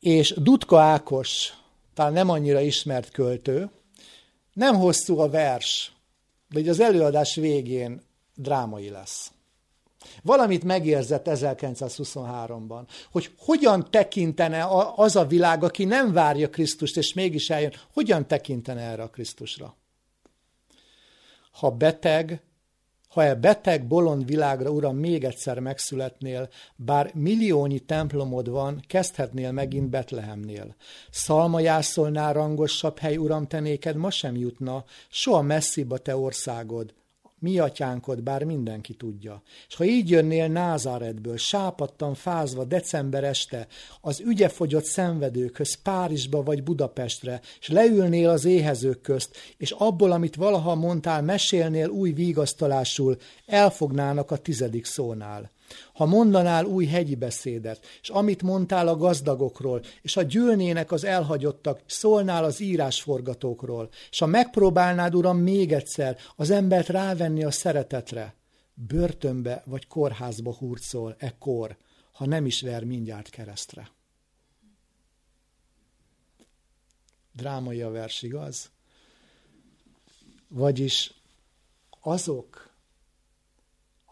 [0.00, 1.52] És Dudka Ákos
[1.98, 3.70] talán nem annyira ismert költő.
[4.52, 5.92] Nem hosszú a vers,
[6.48, 8.02] de az előadás végén
[8.34, 9.32] drámai lesz.
[10.22, 14.66] Valamit megérzett 1923-ban, hogy hogyan tekintene
[14.96, 19.76] az a világ, aki nem várja Krisztust, és mégis eljön, hogyan tekintene erre a Krisztusra.
[21.50, 22.42] Ha beteg,
[23.08, 29.90] ha e beteg, bolond világra, Uram, még egyszer megszületnél, bár milliónyi templomod van, kezdhetnél megint
[29.90, 30.74] Betlehemnél.
[31.10, 36.94] Szalmajászolnál rangosabb hely, Uram, te ma sem jutna, soha messzibb a te országod,
[37.38, 39.42] mi atyánkod, bár mindenki tudja.
[39.68, 43.66] És ha így jönnél Názáretből, sápadtan fázva december este,
[44.00, 50.74] az ügyefogyott szenvedőkhöz, Párizsba vagy Budapestre, és leülnél az éhezők közt, és abból, amit valaha
[50.74, 53.16] mondtál, mesélnél új vigasztalásul,
[53.46, 55.50] elfognának a tizedik szónál.
[55.92, 61.80] Ha mondanál új hegyi beszédet, és amit mondtál a gazdagokról, és ha gyűlnének az elhagyottak,
[61.86, 68.34] szólnál az írásforgatókról, és ha megpróbálnád, Uram, még egyszer az embert rávenni a szeretetre,
[68.74, 71.76] börtönbe vagy kórházba hurcol ekkor,
[72.12, 73.90] ha nem is ver mindjárt keresztre.
[77.32, 78.70] Drámai a vers, igaz?
[80.48, 81.12] Vagyis
[82.00, 82.67] azok,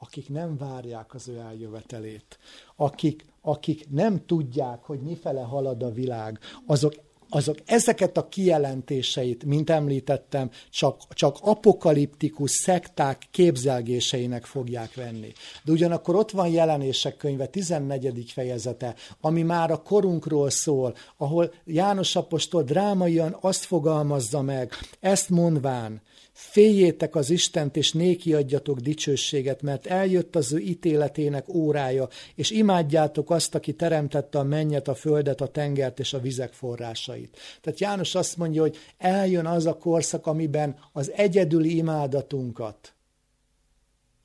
[0.06, 2.38] akik nem várják az ő eljövetelét,
[2.76, 6.94] akik, akik nem tudják, hogy mifele halad a világ, azok
[7.28, 15.32] azok ezeket a kijelentéseit, mint említettem, csak, csak apokaliptikus szekták képzelgéseinek fogják venni.
[15.64, 18.30] De ugyanakkor ott van jelenések könyve 14.
[18.32, 26.02] fejezete, ami már a korunkról szól, ahol János apostol drámaian azt fogalmazza meg, ezt mondván,
[26.36, 33.30] Féljétek az Istent, és néki adjatok dicsőséget, mert eljött az ő ítéletének órája, és imádjátok
[33.30, 37.36] azt, aki teremtette a mennyet, a földet, a tengert és a vizek forrásait.
[37.60, 42.94] Tehát János azt mondja, hogy eljön az a korszak, amiben az egyedüli imádatunkat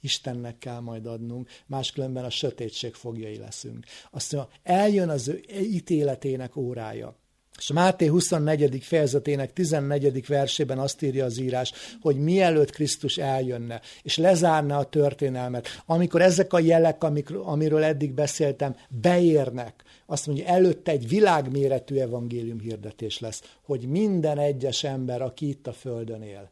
[0.01, 3.85] Istennek kell majd adnunk, máskülönben a sötétség fogjai leszünk.
[4.11, 7.15] Azt mondja, eljön az ő ítéletének órája.
[7.61, 8.83] És Máté 24.
[8.83, 10.27] fejezetének 14.
[10.27, 11.71] versében azt írja az írás,
[12.01, 17.03] hogy mielőtt Krisztus eljönne, és lezárna a történelmet, amikor ezek a jelek,
[17.43, 24.83] amiről eddig beszéltem, beérnek, azt mondja, előtte egy világméretű evangélium hirdetés lesz, hogy minden egyes
[24.83, 26.51] ember, aki itt a Földön él,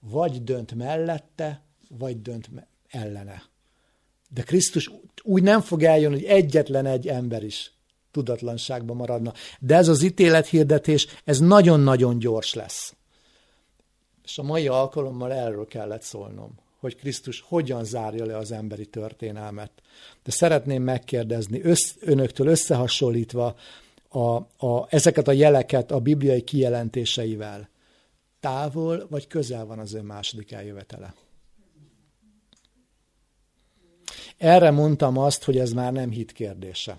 [0.00, 2.50] vagy dönt mellette, vagy dönt
[2.88, 3.42] ellene.
[4.28, 4.90] De Krisztus
[5.22, 7.74] úgy nem fog eljönni, hogy egyetlen egy ember is
[8.16, 9.32] tudatlanságban maradna.
[9.58, 12.94] De ez az ítélethirdetés, ez nagyon-nagyon gyors lesz.
[14.24, 19.70] És a mai alkalommal erről kellett szólnom, hogy Krisztus hogyan zárja le az emberi történelmet.
[20.22, 23.56] De szeretném megkérdezni, össz, önöktől összehasonlítva
[24.08, 24.36] a,
[24.66, 27.68] a, ezeket a jeleket a bibliai kijelentéseivel,
[28.40, 31.14] távol vagy közel van az ön második eljövetele?
[34.36, 36.98] Erre mondtam azt, hogy ez már nem hit kérdése.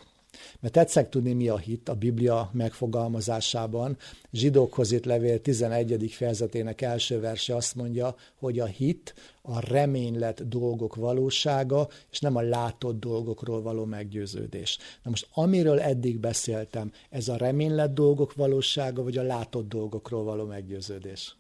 [0.60, 3.98] Mert tetszek tudni, mi a hit a Biblia megfogalmazásában.
[4.32, 6.12] Zsidókhoz itt levél 11.
[6.12, 12.42] fejezetének első verse azt mondja, hogy a hit a reménylet dolgok valósága, és nem a
[12.42, 14.78] látott dolgokról való meggyőződés.
[15.04, 20.46] Na most amiről eddig beszéltem, ez a reménylet dolgok valósága, vagy a látott dolgokról való
[20.46, 21.36] meggyőződés?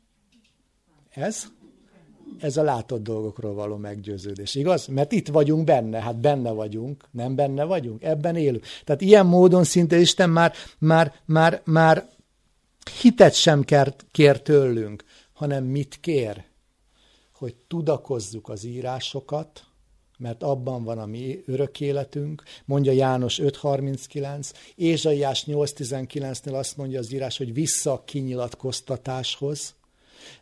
[1.09, 1.47] Ez?
[2.39, 4.87] Ez a látott dolgokról való meggyőződés, igaz?
[4.87, 8.65] Mert itt vagyunk benne, hát benne vagyunk, nem benne vagyunk, ebben élünk.
[8.83, 12.09] Tehát ilyen módon szinte Isten már, már, már, már
[13.01, 16.45] hitet sem kér, kér tőlünk, hanem mit kér?
[17.33, 19.65] Hogy tudakozzuk az írásokat,
[20.17, 27.13] mert abban van a mi örök életünk, mondja János 5.39, Ézsaiás 8.19-nél azt mondja az
[27.13, 29.75] írás, hogy vissza a kinyilatkoztatáshoz,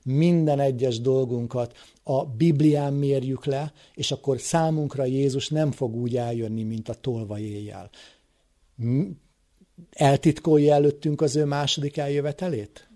[0.04, 6.64] minden egyes dolgunkat a Biblián mérjük le, és akkor számunkra Jézus nem fog úgy eljönni,
[6.64, 7.90] mint a tolva éjjel.
[9.92, 12.90] Eltitkolja előttünk az ő második eljövetelét?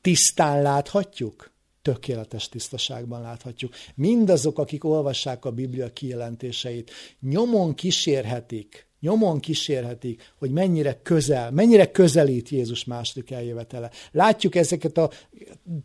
[0.00, 1.52] Tisztán láthatjuk?
[1.82, 3.74] tökéletes tisztaságban láthatjuk.
[3.94, 6.90] Mindazok, akik olvassák a Biblia kijelentéseit,
[7.20, 13.90] nyomon kísérhetik nyomon kísérhetik, hogy mennyire közel, mennyire közelít Jézus második eljövetele.
[14.12, 15.10] Látjuk ezeket a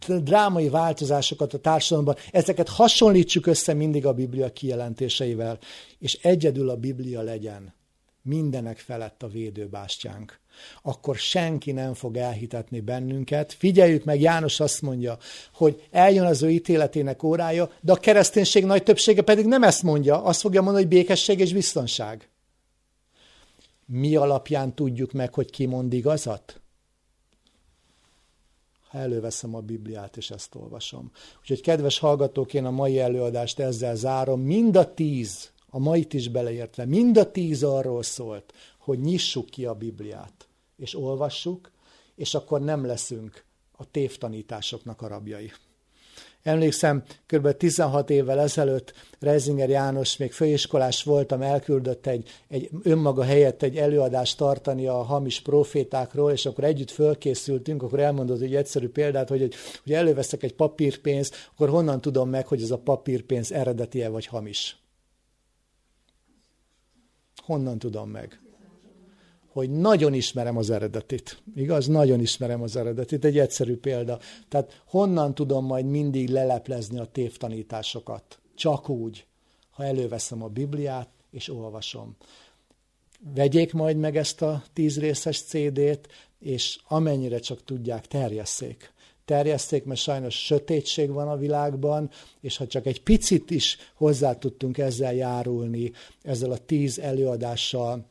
[0.07, 5.59] drámai változásokat a társadalomban, ezeket hasonlítsuk össze mindig a Biblia kijelentéseivel,
[5.99, 7.75] és egyedül a Biblia legyen
[8.21, 10.39] mindenek felett a védőbástyánk.
[10.81, 13.53] Akkor senki nem fog elhitetni bennünket.
[13.53, 15.17] Figyeljük meg, János azt mondja,
[15.53, 20.23] hogy eljön az ő ítéletének órája, de a kereszténység nagy többsége pedig nem ezt mondja,
[20.23, 22.29] azt fogja mondani, hogy békesség és biztonság
[23.87, 26.61] mi alapján tudjuk meg, hogy ki mond igazat?
[28.89, 31.11] Ha előveszem a Bibliát, és ezt olvasom.
[31.39, 34.41] Úgyhogy kedves hallgatók, én a mai előadást ezzel zárom.
[34.41, 39.65] Mind a tíz, a mait is beleértve, mind a tíz arról szólt, hogy nyissuk ki
[39.65, 40.47] a Bibliát,
[40.77, 41.71] és olvassuk,
[42.15, 45.51] és akkor nem leszünk a tévtanításoknak a rabjai.
[46.47, 47.51] Emlékszem, kb.
[47.51, 54.37] 16 évvel ezelőtt Reisinger János, még főiskolás voltam, elküldött egy, egy önmaga helyett egy előadást
[54.37, 59.53] tartani a hamis profétákról, és akkor együtt fölkészültünk, akkor elmondott egy egyszerű példát, hogy,
[59.83, 64.77] hogy előveszek egy papírpénzt, akkor honnan tudom meg, hogy ez a papírpénz eredeti-e vagy hamis?
[67.45, 68.39] Honnan tudom meg?
[69.57, 71.41] Hogy nagyon ismerem az eredetit.
[71.55, 71.87] Igaz?
[71.87, 73.25] Nagyon ismerem az eredetit.
[73.25, 74.19] Egy egyszerű példa.
[74.49, 78.39] Tehát honnan tudom majd mindig leleplezni a tévtanításokat?
[78.55, 79.25] Csak úgy,
[79.69, 82.15] ha előveszem a Bibliát és olvasom.
[83.35, 86.07] Vegyék majd meg ezt a tíz részes CD-t,
[86.39, 92.09] és amennyire csak tudják, terjesszék terjeszték, mert sajnos sötétség van a világban,
[92.41, 98.05] és ha csak egy picit is hozzá tudtunk ezzel járulni, ezzel a tíz előadással,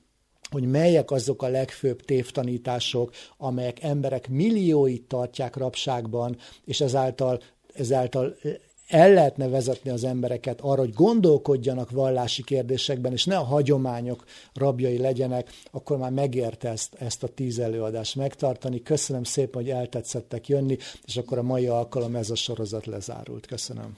[0.50, 7.40] hogy melyek azok a legfőbb tévtanítások, amelyek emberek millióit tartják rabságban, és ezáltal,
[7.74, 8.36] ezáltal
[8.88, 14.24] el lehetne vezetni az embereket arra, hogy gondolkodjanak vallási kérdésekben, és ne a hagyományok
[14.54, 18.82] rabjai legyenek, akkor már megérte ezt, ezt a tíz előadást megtartani.
[18.82, 23.46] Köszönöm szépen, hogy eltetszettek jönni, és akkor a mai alkalom ez a sorozat lezárult.
[23.46, 23.96] Köszönöm.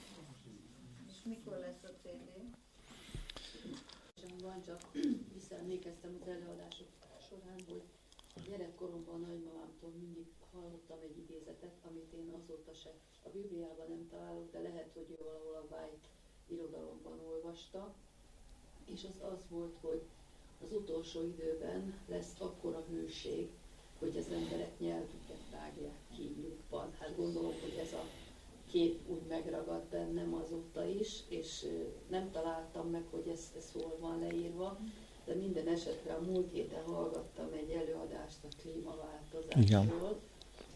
[17.49, 17.93] olvasta,
[18.85, 20.01] és az az volt, hogy
[20.65, 23.49] az utolsó időben lesz akkora hőség,
[23.99, 26.93] hogy az emberek nyelvüket vágják ki lyukban.
[26.99, 28.03] Hát gondolom, hogy ez a
[28.71, 31.65] kép úgy megragad bennem azóta is, és
[32.07, 34.79] nem találtam meg, hogy ez, ez hol van leírva,
[35.25, 40.19] de minden esetre a múlt héten hallgattam egy előadást a klímaváltozásról,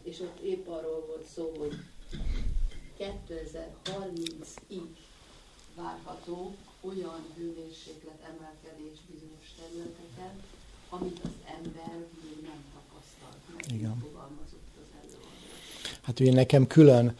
[0.02, 1.74] és ott épp arról volt szó, hogy
[2.98, 4.96] 2030-ig
[5.76, 6.54] várható
[6.88, 10.34] olyan hőmérséklet emelkedés bizonyos területeken,
[10.88, 13.98] amit az ember még nem tapasztalt meg, Igen.
[14.00, 14.68] fogalmazott
[15.04, 15.16] az.
[16.02, 17.16] Hát ugye nekem külön,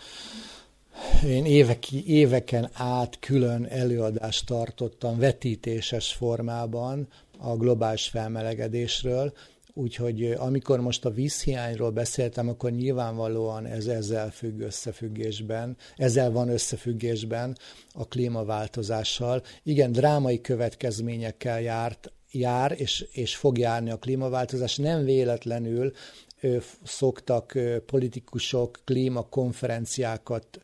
[1.26, 7.08] én évek, éveken át külön előadást tartottam vetítéses formában
[7.38, 9.32] a globális felmelegedésről,
[9.76, 17.56] Úgyhogy amikor most a vízhiányról beszéltem, akkor nyilvánvalóan ez ezzel függ összefüggésben, ezzel van összefüggésben
[17.92, 19.42] a klímaváltozással.
[19.62, 24.76] Igen, drámai következményekkel járt, jár, és, és fog járni a klímaváltozás.
[24.76, 25.92] Nem véletlenül
[26.40, 30.60] ö, szoktak ö, politikusok klímakonferenciákat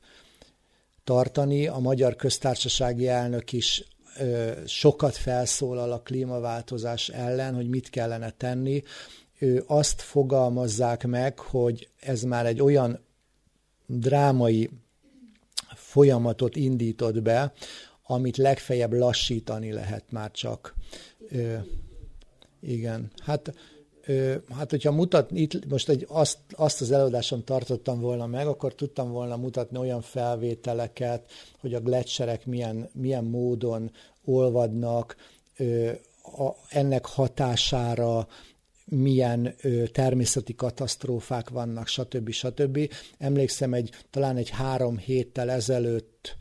[1.04, 1.66] tartani.
[1.66, 3.84] A Magyar Köztársasági Elnök is
[4.66, 8.82] sokat felszólal a klímaváltozás ellen, hogy mit kellene tenni.
[9.38, 12.98] Ő azt fogalmazzák meg, hogy ez már egy olyan
[13.86, 14.70] drámai
[15.74, 17.52] folyamatot indított be,
[18.06, 20.74] amit legfeljebb lassítani lehet már csak.
[21.28, 21.56] Ö,
[22.60, 23.54] igen, hát
[24.50, 29.10] hát hogyha mutat, itt most egy, azt, azt az előadásom tartottam volna meg, akkor tudtam
[29.10, 33.90] volna mutatni olyan felvételeket, hogy a gletszerek milyen, milyen módon
[34.24, 35.16] olvadnak,
[36.22, 38.28] a, ennek hatására
[38.84, 42.30] milyen ö, természeti katasztrófák vannak, stb.
[42.30, 42.92] stb.
[43.18, 46.36] Emlékszem, egy, talán egy három héttel ezelőtt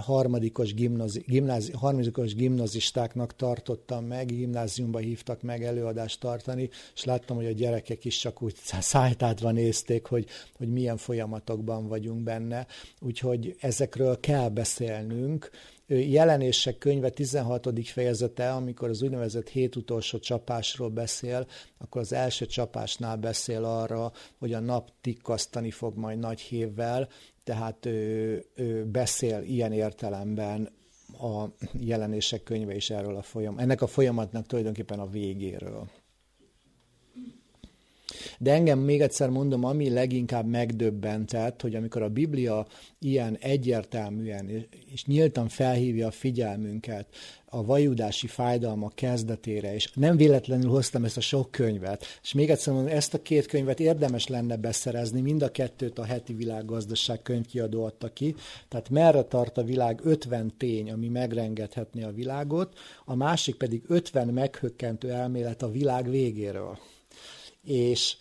[0.00, 7.46] harmadikos, gimnazi, gimnázi, harmadikos gimnazistáknak tartottam meg, gimnáziumba hívtak meg előadást tartani, és láttam, hogy
[7.46, 12.66] a gyerekek is csak úgy szájtátva nézték, hogy, hogy milyen folyamatokban vagyunk benne.
[13.00, 15.50] Úgyhogy ezekről kell beszélnünk,
[15.98, 17.68] jelenések könyve 16.
[17.84, 21.46] fejezete, amikor az úgynevezett hét utolsó csapásról beszél,
[21.78, 27.08] akkor az első csapásnál beszél arra, hogy a nap tikkasztani fog majd nagy hévvel,
[27.44, 30.72] tehát ő, ő beszél ilyen értelemben
[31.18, 35.90] a jelenések könyve is erről a folyam, ennek a folyamatnak tulajdonképpen a végéről.
[38.38, 42.66] De engem még egyszer mondom, ami leginkább megdöbbentett, hogy amikor a Biblia
[42.98, 47.06] ilyen egyértelműen és nyíltan felhívja a figyelmünket
[47.52, 52.72] a vajudási fájdalma kezdetére, és nem véletlenül hoztam ezt a sok könyvet, és még egyszer
[52.72, 57.84] mondom, ezt a két könyvet érdemes lenne beszerezni, mind a kettőt a heti világgazdaság könyvkiadó
[57.84, 58.34] adta ki,
[58.68, 64.28] tehát merre tart a világ 50 tény, ami megrengethetné a világot, a másik pedig 50
[64.28, 66.78] meghökkentő elmélet a világ végéről
[67.64, 68.16] és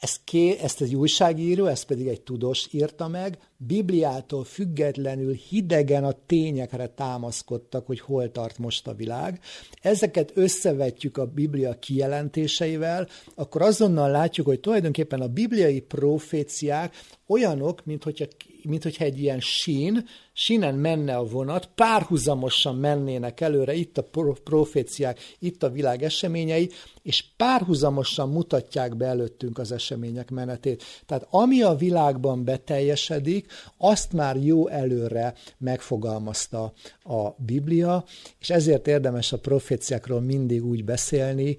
[0.00, 6.14] ezt, ké, ezt egy újságíró, ezt pedig egy tudós írta meg, Bibliától függetlenül hidegen a
[6.26, 9.40] tényekre támaszkodtak, hogy hol tart most a világ.
[9.82, 16.94] Ezeket összevetjük a Biblia kijelentéseivel, akkor azonnal látjuk, hogy tulajdonképpen a bibliai proféciák
[17.26, 18.24] olyanok, mint hogyha,
[18.66, 24.08] mint hogyha egy ilyen sín, sínen menne a vonat, párhuzamosan mennének előre, itt a
[24.44, 26.70] proféciák, itt a világ eseményei,
[27.02, 30.82] és párhuzamosan mutatják be előttünk az események menetét.
[31.06, 36.72] Tehát ami a világban beteljesedik, azt már jó előre megfogalmazta
[37.02, 38.04] a Biblia,
[38.40, 41.56] és ezért érdemes a proféciákról mindig úgy beszélni,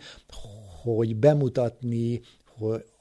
[0.83, 2.21] hogy bemutatni,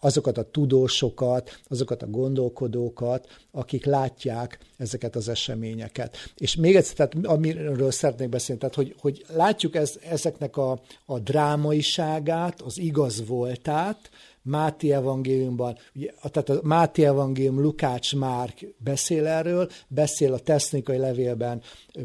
[0.00, 6.16] azokat a tudósokat, azokat a gondolkodókat, akik látják ezeket az eseményeket.
[6.36, 11.18] És még egyszer, tehát amiről szeretnék beszélni, tehát hogy, hogy látjuk ez, ezeknek a, a
[11.18, 14.10] drámaiságát, az igaz voltát,
[14.46, 15.78] Máté evangéliumban,
[16.22, 21.62] tehát a Máté evangélium Lukács Márk beszél erről, beszél a technikai levélben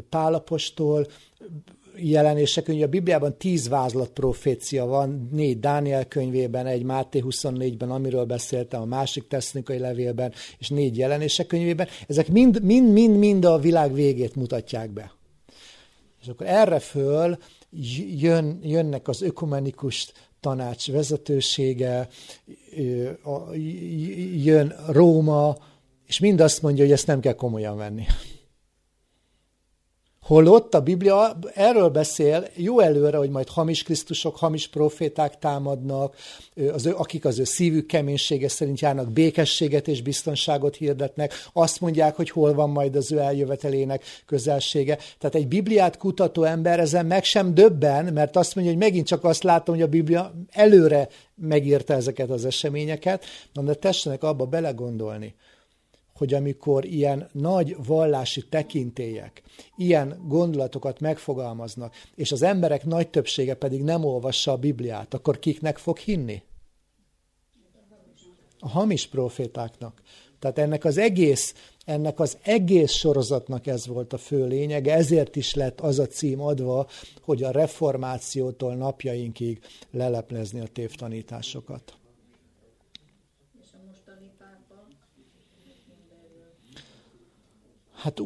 [0.08, 1.06] Pálapostól,
[1.96, 2.84] jelenések könyve.
[2.84, 8.84] A Bibliában tíz vázlat profécia van, négy Dániel könyvében, egy Máté 24-ben, amiről beszéltem, a
[8.84, 11.88] másik technikai levélben, és négy jelenések könyvében.
[12.08, 15.12] Ezek mind, mind, mind, mind a világ végét mutatják be.
[16.22, 17.38] És akkor erre föl
[18.18, 22.08] jön, jönnek az ökumenikus tanács vezetősége,
[24.34, 25.56] jön Róma,
[26.06, 28.04] és mind azt mondja, hogy ezt nem kell komolyan venni.
[30.22, 36.16] Holott a Biblia erről beszél jó előre, hogy majd hamis Krisztusok, hamis proféták támadnak,
[36.72, 42.16] az ő, akik az ő szívük keménysége szerint járnak, békességet és biztonságot hirdetnek, azt mondják,
[42.16, 44.98] hogy hol van majd az ő eljövetelének közelsége.
[45.18, 49.24] Tehát egy Bibliát kutató ember ezen meg sem döbben, mert azt mondja, hogy megint csak
[49.24, 55.34] azt látom, hogy a Biblia előre megírta ezeket az eseményeket, de tessenek abba belegondolni,
[56.22, 59.42] hogy amikor ilyen nagy vallási tekintélyek,
[59.76, 65.78] ilyen gondolatokat megfogalmaznak, és az emberek nagy többsége pedig nem olvassa a Bibliát, akkor kiknek
[65.78, 66.42] fog hinni?
[68.58, 70.02] A hamis profétáknak.
[70.38, 71.54] Tehát ennek az egész,
[71.84, 76.40] ennek az egész sorozatnak ez volt a fő lényege, ezért is lett az a cím
[76.40, 76.86] adva,
[77.22, 81.96] hogy a reformációtól napjainkig leleplezni a tévtanításokat.
[88.02, 88.20] Hát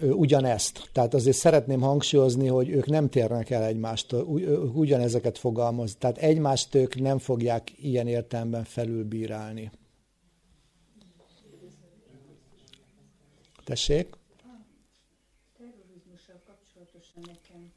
[0.00, 0.90] ugyanezt.
[0.92, 4.22] Tehát azért szeretném hangsúlyozni, hogy ők nem térnek el egymástól,
[4.74, 5.96] ugyanezeket fogalmaz.
[5.98, 9.70] Tehát egymást ők nem fogják ilyen értelemben felülbírálni.
[13.64, 14.16] Tessék?
[15.58, 17.72] Terrorizmussal kapcsolatosan nekem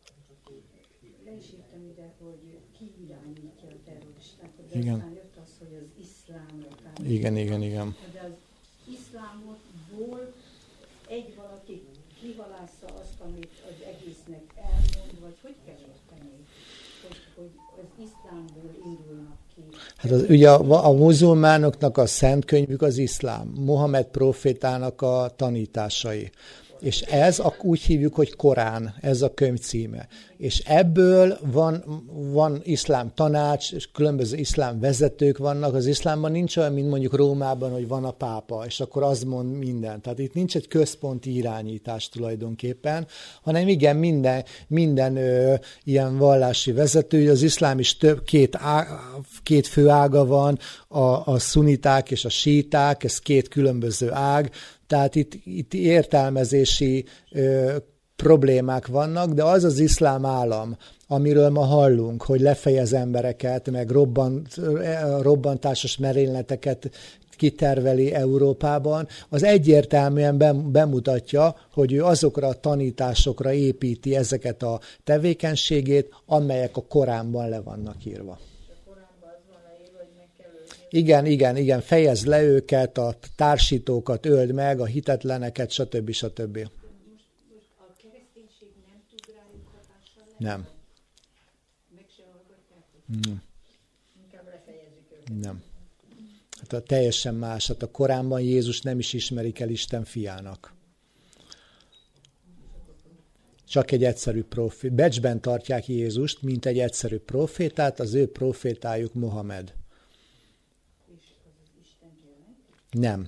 [1.26, 4.68] le is írtam ide, hogy ki irányítja a terroristákat.
[4.72, 4.94] De Igen.
[4.94, 6.66] aztán jött az, hogy az iszlám.
[7.04, 7.96] Igen, igen, igen.
[8.14, 8.34] De az
[8.94, 10.34] iszlámotból
[11.08, 11.82] egy valaki
[12.24, 16.36] kihalásza azt, amit az egésznek elmond, vagy hogy kell érteni?
[17.08, 17.52] Hogy, hogy
[17.82, 19.62] az iszlámból indulnak ki.
[19.98, 26.32] Hát az, ugye a, a muzulmánoknak a szent könyvük az iszlám, Mohamed profétának a tanításai.
[26.84, 30.08] És ez a, úgy hívjuk, hogy Korán, ez a könyv címe.
[30.38, 31.84] És ebből van,
[32.32, 35.74] van iszlám tanács, és különböző iszlám vezetők vannak.
[35.74, 39.58] Az iszlámban nincs olyan, mint mondjuk Rómában, hogy van a pápa, és akkor az mond
[39.58, 40.02] minden.
[40.02, 43.08] Tehát itt nincs egy központi irányítás tulajdonképpen,
[43.42, 45.54] hanem igen, minden, minden ö,
[45.84, 48.88] ilyen vallási vezető, az iszlám is több, két, á,
[49.44, 54.52] két fő ága van, a, a szuniták és a síták, ez két különböző ág,
[54.88, 57.76] tehát itt, itt értelmezési ö,
[58.16, 60.78] problémák vannak, de az az iszlám állam,
[61.08, 64.56] amiről ma hallunk, hogy lefejez embereket, meg robbant,
[65.22, 66.90] robbantásos merényleteket
[67.36, 70.38] kiterveli Európában, az egyértelműen
[70.72, 78.06] bemutatja, hogy ő azokra a tanításokra építi ezeket a tevékenységét, amelyek a Koránban le vannak
[78.06, 78.40] írva.
[80.94, 86.12] Igen, igen, igen, fejezd le őket, a társítókat öld meg, a hitetleneket, stb.
[86.12, 86.70] stb.
[90.38, 90.68] Nem?
[93.08, 93.42] Nem.
[95.42, 95.64] Nem.
[96.60, 97.68] Hát a teljesen más.
[97.68, 100.74] Hát a Koránban Jézus nem is ismerik el Isten fiának.
[103.68, 104.94] Csak egy egyszerű profét.
[104.94, 109.74] Becsben tartják Jézust, mint egy egyszerű profétát, az ő profétájuk Mohamed.
[112.94, 113.28] Nem.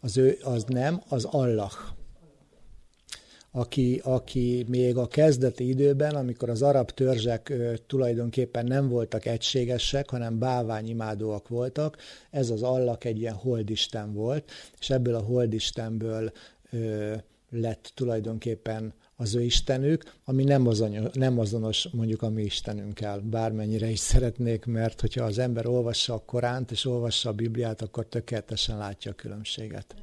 [0.00, 1.72] Az ő, az nem, az Allah.
[3.52, 7.52] Aki, aki még a kezdeti időben, amikor az arab törzsek
[7.86, 11.96] tulajdonképpen nem voltak egységesek, hanem báványimádóak voltak,
[12.30, 14.50] ez az Allah egy ilyen holdisten volt,
[14.80, 16.32] és ebből a holdistenből
[16.70, 17.14] ö,
[17.50, 23.88] lett tulajdonképpen az ő istenük, ami nem azonos, nem azonos mondjuk a mi istenünkkel, bármennyire
[23.88, 28.78] is szeretnék, mert hogyha az ember olvassa a Koránt és olvassa a Bibliát, akkor tökéletesen
[28.78, 29.94] látja a különbséget.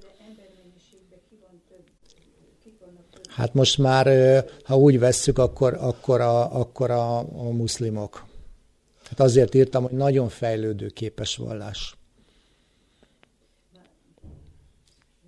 [3.38, 4.06] Hát most már,
[4.64, 8.26] ha úgy vesszük, akkor, akkor, a, akkor a, a muszlimok.
[9.03, 11.95] Hát azért írtam, hogy nagyon fejlődő képes vallás.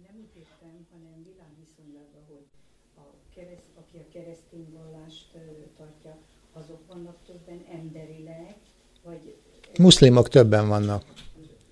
[0.05, 2.45] Nem úgy értem, hanem világviszonylatban, hogy
[2.95, 3.03] a
[3.35, 5.39] kereszt, aki a keresztény vallást ö,
[5.77, 6.17] tartja,
[6.53, 8.55] azok vannak többen emberileg,
[9.03, 9.35] vagy
[9.79, 11.03] Muszlimok többen vannak.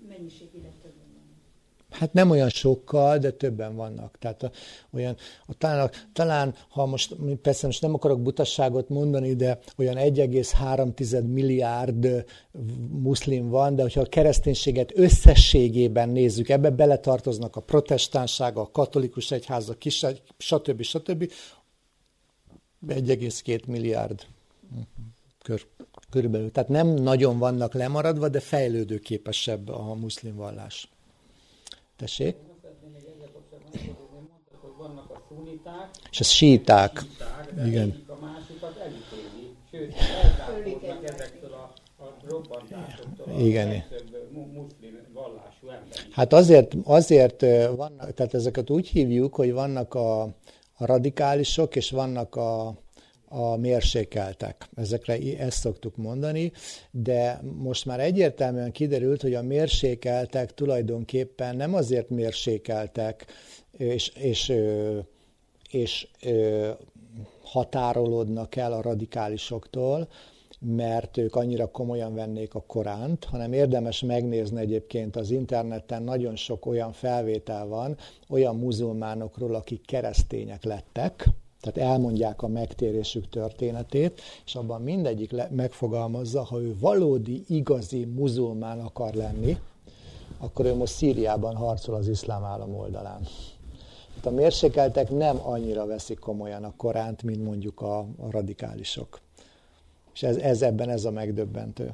[0.07, 1.89] mennyiségileg többen vannak.
[1.89, 4.17] Hát nem olyan sokkal, de többen vannak.
[4.19, 4.51] Tehát a,
[4.93, 5.15] olyan,
[5.45, 12.25] a, talán, talán, ha most, persze most nem akarok butasságot mondani, de olyan 1,3 milliárd
[12.89, 19.69] muszlim van, de hogyha a kereszténységet összességében nézzük, ebbe beletartoznak a protestánság, a katolikus egyház,
[19.69, 20.05] a kis,
[20.37, 20.81] stb.
[20.81, 21.31] stb.
[22.87, 24.25] 1,2 milliárd
[25.43, 25.65] kör,
[26.17, 26.51] körülbelül.
[26.51, 30.89] Tehát nem nagyon vannak lemaradva, de fejlődőképesebb a muszlim vallás.
[31.95, 32.35] Tessék?
[34.63, 35.19] a
[36.11, 37.01] És ez síták.
[37.65, 38.03] Igen.
[38.07, 39.93] a másikat elítéli, sőt,
[41.03, 42.13] ezektől a, a
[43.25, 43.83] a Igen.
[44.31, 45.97] muszlim vallású ember.
[46.11, 47.41] Hát azért, azért
[47.75, 50.21] vannak, tehát ezeket úgy hívjuk, hogy vannak a,
[50.73, 52.73] a radikálisok, és vannak a,
[53.29, 54.69] a mérsékeltek.
[54.75, 56.51] Ezekre ezt szoktuk mondani,
[56.91, 63.25] de most már egyértelműen kiderült, hogy a mérsékeltek tulajdonképpen nem azért mérsékeltek,
[63.77, 64.53] és, és,
[65.71, 66.69] és ö,
[67.43, 70.07] határolódnak el a radikálisoktól,
[70.59, 76.65] mert ők annyira komolyan vennék a Koránt, hanem érdemes megnézni egyébként az interneten, nagyon sok
[76.65, 77.97] olyan felvétel van
[78.29, 81.29] olyan muzulmánokról, akik keresztények lettek,
[81.71, 88.79] tehát elmondják a megtérésük történetét, és abban mindegyik le- megfogalmazza, ha ő valódi, igazi muzulmán
[88.79, 89.57] akar lenni,
[90.37, 93.21] akkor ő most Szíriában harcol az iszlám állam oldalán.
[94.07, 99.19] Tehát a mérsékeltek nem annyira veszik komolyan a Koránt, mint mondjuk a, a radikálisok.
[100.13, 101.93] És ez, ez ebben ez a megdöbbentő.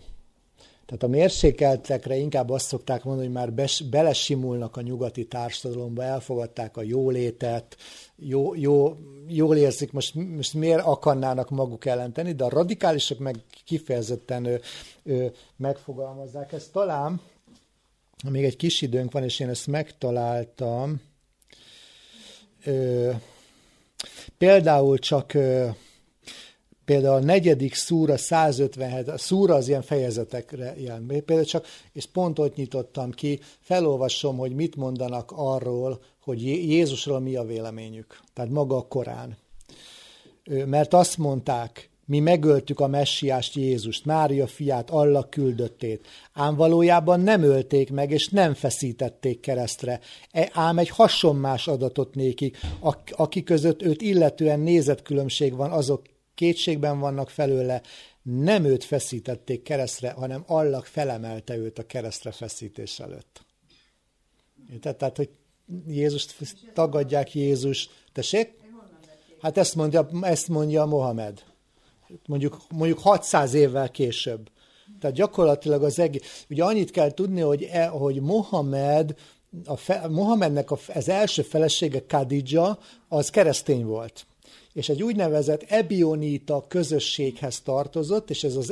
[0.85, 6.77] Tehát a mérsékeltekre inkább azt szokták mondani, hogy már bes, belesimulnak a nyugati társadalomba, elfogadták
[6.77, 7.77] a jólétet,
[8.15, 8.97] jó, jó,
[9.27, 13.35] jól érzik, most, most miért akarnának maguk ellen de a radikálisok meg
[13.65, 14.55] kifejezetten ö,
[15.03, 16.72] ö, megfogalmazzák ezt.
[16.72, 17.22] Talán
[18.30, 21.01] még egy kis időnk van, és én ezt megtaláltam.
[22.64, 23.11] Ö,
[24.38, 25.68] például csak ö,
[26.85, 31.05] például a negyedik szúra 157, a szúra az ilyen fejezetekre jelen.
[31.05, 37.35] Például csak, és pont ott nyitottam ki, felolvasom, hogy mit mondanak arról, hogy Jézusról mi
[37.35, 38.19] a véleményük.
[38.34, 39.38] Tehát maga a Korán.
[40.65, 46.07] Mert azt mondták, mi megöltük a messiást Jézust, Mária fiát, Allah küldöttét.
[46.34, 49.99] Ám valójában nem ölték meg, és nem feszítették keresztre.
[50.31, 52.57] E, ám egy hasonmás adatot nékik,
[53.11, 56.01] aki között őt illetően nézetkülönbség van, azok
[56.35, 57.81] kétségben vannak felőle,
[58.22, 63.45] nem őt feszítették keresztre, hanem Allah felemelte őt a keresztre feszítés előtt.
[64.72, 64.95] Érted?
[64.95, 65.30] Tehát, hogy
[65.88, 66.35] Jézust
[66.73, 67.89] tagadják Jézus.
[68.14, 68.53] Tessék?
[69.41, 71.43] Hát ezt mondja, ezt mondja Mohamed.
[72.26, 74.49] Mondjuk, mondjuk 600 évvel később.
[74.99, 79.15] Tehát gyakorlatilag az egész, ugye annyit kell tudni, hogy, e, hogy Mohamed,
[79.65, 84.26] a fe, Mohamednek a, az első felesége Kadija, az keresztény volt
[84.74, 88.72] és egy úgynevezett ebionita közösséghez tartozott, és ez az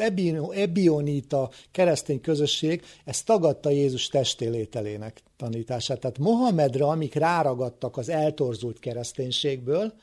[0.52, 6.00] ebionita keresztény közösség, ez tagadta Jézus testélételének tanítását.
[6.00, 9.94] Tehát Mohamedre, amik ráragadtak az eltorzult kereszténységből,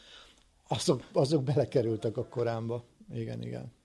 [0.69, 2.85] azok, azok belekerültek a Koránba.
[3.15, 3.77] Igen, igen.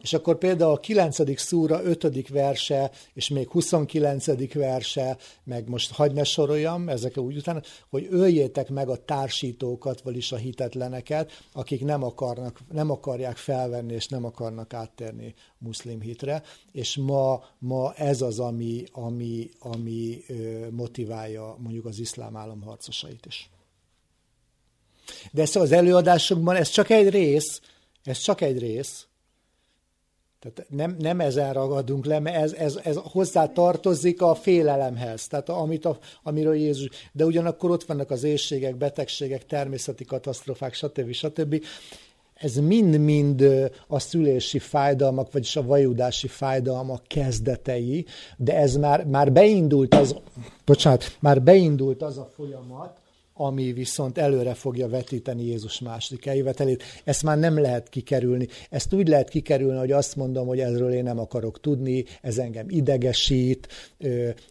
[0.00, 1.40] És akkor például a 9.
[1.40, 2.28] szúra 5.
[2.28, 4.52] verse, és még 29.
[4.52, 10.32] verse, meg most hagyd ne soroljam, ezek úgy utána, hogy öljétek meg a társítókat, vagyis
[10.32, 16.42] a hitetleneket, akik nem, akarnak, nem akarják felvenni, és nem akarnak áttérni muszlim hitre,
[16.72, 20.24] és ma, ma ez az, ami, ami, ami
[20.70, 23.50] motiválja mondjuk az iszlám állam harcosait is.
[25.32, 27.60] De ez az előadásokban ez csak egy rész,
[28.04, 29.06] ez csak egy rész,
[30.40, 35.48] tehát nem, nem ezen ragadunk le, mert ez, ez, ez hozzá tartozik a félelemhez, tehát
[35.48, 41.12] amit a, amiről Jézus, de ugyanakkor ott vannak az éjségek, betegségek, természeti katasztrofák, stb.
[41.12, 41.64] stb.
[42.34, 43.44] Ez mind-mind
[43.86, 48.06] a szülési fájdalmak, vagyis a vajudási fájdalmak kezdetei,
[48.36, 50.14] de ez már, már beindult az,
[50.64, 52.99] bocsánat, már beindult az a folyamat,
[53.40, 56.82] ami viszont előre fogja vetíteni Jézus második eljövetelét.
[57.04, 58.48] Ezt már nem lehet kikerülni.
[58.70, 62.66] Ezt úgy lehet kikerülni, hogy azt mondom, hogy erről én nem akarok tudni, ez engem
[62.68, 63.68] idegesít,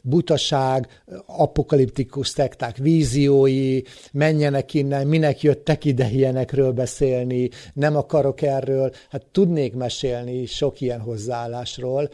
[0.02, 8.91] butaság, apokaliptikus szekták víziói, menjenek innen, minek jöttek ide ilyenekről beszélni, nem akarok erről.
[9.10, 12.10] Hát tudnék mesélni sok ilyen hozzáállásról,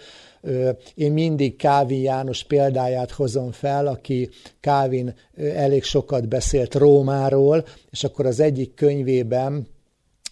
[0.96, 8.26] én mindig Kávin János példáját hozom fel, aki Kávin elég sokat beszélt Rómáról, és akkor
[8.26, 9.68] az egyik könyvében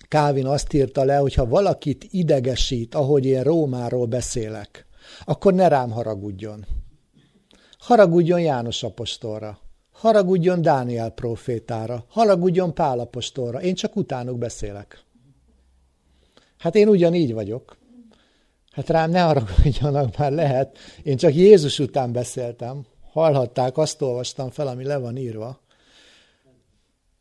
[0.08, 4.86] Kávin azt írta le, hogy ha valakit idegesít, ahogy én Rómáról beszélek,
[5.26, 6.66] akkor ne rám haragudjon.
[7.78, 9.60] Haragudjon János apostolra,
[9.92, 15.04] haragudjon Dániel profétára, haragudjon Pál apostolra, én csak utánuk beszélek.
[16.58, 17.78] Hát én ugyanígy vagyok.
[18.74, 20.78] Hát rám ne haragudjanak, már lehet.
[21.04, 22.86] Én csak Jézus után beszéltem.
[23.12, 25.62] Hallhatták, azt olvastam fel, ami le van írva.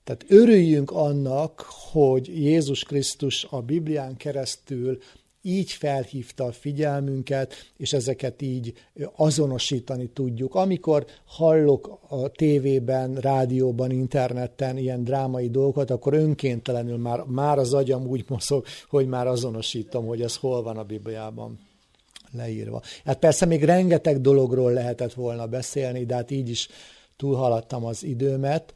[0.05, 1.61] Tehát örüljünk annak,
[1.93, 4.99] hogy Jézus Krisztus a Biblián keresztül
[5.43, 8.73] így felhívta a figyelmünket, és ezeket így
[9.17, 10.55] azonosítani tudjuk.
[10.55, 18.07] Amikor hallok a tévében, rádióban, interneten ilyen drámai dolgokat, akkor önkéntelenül már, már az agyam
[18.07, 21.59] úgy mozog, hogy már azonosítom, hogy ez hol van a Bibliában
[22.33, 22.83] leírva.
[23.05, 26.69] Hát persze még rengeteg dologról lehetett volna beszélni, de hát így is
[27.17, 28.75] túlhaladtam az időmet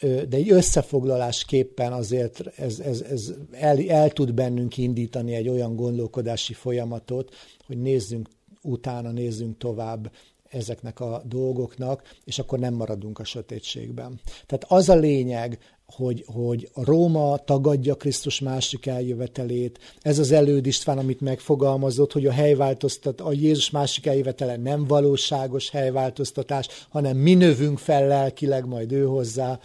[0.00, 6.52] de egy összefoglalásképpen azért ez, ez, ez el, el tud bennünk indítani egy olyan gondolkodási
[6.52, 7.34] folyamatot,
[7.66, 8.28] hogy nézzünk
[8.62, 10.10] utána, nézzünk tovább,
[10.50, 14.20] ezeknek a dolgoknak, és akkor nem maradunk a sötétségben.
[14.46, 19.78] Tehát az a lényeg, hogy, hogy a Róma tagadja Krisztus másik eljövetelét.
[20.00, 25.70] Ez az előd István, amit megfogalmazott, hogy a helyváltoztat, a Jézus másik eljövetele nem valóságos
[25.70, 29.60] helyváltoztatás, hanem mi növünk fel lelkileg majd ő hozzá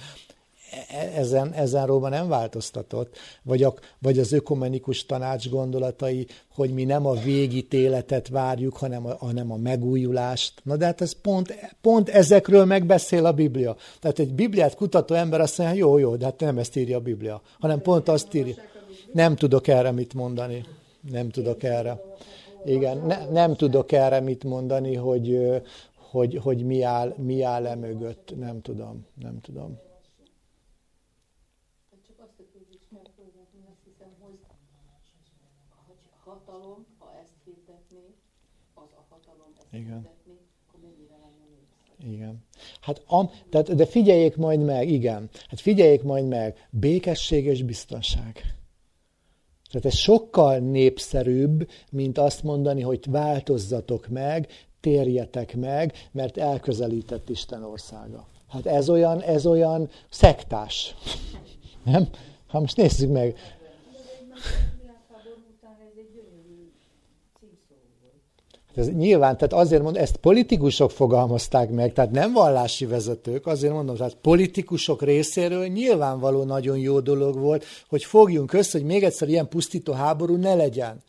[1.16, 7.06] ezen, ezen Róma nem változtatott, vagy, a, vagy az ökumenikus tanács gondolatai, hogy mi nem
[7.06, 10.54] a végítéletet várjuk, hanem a, hanem a megújulást.
[10.64, 13.76] Na de hát ez pont, pont ezekről megbeszél a Biblia.
[14.00, 17.02] Tehát egy Bibliát kutató ember azt mondja, jó, jó, de hát nem ezt írja a
[17.02, 18.56] Biblia, hanem pont azt írja.
[19.14, 20.66] Nem tudok erre mit mondani.
[21.12, 22.02] Nem tudok erre.
[22.66, 25.62] Igen, ne, nem tudok erre mit mondani, hogy,
[26.12, 28.34] hogy, hogy mi, áll, mi áll e mögött.
[28.40, 29.80] Nem tudom, nem tudom.
[39.72, 40.08] Igen.
[42.06, 42.44] Igen.
[42.82, 45.30] Hát, am, tehát, de figyeljék majd meg, igen.
[45.48, 48.56] Hát figyeljék majd meg, békesség és biztonság.
[49.72, 54.48] Tehát ez sokkal népszerűbb, mint azt mondani, hogy változzatok meg,
[54.80, 58.28] térjetek meg, mert elközelített Isten országa.
[58.48, 60.96] Hát ez olyan, ez olyan szektás.
[61.84, 62.08] Nem?
[62.48, 63.38] Ha most nézzük meg.
[68.76, 73.96] Ez nyilván, tehát azért mondom, ezt politikusok fogalmazták meg, tehát nem vallási vezetők, azért mondom,
[73.96, 79.48] tehát politikusok részéről nyilvánvaló nagyon jó dolog volt, hogy fogjunk össze, hogy még egyszer ilyen
[79.48, 81.02] pusztító háború ne legyen.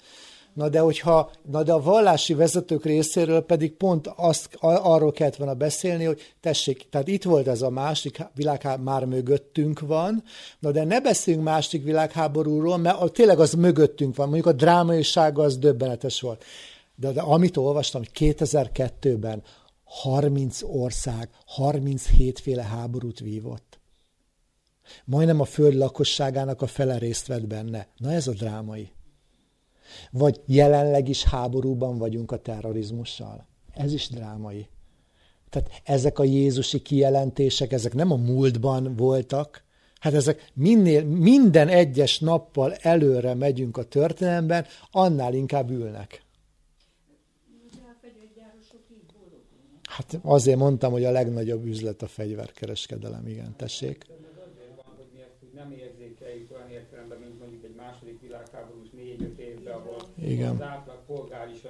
[0.55, 5.55] Na de, hogyha, na de a vallási vezetők részéről pedig pont azt, arról kellett volna
[5.55, 10.23] beszélni, hogy tessék, tehát itt volt ez a másik világháború, már mögöttünk van,
[10.59, 15.59] na de ne beszéljünk másik világháborúról, mert tényleg az mögöttünk van, mondjuk a drámaisága az
[15.59, 16.45] döbbenetes volt.
[17.03, 19.43] De, de amit olvastam, hogy 2002-ben
[19.85, 23.81] 30 ország, 37 féle háborút vívott.
[25.05, 27.89] Majdnem a föld lakosságának a fele részt vett benne.
[27.97, 28.93] Na ez a drámai.
[30.11, 33.47] Vagy jelenleg is háborúban vagyunk a terrorizmussal.
[33.74, 34.69] Ez is drámai.
[35.51, 39.65] Tehát ezek a Jézusi kijelentések, ezek nem a múltban voltak,
[40.01, 46.23] hát ezek minél, minden egyes nappal előre megyünk a történelemben, annál inkább ülnek.
[49.97, 54.06] Hát azért mondtam, hogy a legnagyobb üzlet a fegyverkereskedelem, igen, tessék.
[55.55, 60.55] nem érzékeljük olyan értelemben, mint mondjuk egy második világháborús négy-öt évben, ahol igen.
[60.55, 61.60] az átlag polgár is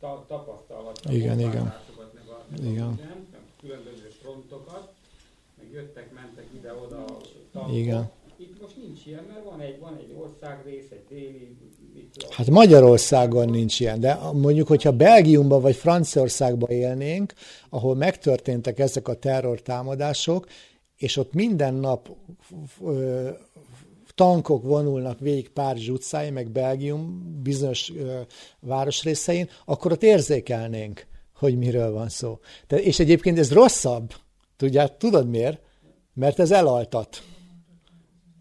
[0.00, 1.64] ta, tapasztalhatta igen, igen.
[2.14, 3.00] meg a, igen.
[3.32, 4.92] a különböző frontokat,
[5.58, 7.04] meg jöttek, mentek ide-oda
[7.52, 7.74] tankok.
[7.74, 8.10] Igen.
[8.36, 11.56] Itt most nincs ilyen, mert van egy, van egy országrész, egy déli
[12.30, 17.32] Hát Magyarországon nincs ilyen, de mondjuk, hogyha Belgiumban vagy Franciaországban élnénk,
[17.68, 20.46] ahol megtörténtek ezek a terrortámadások,
[20.96, 22.08] és ott minden nap
[22.84, 23.28] ö,
[24.14, 28.20] tankok vonulnak végig Párizs utcáin, meg Belgium bizonyos ö,
[28.60, 32.38] városrészein, akkor ott érzékelnénk, hogy miről van szó.
[32.66, 34.14] De, és egyébként ez rosszabb.
[34.56, 35.60] Tudját, tudod miért?
[36.14, 37.22] Mert ez elaltat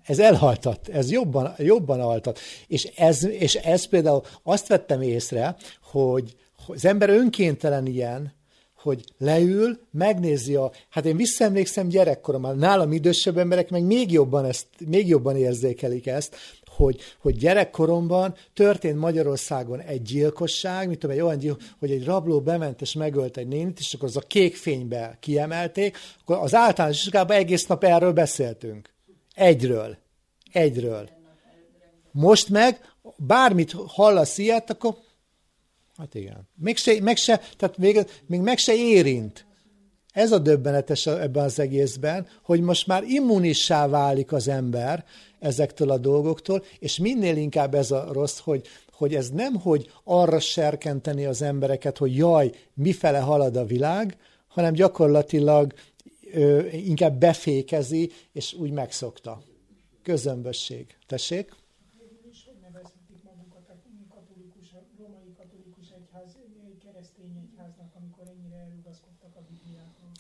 [0.08, 2.40] ez elhaltat, ez jobban, jobban altat.
[2.68, 6.36] És ez, és ez például azt vettem észre, hogy
[6.68, 8.36] az ember önkéntelen ilyen,
[8.78, 14.68] hogy leül, megnézi a, hát én visszaemlékszem gyerekkoromban, nálam idősebb emberek meg még jobban, ezt,
[14.88, 16.36] még jobban érzékelik ezt,
[16.76, 22.42] hogy, hogy gyerekkoromban történt Magyarországon egy gyilkosság, mint tudom, egy olyan gyilkos, hogy egy rabló
[22.42, 27.06] bement és megölt egy nénit, és akkor az a kék fénybe kiemelték, akkor az általános
[27.06, 28.96] iskolában egész nap erről beszéltünk.
[29.38, 29.98] Egyről.
[30.52, 31.10] Egyről.
[32.12, 32.80] Most meg,
[33.18, 34.96] bármit hallasz ilyet, akkor
[35.98, 36.48] hát igen.
[36.56, 39.46] Még se, meg se, tehát még, még meg se érint.
[40.12, 45.06] Ez a döbbenetes ebben az egészben, hogy most már immunissá válik az ember
[45.40, 50.40] ezektől a dolgoktól, és minél inkább ez a rossz, hogy, hogy ez nem, hogy arra
[50.40, 55.74] serkenteni az embereket, hogy jaj, mifele halad a világ, hanem gyakorlatilag
[56.34, 59.42] ö, inkább befékezi, és úgy megszokta
[60.02, 60.98] közömbösség.
[61.06, 61.56] Tessék?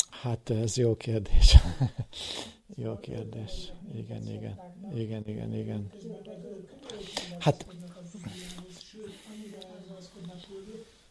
[0.10, 1.58] Hát ez jó kérdés.
[2.84, 3.72] jó kérdés.
[3.94, 4.60] Igen, igen.
[4.96, 5.92] Igen, igen, igen.
[7.40, 7.66] Hát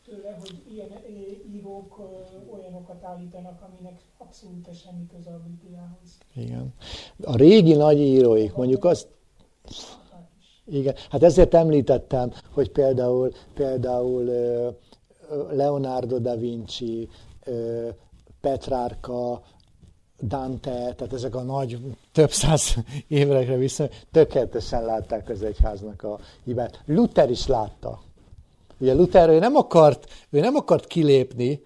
[0.07, 0.91] tőle, hogy ilyen
[1.53, 2.01] írók
[2.53, 6.19] olyanokat állítanak, aminek abszolút semmi köze a Bibliához.
[6.35, 6.75] Igen.
[7.23, 9.07] A régi nagy íróik, mondjuk az,
[10.65, 14.25] igen, hát ezért említettem, hogy például, például
[15.51, 17.09] Leonardo da Vinci,
[18.41, 19.43] Petrárka,
[20.23, 21.79] Dante, tehát ezek a nagy,
[22.13, 22.75] több száz
[23.09, 26.83] évekre vissza, tökéletesen látták az egyháznak a hibát.
[26.87, 28.01] Luther is látta.
[28.79, 31.63] Ugye Luther ő nem akart, ő nem akart kilépni,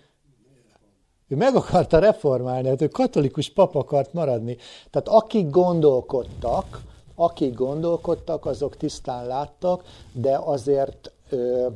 [1.28, 4.57] ő meg akarta reformálni, hát ő katolikus pap akart maradni.
[4.91, 6.81] Tehát akik gondolkodtak,
[7.15, 11.66] akik gondolkodtak, azok tisztán láttak, de azért ö,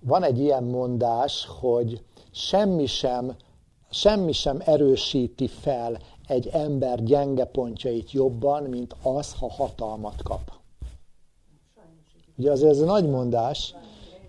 [0.00, 3.36] van egy ilyen mondás, hogy semmi sem,
[3.90, 10.52] semmi sem erősíti fel egy ember gyenge pontjait jobban, mint az, ha hatalmat kap.
[12.36, 13.74] Ugye azért ez a nagy mondás,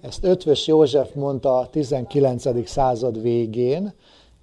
[0.01, 2.67] ezt Ötvös József mondta a 19.
[2.67, 3.93] század végén,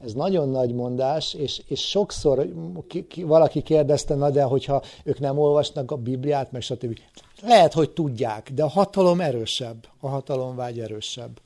[0.05, 2.49] ez nagyon nagy mondás, és, és sokszor
[2.89, 6.99] ki, ki, valaki kérdezte, na de hogyha ők nem olvasnak a Bibliát, meg stb.
[7.43, 11.41] Lehet, hogy tudják, de a hatalom erősebb, a hatalomvágy erősebb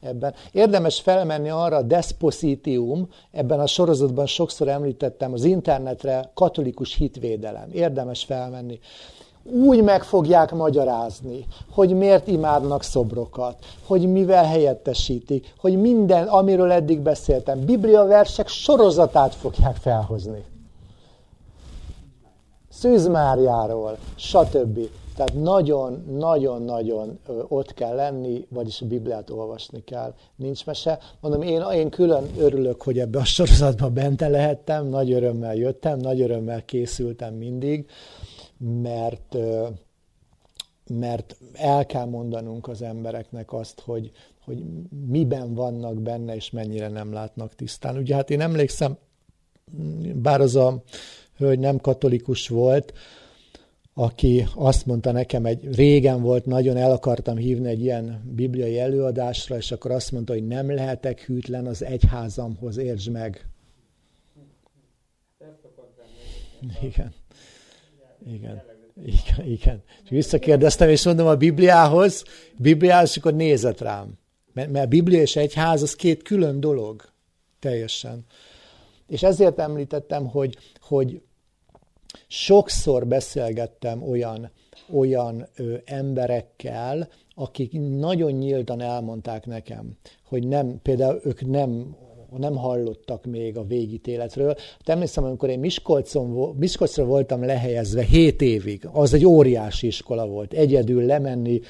[0.00, 0.34] ebben.
[0.52, 7.68] Érdemes felmenni arra a Despositium, ebben a sorozatban sokszor említettem, az internetre katolikus hitvédelem.
[7.72, 8.78] Érdemes felmenni
[9.50, 13.56] úgy meg fogják magyarázni, hogy miért imádnak szobrokat,
[13.86, 20.44] hogy mivel helyettesítik, hogy minden, amiről eddig beszéltem, Biblia versek sorozatát fogják felhozni.
[22.68, 24.78] Szűzmárjáról, stb.
[25.16, 27.18] Tehát nagyon-nagyon-nagyon
[27.48, 30.14] ott kell lenni, vagyis a Bibliát olvasni kell.
[30.36, 30.98] Nincs mese.
[31.20, 36.20] Mondom, én, én külön örülök, hogy ebbe a sorozatban bente lehettem, nagy örömmel jöttem, nagy
[36.20, 37.86] örömmel készültem mindig
[38.58, 39.36] mert,
[40.86, 44.10] mert el kell mondanunk az embereknek azt, hogy,
[44.44, 44.62] hogy
[45.06, 47.96] miben vannak benne, és mennyire nem látnak tisztán.
[47.96, 48.96] Ugye hát én emlékszem,
[50.14, 50.82] bár az a
[51.36, 52.92] hölgy nem katolikus volt,
[53.94, 59.56] aki azt mondta nekem, egy régen volt, nagyon el akartam hívni egy ilyen bibliai előadásra,
[59.56, 63.48] és akkor azt mondta, hogy nem lehetek hűtlen az egyházamhoz, értsd meg.
[66.82, 67.14] Igen.
[68.32, 68.62] Igen.
[69.04, 69.82] Igen, igen.
[70.04, 72.24] És visszakérdeztem, és mondom a Bibliához,
[72.56, 74.18] Bibliához, és akkor nézett rám.
[74.52, 77.04] Mert, mert a Biblia és egyház az két külön dolog.
[77.58, 78.24] Teljesen.
[79.06, 81.22] És ezért említettem, hogy, hogy
[82.26, 84.50] sokszor beszélgettem olyan,
[84.92, 91.96] olyan ö, emberekkel, akik nagyon nyíltan elmondták nekem, hogy nem, például ők nem
[92.38, 94.54] nem hallottak még a végítéletről.
[94.56, 100.52] Hát emlékszem, amikor én Miskolcon, Miskolcra voltam lehelyezve 7 évig, az egy óriási iskola volt,
[100.52, 101.60] egyedül lemenni,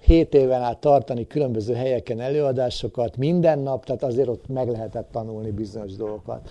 [0.00, 5.50] 7 éven át tartani különböző helyeken előadásokat, minden nap, tehát azért ott meg lehetett tanulni
[5.50, 6.48] bizonyos dolgokat.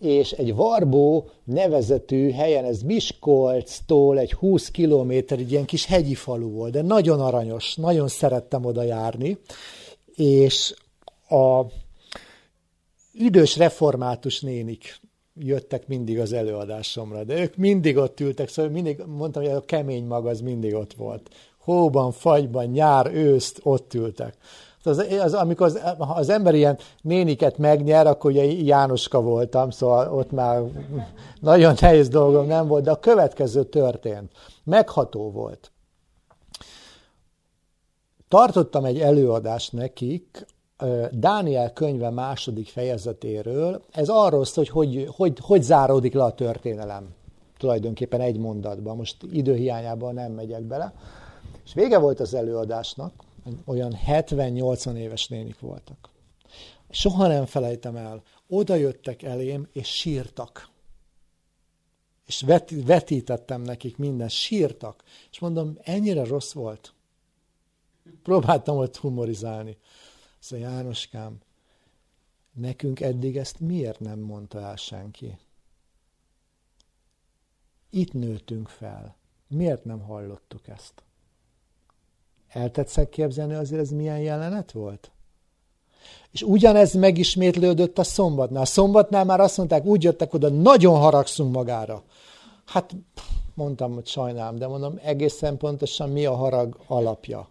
[0.00, 6.50] És egy Varbó nevezetű helyen, ez Miskolctól egy 20 kilométer, egy ilyen kis hegyi falu
[6.50, 9.38] volt, de nagyon aranyos, nagyon szerettem oda járni,
[10.14, 10.74] és
[11.28, 11.64] a
[13.18, 15.00] idős református nénik
[15.34, 20.04] jöttek mindig az előadásomra, de ők mindig ott ültek, szóval mindig mondtam, hogy a kemény
[20.04, 21.30] mag az mindig ott volt.
[21.58, 24.36] Hóban, fagyban, nyár, őszt ott ültek.
[24.84, 30.30] Az, az, amikor az, az ember ilyen néniket megnyer, akkor ugye Jánoska voltam, szóval ott
[30.30, 30.62] már
[31.40, 34.32] nagyon nehéz dolgom nem volt, de a következő történt.
[34.64, 35.72] Megható volt.
[38.28, 40.46] Tartottam egy előadást nekik
[41.10, 43.82] Dániel könyve második fejezetéről.
[43.90, 47.14] Ez arról szól, hogy hogy, hogy hogy záródik le a történelem.
[47.56, 48.96] Tulajdonképpen egy mondatban.
[48.96, 50.92] Most időhiányában nem megyek bele.
[51.64, 53.12] És vége volt az előadásnak,
[53.64, 56.10] olyan 70-80 éves nénik voltak.
[56.90, 60.68] Soha nem felejtem el, oda jöttek elém, és sírtak.
[62.26, 62.44] És
[62.86, 65.02] vetítettem nekik minden, sírtak.
[65.30, 66.92] És mondom, ennyire rossz volt.
[68.22, 69.76] Próbáltam ott humorizálni.
[70.48, 71.38] Szóval Jánoskám,
[72.52, 75.38] nekünk eddig ezt miért nem mondta el senki?
[77.90, 79.16] Itt nőttünk fel.
[79.48, 81.02] Miért nem hallottuk ezt?
[82.48, 85.10] El tetszek képzelni azért ez milyen jelenet volt?
[86.30, 88.62] És ugyanez megismétlődött a szombatnál.
[88.62, 92.02] A szombatnál már azt mondták, úgy jöttek oda, nagyon haragszunk magára.
[92.64, 92.96] Hát
[93.54, 97.48] mondtam, hogy sajnálom, de mondom, egészen pontosan mi a harag alapja.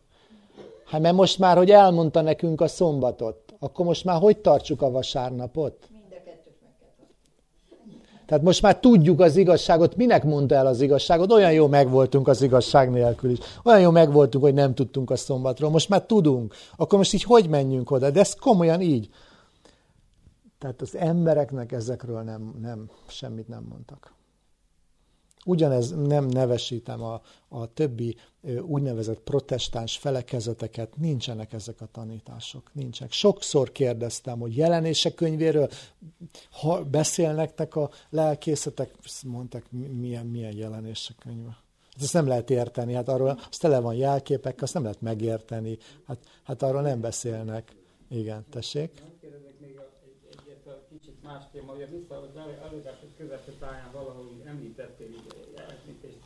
[0.88, 4.92] Hát mert most már, hogy elmondta nekünk a szombatot, akkor most már hogy tartsuk a
[4.92, 5.90] vasárnapot?
[8.26, 12.42] Tehát most már tudjuk az igazságot, minek mondta el az igazságot, olyan jó megvoltunk az
[12.42, 13.38] igazság nélkül is.
[13.64, 15.70] Olyan jó megvoltunk, hogy nem tudtunk a szombatról.
[15.70, 16.54] Most már tudunk.
[16.76, 18.10] Akkor most így hogy menjünk oda?
[18.10, 19.10] De ez komolyan így.
[20.60, 24.17] Tehát az embereknek ezekről nem, nem, semmit nem mondtak.
[25.48, 28.16] Ugyanez nem nevesítem a, a többi
[28.62, 33.12] úgynevezett protestáns felekezeteket, nincsenek ezek a tanítások, nincsenek.
[33.12, 35.70] Sokszor kérdeztem, hogy jelenések könyvéről
[36.52, 38.96] ha beszélnek a lelkészetek,
[39.26, 41.66] mondták, milyen, milyen jelenések könyve.
[41.94, 45.78] Hát ezt nem lehet érteni, hát arról az tele van jelképek, azt nem lehet megérteni,
[46.08, 47.76] hát, hát arról nem beszélnek.
[48.10, 48.92] Igen, tessék.
[49.22, 54.24] Kérdezek még egy, egyet a kicsit más téma, ugye vissza az előadásod közepes táján valahol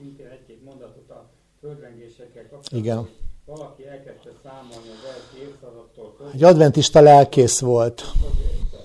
[0.01, 1.29] szintén egy-két mondatot a
[1.59, 2.79] földrengésekkel kapcsolatban.
[2.79, 3.09] Igen.
[3.45, 6.29] Valaki elkezdte számolni az első évszázadtól.
[6.33, 8.03] Egy adventista lelkész volt.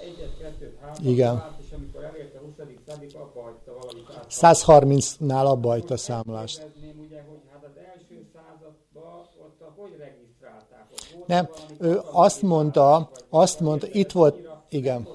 [0.01, 1.36] Egyet, kettőt, hármat, Igen.
[1.36, 2.52] Vált, és amikor elérte a 20.
[2.86, 4.26] századig, abba hagyta valamit át.
[4.28, 6.59] 130-nál abba hagyta a.
[6.59, 10.86] Kérdezném ugye, hogy hát az első században ott a, hogy regisztrálták?
[11.18, 11.48] Ott Nem,
[11.78, 15.09] ő azt mondta, azt mondta, itt volt, igen,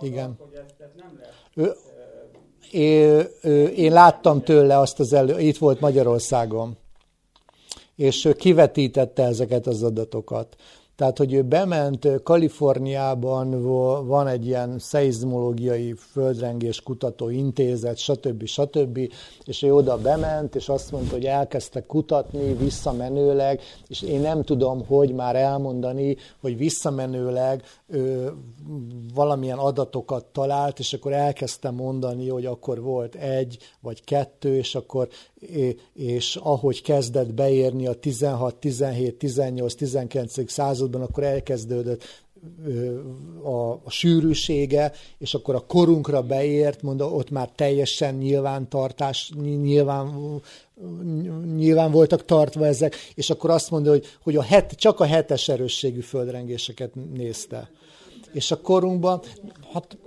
[0.00, 0.34] Igen.
[0.38, 1.72] hogy ezt, ezt nem lehet ő,
[2.72, 6.76] én láttam tőle azt az elő, itt volt Magyarországon,
[7.96, 10.56] és kivetítette ezeket az adatokat.
[11.02, 13.62] Tehát, hogy ő bement Kaliforniában,
[14.06, 18.44] van egy ilyen szeizmológiai földrengés kutató intézet, stb.
[18.44, 18.98] stb.
[19.44, 24.86] És ő oda bement, és azt mondta, hogy elkezdte kutatni visszamenőleg, és én nem tudom,
[24.86, 28.28] hogy már elmondani, hogy visszamenőleg ö,
[29.14, 35.08] valamilyen adatokat talált, és akkor elkezdte mondani, hogy akkor volt egy vagy kettő, és akkor
[35.94, 40.52] és ahogy kezdett beérni a 16, 17, 18, 19.
[40.92, 42.04] században, akkor elkezdődött
[43.42, 50.40] a, a sűrűsége, és akkor a korunkra beért, mondta, ott már teljesen nyilvántartás, nyilván,
[51.54, 55.48] nyilván voltak tartva ezek, és akkor azt mondja, hogy, hogy a het, csak a hetes
[55.48, 57.70] erősségű földrengéseket nézte.
[58.32, 59.20] És a korunkban,
[59.72, 59.98] hát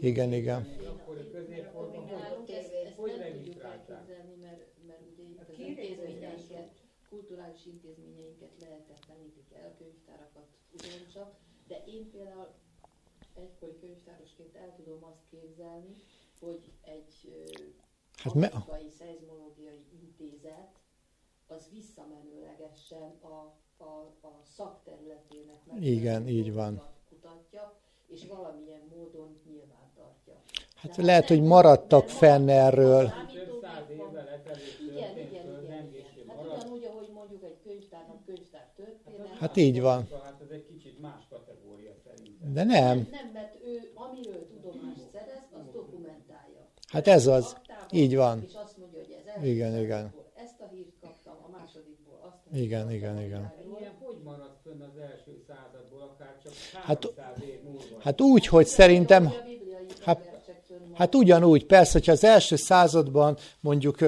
[0.00, 0.66] igen, igen.
[0.88, 3.98] akkori középkorban, hogy, Nálunk ezt, ezt hogy nem tudjuk regisztrálták.
[3.98, 6.70] elképzelni, mert, mert ugye itt az intézményeinket,
[7.10, 10.46] kulturális intézményeinket lehetetlenítik el, könyvtárakat
[10.76, 11.28] ugyancsak,
[11.68, 12.48] de én például
[13.34, 16.02] egykori könyvtárosként el tudom azt képzelni,
[16.38, 17.12] hogy egy
[18.16, 20.68] Hát hát me- amerikai szeizmológiai intézet
[21.46, 23.52] az visszamenőlegesen a,
[23.84, 26.82] a, a szakterületének Igen, így van.
[27.08, 27.74] kutatja,
[28.06, 30.42] és valamilyen módon nyilván tartja.
[30.74, 33.12] Hát lehet, hogy maradtak fenn erről.
[34.80, 35.92] Igen, igen, igen.
[36.28, 39.28] Hát ugyanúgy, ahogy mondjuk egy könyvtárnak könyvtár történet.
[39.28, 40.08] Hát így van.
[40.22, 42.33] Hát ez egy kicsit más kategória szerintem.
[42.52, 43.08] De nem.
[43.10, 46.68] Nem, mert ő, amiről tudomást szerez, az dokumentálja.
[46.88, 47.56] Hát ez az.
[47.90, 48.42] Így van.
[48.46, 50.12] És azt mondja, hogy ez első Igen, igen.
[50.34, 53.52] Ezt a hírt kaptam, a másodikból azt a hírt Igen, igen, igen.
[53.78, 56.52] Ilyen hogy maradt fönn az első századból, akár csak
[56.82, 57.82] Hát- 300 év múlva?
[58.00, 59.32] Hát úgy, hogy szerintem,
[60.04, 60.33] Hát-.
[60.94, 63.98] Hát ugyanúgy, persze, hogyha az első században mondjuk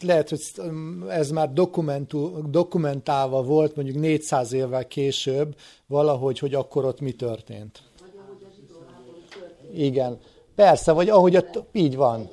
[0.00, 0.40] lehet, hogy
[1.08, 1.52] ez már
[2.50, 5.54] dokumentálva volt, mondjuk 400 évvel később,
[5.86, 7.82] valahogy, hogy akkor ott mi történt.
[8.00, 8.04] A.
[9.74, 10.18] Igen.
[10.54, 12.28] Persze, vagy ahogy ott, így van.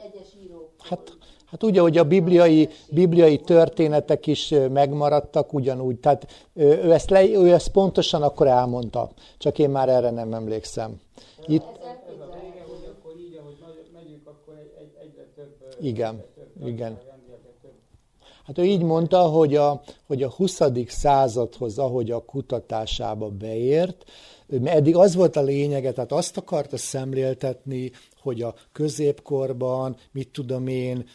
[0.80, 6.00] Hát, hát úgy, ahogy a bibliai, bibliai történetek is megmaradtak, ugyanúgy.
[6.00, 11.02] Tehát ő ezt, le, ő ezt pontosan akkor elmondta, csak én már erre nem emlékszem.
[11.46, 12.40] Itt, Ez Ez a elképzelhető.
[12.42, 15.56] vége, hogy akkor így, ahogy nagy- megyünk, akkor egy, egy, egyre több...
[15.62, 16.24] ö, Igen,
[16.66, 17.00] igen.
[18.46, 20.60] Hát ő így mondta, hogy a, hogy a 20.
[20.88, 24.04] századhoz, ahogy a kutatásába beért,
[24.48, 27.92] ő- eddig az volt a lényege, tehát azt akarta szemléltetni,
[28.22, 31.06] hogy a középkorban, mit tudom én,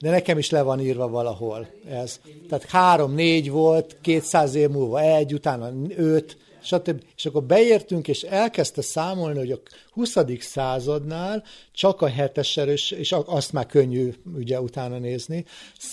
[0.00, 2.20] de nekem is le van írva valahol ez.
[2.48, 7.02] Tehát három, négy volt, 200 év múlva egy, utána öt, stb.
[7.16, 9.60] És akkor beértünk, és elkezdte számolni, hogy a
[9.90, 10.16] 20.
[10.38, 15.44] századnál csak a hetes erős, és azt már könnyű ugye utána nézni,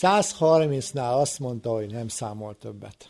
[0.01, 3.09] 130-nál azt mondta, hogy nem számol többet.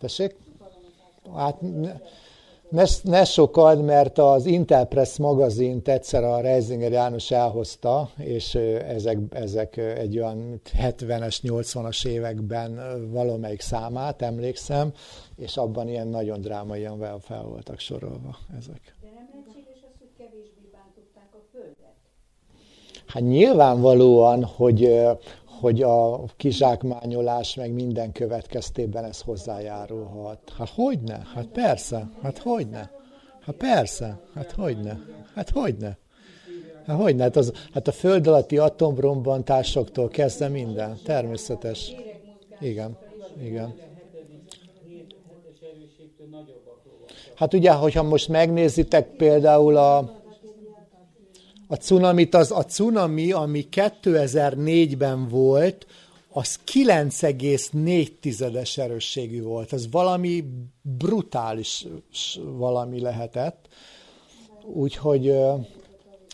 [0.00, 0.36] Tessék?
[1.36, 1.60] Hát
[2.74, 9.76] ne, ne, sokad, mert az Intelpress magazint egyszer a Reisinger János elhozta, és ezek, ezek
[9.76, 12.80] egy olyan 70-es, 80-as években
[13.10, 14.92] valamelyik számát emlékszem,
[15.36, 18.94] és abban ilyen nagyon drámaian fel, voltak sorolva ezek.
[19.00, 21.94] De nem lehetséges az, hogy kevésbé bántották a földet?
[23.06, 25.00] Hát nyilvánvalóan, hogy,
[25.60, 30.38] hogy a kizsákmányolás meg minden következtében ez hozzájárulhat.
[30.58, 31.26] Hát hogyne?
[31.34, 32.90] Hát persze, hát hogyne?
[33.40, 34.98] Hát persze, hát hogyne?
[35.34, 35.98] Hát hogyne?
[36.86, 37.22] Hát hogyne?
[37.22, 41.94] Hát, az, hát a föld alatti atomrombantásoktól kezdve minden, természetes.
[42.60, 42.96] Igen,
[43.42, 43.74] igen.
[47.34, 50.22] Hát ugye, hogyha most megnézitek például a,
[51.74, 55.86] a cunamit az, a cunami, ami 2004-ben volt,
[56.32, 59.72] az 9,4-es erősségű volt.
[59.72, 60.44] Ez valami
[60.82, 61.86] brutális
[62.56, 63.68] valami lehetett.
[64.64, 65.32] Úgyhogy,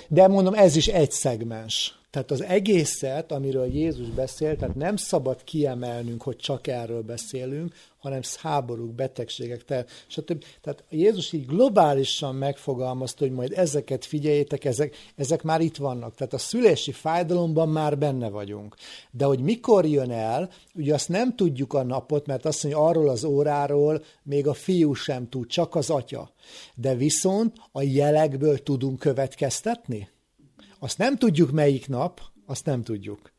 [0.09, 2.00] de mondom, ez is egy szegmens.
[2.11, 8.21] Tehát az egészet, amiről Jézus beszélt, tehát nem szabad kiemelnünk, hogy csak erről beszélünk, hanem
[8.37, 10.45] háborúk, betegségek, te, stb.
[10.61, 16.15] Tehát Jézus így globálisan megfogalmazta, hogy majd ezeket figyeljétek, ezek, ezek már itt vannak.
[16.15, 18.77] Tehát a szülési fájdalomban már benne vagyunk.
[19.11, 23.09] De hogy mikor jön el, ugye azt nem tudjuk a napot, mert azt mondja, arról
[23.09, 26.33] az óráról még a fiú sem tud, csak az atya.
[26.75, 30.09] De viszont a jelekből tudunk következtetni?
[30.83, 33.33] Azt nem tudjuk melyik nap, azt nem tudjuk.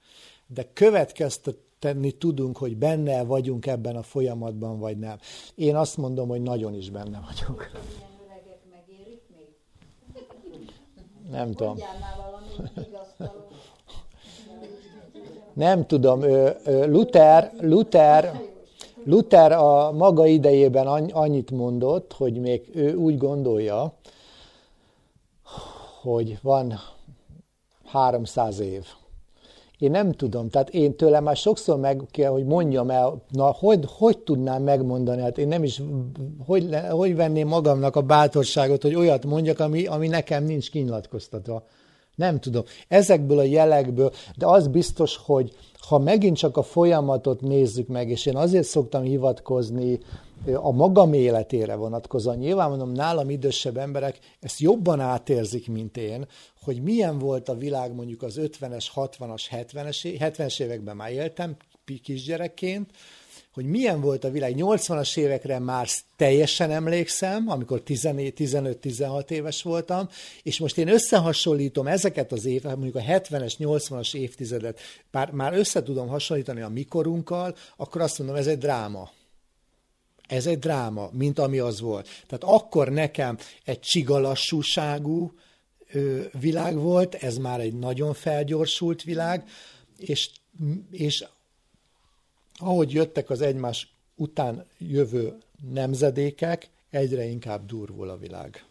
[0.47, 5.17] De következtetni tudunk, hogy benne vagyunk ebben a folyamatban, vagy nem.
[5.55, 7.71] Én azt mondom, hogy nagyon is benne vagyok.
[11.31, 11.77] Nem tudom.
[15.53, 16.23] Nem tudom.
[16.65, 18.41] Luther, Luther,
[19.03, 23.93] Luther a maga idejében annyit mondott, hogy még ő úgy gondolja,
[26.01, 26.79] hogy van
[27.91, 28.85] 300 év.
[29.77, 33.85] Én nem tudom, tehát én tőlem már sokszor meg kell, hogy mondjam el, na hogy,
[33.87, 35.81] hogy tudnám megmondani, hát én nem is,
[36.45, 41.63] hogy, hogy venném magamnak a bátorságot, hogy olyat mondjak, ami, ami nekem nincs kinyilatkoztatva.
[42.15, 42.63] Nem tudom.
[42.87, 45.55] Ezekből a jelekből, de az biztos, hogy
[45.87, 49.99] ha megint csak a folyamatot nézzük meg, és én azért szoktam hivatkozni
[50.55, 52.37] a magam életére vonatkozóan.
[52.37, 56.25] Nyilván mondom, nálam idősebb emberek ezt jobban átérzik, mint én,
[56.61, 61.55] hogy milyen volt a világ mondjuk az 50-es, 60-as, 70-es, 70-es években már éltem
[62.03, 62.91] kisgyerekként,
[63.53, 64.55] hogy milyen volt a világ.
[64.57, 70.09] 80-as évekre már teljesen emlékszem, amikor 15-16 éves voltam,
[70.43, 74.79] és most én összehasonlítom ezeket az éveket, mondjuk a 70-es, 80-as évtizedet,
[75.11, 79.11] bár már össze tudom hasonlítani a mikorunkkal, akkor azt mondom, ez egy dráma.
[80.27, 82.07] Ez egy dráma, mint ami az volt.
[82.27, 85.33] Tehát akkor nekem egy csigalassúságú
[86.39, 89.49] világ volt, ez már egy nagyon felgyorsult világ,
[89.97, 90.29] és,
[90.91, 91.25] és
[92.57, 95.37] ahogy jöttek az egymás után jövő
[95.73, 98.65] nemzedékek, egyre inkább durvul a világ.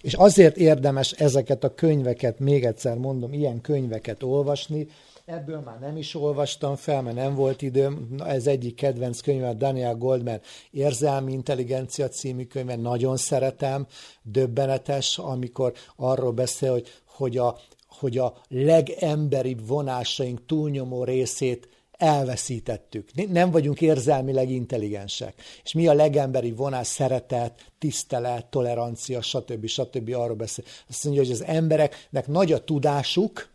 [0.00, 4.88] És azért érdemes ezeket a könyveket, még egyszer mondom, ilyen könyveket olvasni,
[5.24, 8.14] Ebből már nem is olvastam fel, mert nem volt időm.
[8.26, 10.40] Ez egyik kedvenc könyve, Daniel Goldman
[10.70, 13.86] Érzelmi Intelligencia című könyve, nagyon szeretem,
[14.22, 23.28] döbbenetes, amikor arról beszél, hogy, hogy, a, hogy a legemberibb vonásaink túlnyomó részét elveszítettük.
[23.28, 25.34] Nem vagyunk érzelmileg intelligensek.
[25.62, 29.66] És mi a legemberi vonás, szeretet, tisztelet, tolerancia, stb.
[29.66, 30.14] stb.
[30.14, 30.64] arról beszél.
[30.88, 33.52] Azt mondja, hogy az embereknek nagy a tudásuk,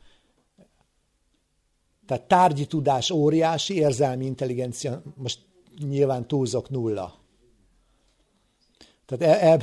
[2.10, 5.40] tehát tárgyi tudás óriási, érzelmi intelligencia, most
[5.88, 7.20] nyilván túlzok nulla.
[9.06, 9.60] Tehát e, e,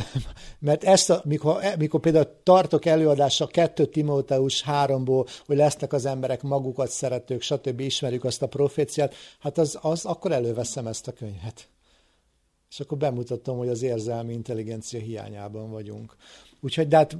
[0.58, 6.04] mert ezt, a, mikor, e, mikor például tartok előadása 2 Timóteus 3-ból, hogy lesznek az
[6.04, 7.80] emberek magukat szeretők, stb.
[7.80, 11.68] ismerjük azt a proféciát, hát az, az akkor előveszem ezt a könyvet.
[12.70, 16.16] És akkor bemutatom, hogy az érzelmi intelligencia hiányában vagyunk.
[16.66, 17.16] Úgyhogy de hát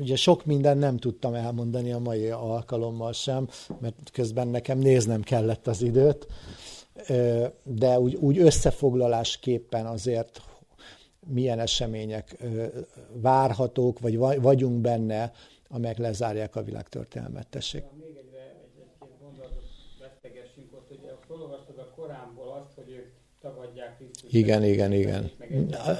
[0.00, 3.48] ugye sok minden nem tudtam elmondani a mai alkalommal sem,
[3.80, 6.26] mert közben nekem néznem kellett az időt,
[7.62, 10.42] de úgy, úgy összefoglalásképpen azért
[11.26, 12.44] milyen események
[13.12, 15.32] várhatók, vagy vagyunk benne,
[15.68, 17.48] amelyek lezárják a világtörténelmet.
[17.48, 17.84] Tessék.
[18.00, 19.62] Még egyre egy-két gondolatot
[20.72, 23.12] ott, hogy felolvastad a Koránból azt, hogy ők
[23.42, 24.32] tagadják Krisztus.
[24.32, 25.30] Igen, igen, igen.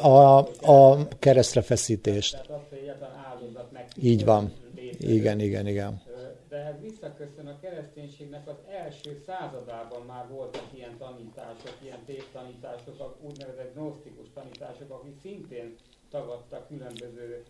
[0.02, 2.32] A, a keresztre feszítést.
[2.32, 3.89] Tehát azt, hogy egyáltalán áldozat meg.
[4.02, 4.52] Így van.
[4.98, 6.02] Igen, igen, igen.
[6.48, 13.74] De ez visszaköszön a kereszténységnek az első századában már voltak ilyen tanítások, ilyen tévtanítások, úgynevezett
[13.74, 15.77] gnosztikus tanítások, akik szintén
[16.10, 17.43] tagadtak különböző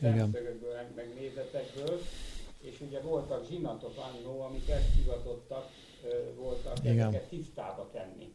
[0.00, 2.00] szemszögökből, meg nézetekből,
[2.60, 5.70] és ugye voltak zsinatok annó, amik ezt hivatottak,
[6.36, 6.98] voltak Igen.
[6.98, 8.34] ezeket tisztába tenni.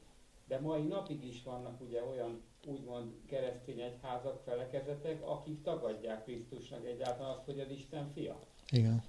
[0.49, 7.31] De mai napig is vannak ugye olyan úgymond keresztény egyházak, felekezetek, akik tagadják Krisztusnak egyáltalán
[7.31, 8.39] azt, hogy az Isten fia.
[8.69, 9.03] Igen.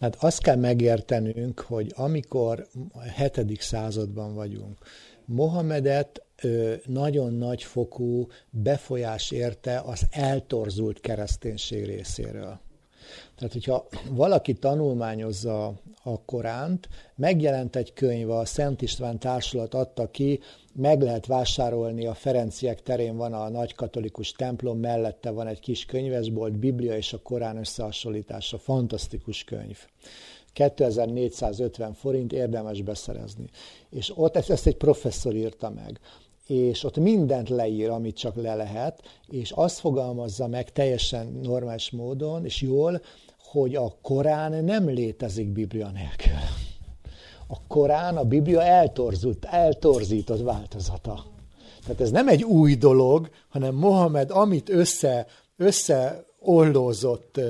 [0.00, 4.78] Hát azt kell megértenünk, hogy amikor a hetedik században vagyunk,
[5.24, 6.24] Mohamedet
[6.86, 12.60] nagyon nagy fokú befolyás érte az eltorzult kereszténység részéről.
[13.36, 15.66] Tehát, hogyha valaki tanulmányozza
[16.02, 20.40] a Koránt, megjelent egy könyv, a Szent István Társulat adta ki,
[20.74, 25.84] meg lehet vásárolni, a Ferenciek terén van a nagy katolikus templom, mellette van egy kis
[25.84, 29.78] könyvesbolt, Biblia és a Korán összehasonlítása, fantasztikus könyv.
[30.52, 33.50] 2450 forint érdemes beszerezni.
[33.90, 36.00] És ott ezt, ezt egy professzor írta meg
[36.50, 42.44] és ott mindent leír, amit csak le lehet, és azt fogalmazza meg teljesen normális módon,
[42.44, 43.02] és jól,
[43.42, 46.32] hogy a Korán nem létezik Biblia nélkül.
[47.46, 51.24] A Korán, a Biblia eltorzult, eltorzított változata.
[51.82, 57.40] Tehát ez nem egy új dolog, hanem Mohamed, amit össze, összeollózott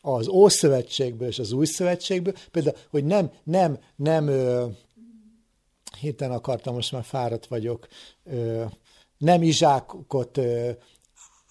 [0.00, 4.30] az Ószövetségből és az Új Szövetségből, például, hogy nem, nem, nem
[6.00, 7.86] héten akartam, most már fáradt vagyok,
[9.18, 10.40] nem Izsákot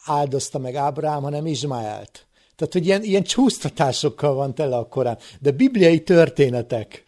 [0.06, 2.28] áldozta meg Ábrám, hanem Izmaelt.
[2.56, 5.18] Tehát, hogy ilyen, ilyen csúsztatásokkal van tele a Korán.
[5.40, 7.04] De bibliai történetek.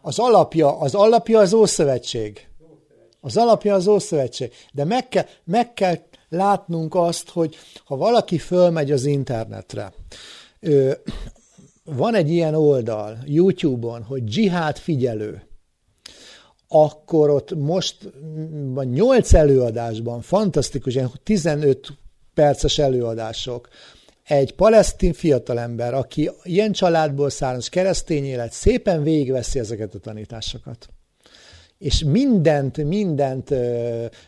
[0.00, 2.48] Az alapja, az alapja az Ószövetség.
[3.20, 4.52] Az alapja az Ószövetség.
[4.72, 5.96] De meg kell, meg kell
[6.28, 9.92] látnunk azt, hogy ha valaki fölmegy az internetre,
[11.96, 15.42] van egy ilyen oldal YouTube-on, hogy dzsihád figyelő,
[16.68, 18.12] akkor ott most
[18.74, 21.88] 8 előadásban, fantasztikus, ilyen 15
[22.34, 23.68] perces előadások,
[24.24, 30.88] egy palesztin fiatalember, aki ilyen családból származ, keresztény élet, szépen végigveszi ezeket a tanításokat
[31.78, 33.50] és mindent, mindent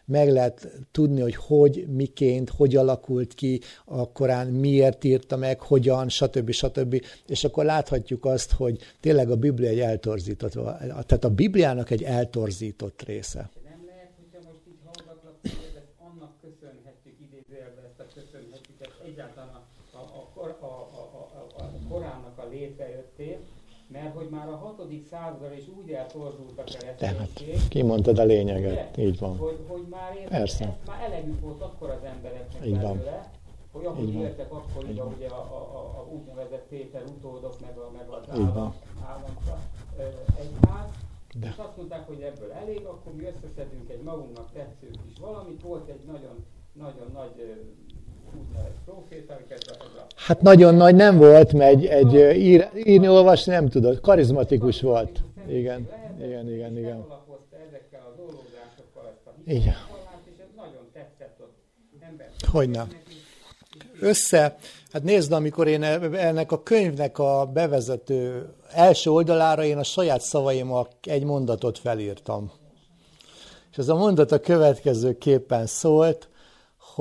[0.05, 6.09] meg lehet tudni, hogy hogy, miként, hogy alakult ki a Korán, miért írta meg, hogyan,
[6.09, 6.51] stb.
[6.51, 7.05] stb.
[7.27, 13.03] És akkor láthatjuk azt, hogy tényleg a Biblia egy eltorzított, tehát a Bibliának egy eltorzított
[13.03, 13.51] része.
[13.65, 19.01] Nem lehet, hogyha most így hallgatlak, hogy ezt annak köszönhetjük, idézőjelben ezt a köszönhetjük, ezt
[19.07, 20.03] egyáltalán a, a,
[20.35, 23.43] a, a, a, a, a Koránnak a létrejöttét,
[24.03, 27.49] mert hogy már a hatodik századra is úgy eltorzult a kereszténység.
[27.49, 29.07] Tehát, kimondtad a lényeget, ugye?
[29.07, 29.37] így van.
[29.37, 30.65] Hogy, hogy már, ér, Persze.
[30.65, 32.97] ezt már elegük volt akkor az embereknek így van.
[32.97, 33.31] belőle,
[33.73, 37.91] hogy ahogy így éltek akkoriban ugye a, a, a, a úgynevezett Péter utódok, meg, a,
[37.97, 38.75] meg az állam,
[39.07, 39.37] állam
[40.39, 40.91] egyház,
[41.35, 41.47] de.
[41.47, 45.63] És azt mondták, hogy ebből elég, akkor mi összeszedünk egy magunknak tetsző kis valamit.
[45.63, 47.59] Volt egy nagyon, nagyon nagy
[50.15, 54.01] Hát nagyon nagy nem volt, mert egy, egy ír, írni, olvasni nem tudott.
[54.01, 55.23] Karizmatikus volt.
[55.49, 55.89] Igen,
[56.23, 57.05] igen, igen, igen.
[59.45, 59.75] Igen.
[62.51, 62.89] Hogy nem.
[64.01, 64.57] Össze,
[64.93, 70.89] hát nézd, amikor én ennek a könyvnek a bevezető első oldalára én a saját szavaimmal
[71.03, 72.53] egy mondatot felírtam.
[73.71, 76.29] És ez a mondat a következő képen szólt,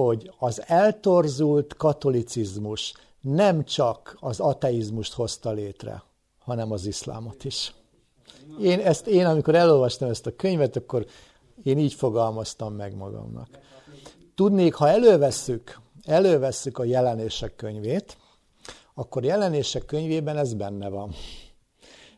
[0.03, 6.03] hogy az eltorzult katolicizmus nem csak az ateizmust hozta létre,
[6.39, 7.73] hanem az iszlámot is.
[8.61, 11.05] Én, ezt, én amikor elolvastam ezt a könyvet, akkor
[11.63, 13.47] én így fogalmaztam meg magamnak.
[14.35, 18.17] Tudnék, ha elővesszük, elővesszük a jelenések könyvét,
[18.93, 21.13] akkor jelenések könyvében ez benne van.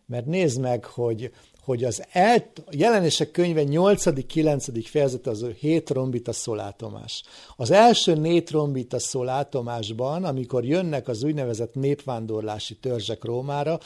[0.06, 1.32] Mert nézd meg, hogy
[1.64, 4.86] hogy az el, jelenések könyve 8.-9.
[4.90, 7.24] fejezete az 7 rombita szolátomás.
[7.56, 13.80] Az első 4 rombita szolátomásban, amikor jönnek az úgynevezett népvándorlási törzsek Rómára,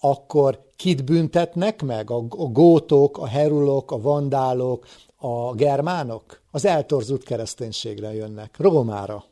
[0.00, 2.10] akkor kit büntetnek meg?
[2.10, 4.86] A, a gótok, a herulok, a vandálok,
[5.16, 6.40] a germánok?
[6.50, 9.24] Az eltorzult kereszténységre jönnek, Rómára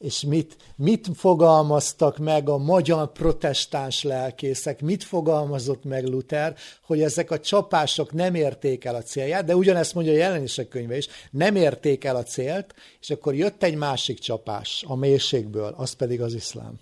[0.00, 7.30] és mit, mit fogalmaztak meg a magyar protestáns lelkészek, mit fogalmazott meg Luther, hogy ezek
[7.30, 11.56] a csapások nem érték el a célját, de ugyanezt mondja a jelenések könyve is, nem
[11.56, 16.34] érték el a célt, és akkor jött egy másik csapás a mélységből, az pedig az
[16.34, 16.80] iszlám.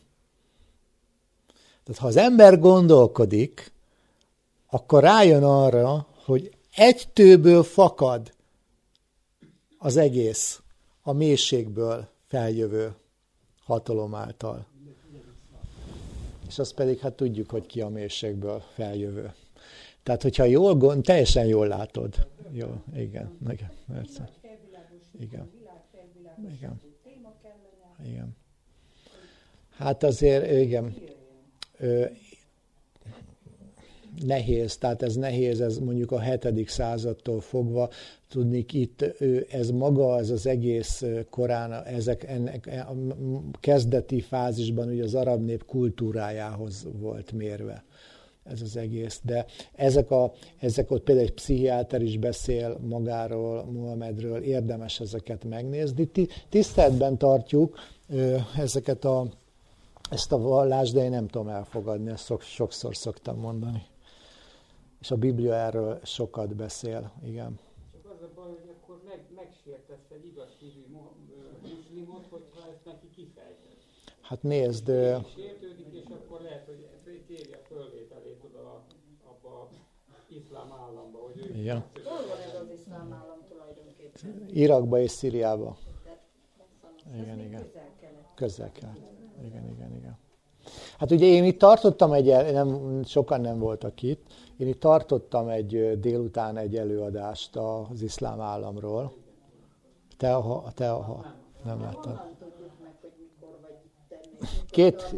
[1.84, 3.72] Tehát ha az ember gondolkodik,
[4.70, 8.32] akkor rájön arra, hogy egy tőből fakad
[9.78, 10.60] az egész,
[11.02, 12.96] a mélységből feljövő
[13.68, 14.66] hatalom által.
[16.46, 19.32] És azt pedig hát tudjuk, hogy ki a mélységből feljövő.
[20.02, 22.26] Tehát, hogyha jól gond, teljesen jól látod.
[22.50, 24.30] Jó, igen, igen, persze.
[25.20, 25.50] Igen.
[26.50, 26.80] Igen.
[28.04, 28.36] Igen.
[29.70, 30.94] Hát azért, igen,
[34.26, 37.90] nehéz, tehát ez nehéz, ez mondjuk a hetedik századtól fogva,
[38.28, 39.04] tudni itt
[39.50, 42.96] ez maga, ez az egész korán, ezek ennek e, a
[43.60, 47.84] kezdeti fázisban ugye az arab nép kultúrájához volt mérve
[48.50, 49.20] ez az egész.
[49.24, 56.10] De ezek, a, ezek ott például egy pszichiáter is beszél magáról, Muhammedről, érdemes ezeket megnézni.
[56.48, 57.78] Tiszteletben tartjuk
[58.56, 59.26] ezeket a,
[60.10, 63.82] ezt a vallást, de én nem tudom elfogadni, ezt sokszor szoktam mondani.
[65.00, 67.58] És a Biblia erről sokat beszél, igen.
[67.92, 70.84] Csak az a baj, hogy akkor meg, megsértesz egy igaz hívű
[71.62, 73.76] muszlimot, hogyha ezt neki kifejtesz.
[74.20, 74.86] Hát nézd,
[75.34, 76.86] Sértődik, és akkor lehet, hogy
[77.26, 78.84] kérje a fölvételét oda a-
[79.30, 79.68] abba a
[80.28, 81.84] iszlám államba, hogy ő Igen.
[82.04, 84.46] Hol van ez az iszlám állam tulajdonképpen?
[84.50, 85.76] Irakba és Szíriába.
[87.14, 87.70] Igen, igen.
[88.34, 88.94] Közel kell.
[89.44, 90.18] Igen, igen, igen.
[90.98, 94.26] Hát ugye én itt tartottam egy, nem, sokan nem voltak itt,
[94.56, 99.12] én itt tartottam egy délután egy előadást az iszlám államról.
[100.16, 101.24] Te, ha, te, ha
[101.64, 102.16] nem tenni?
[104.70, 105.14] Két,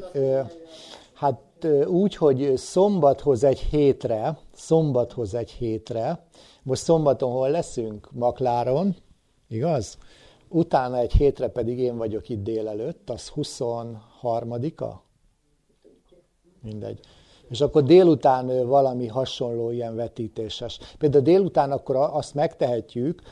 [1.12, 6.26] hát úgy, hogy szombathoz egy hétre, szombathoz egy hétre,
[6.62, 8.08] most szombaton hol leszünk?
[8.12, 8.96] Makláron,
[9.48, 9.98] igaz?
[10.48, 15.08] Utána egy hétre pedig én vagyok itt délelőtt, az 23-a?
[16.62, 17.00] Mindegy.
[17.48, 20.78] És akkor délután valami hasonló ilyen vetítéses.
[20.98, 23.22] Például délután akkor azt megtehetjük,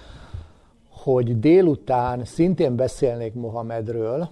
[0.90, 4.28] hogy délután szintén beszélnék Mohamedről,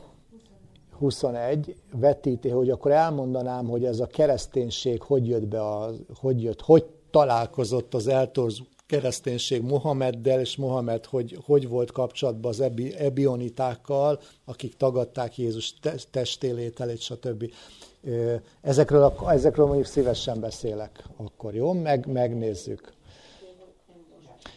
[0.98, 5.90] 21 vetíti, hogy akkor elmondanám, hogy ez a kereszténység hogy jött be, a,
[6.20, 12.60] hogy jött, hogy találkozott az eltorzult kereszténység Mohameddel, és Mohamed hogy, hogy volt kapcsolatban az
[12.60, 17.52] ebi, ebionitákkal, akik tagadták Jézus te- testélételét, stb.
[18.61, 21.73] Ezekről, ak- ezekről mondjuk szívesen beszélek akkor, jó?
[21.73, 22.93] Meg, megnézzük.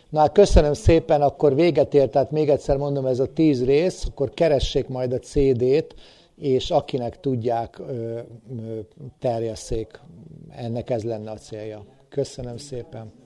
[0.10, 4.30] Na, köszönöm szépen, akkor véget ért, tehát még egyszer mondom, ez a tíz rész, akkor
[4.30, 5.96] keressék majd a CD-t,
[6.36, 7.82] és akinek tudják,
[9.20, 10.00] terjesszék.
[10.50, 11.86] Ennek ez lenne a célja.
[12.10, 13.19] Köszönöm szépen.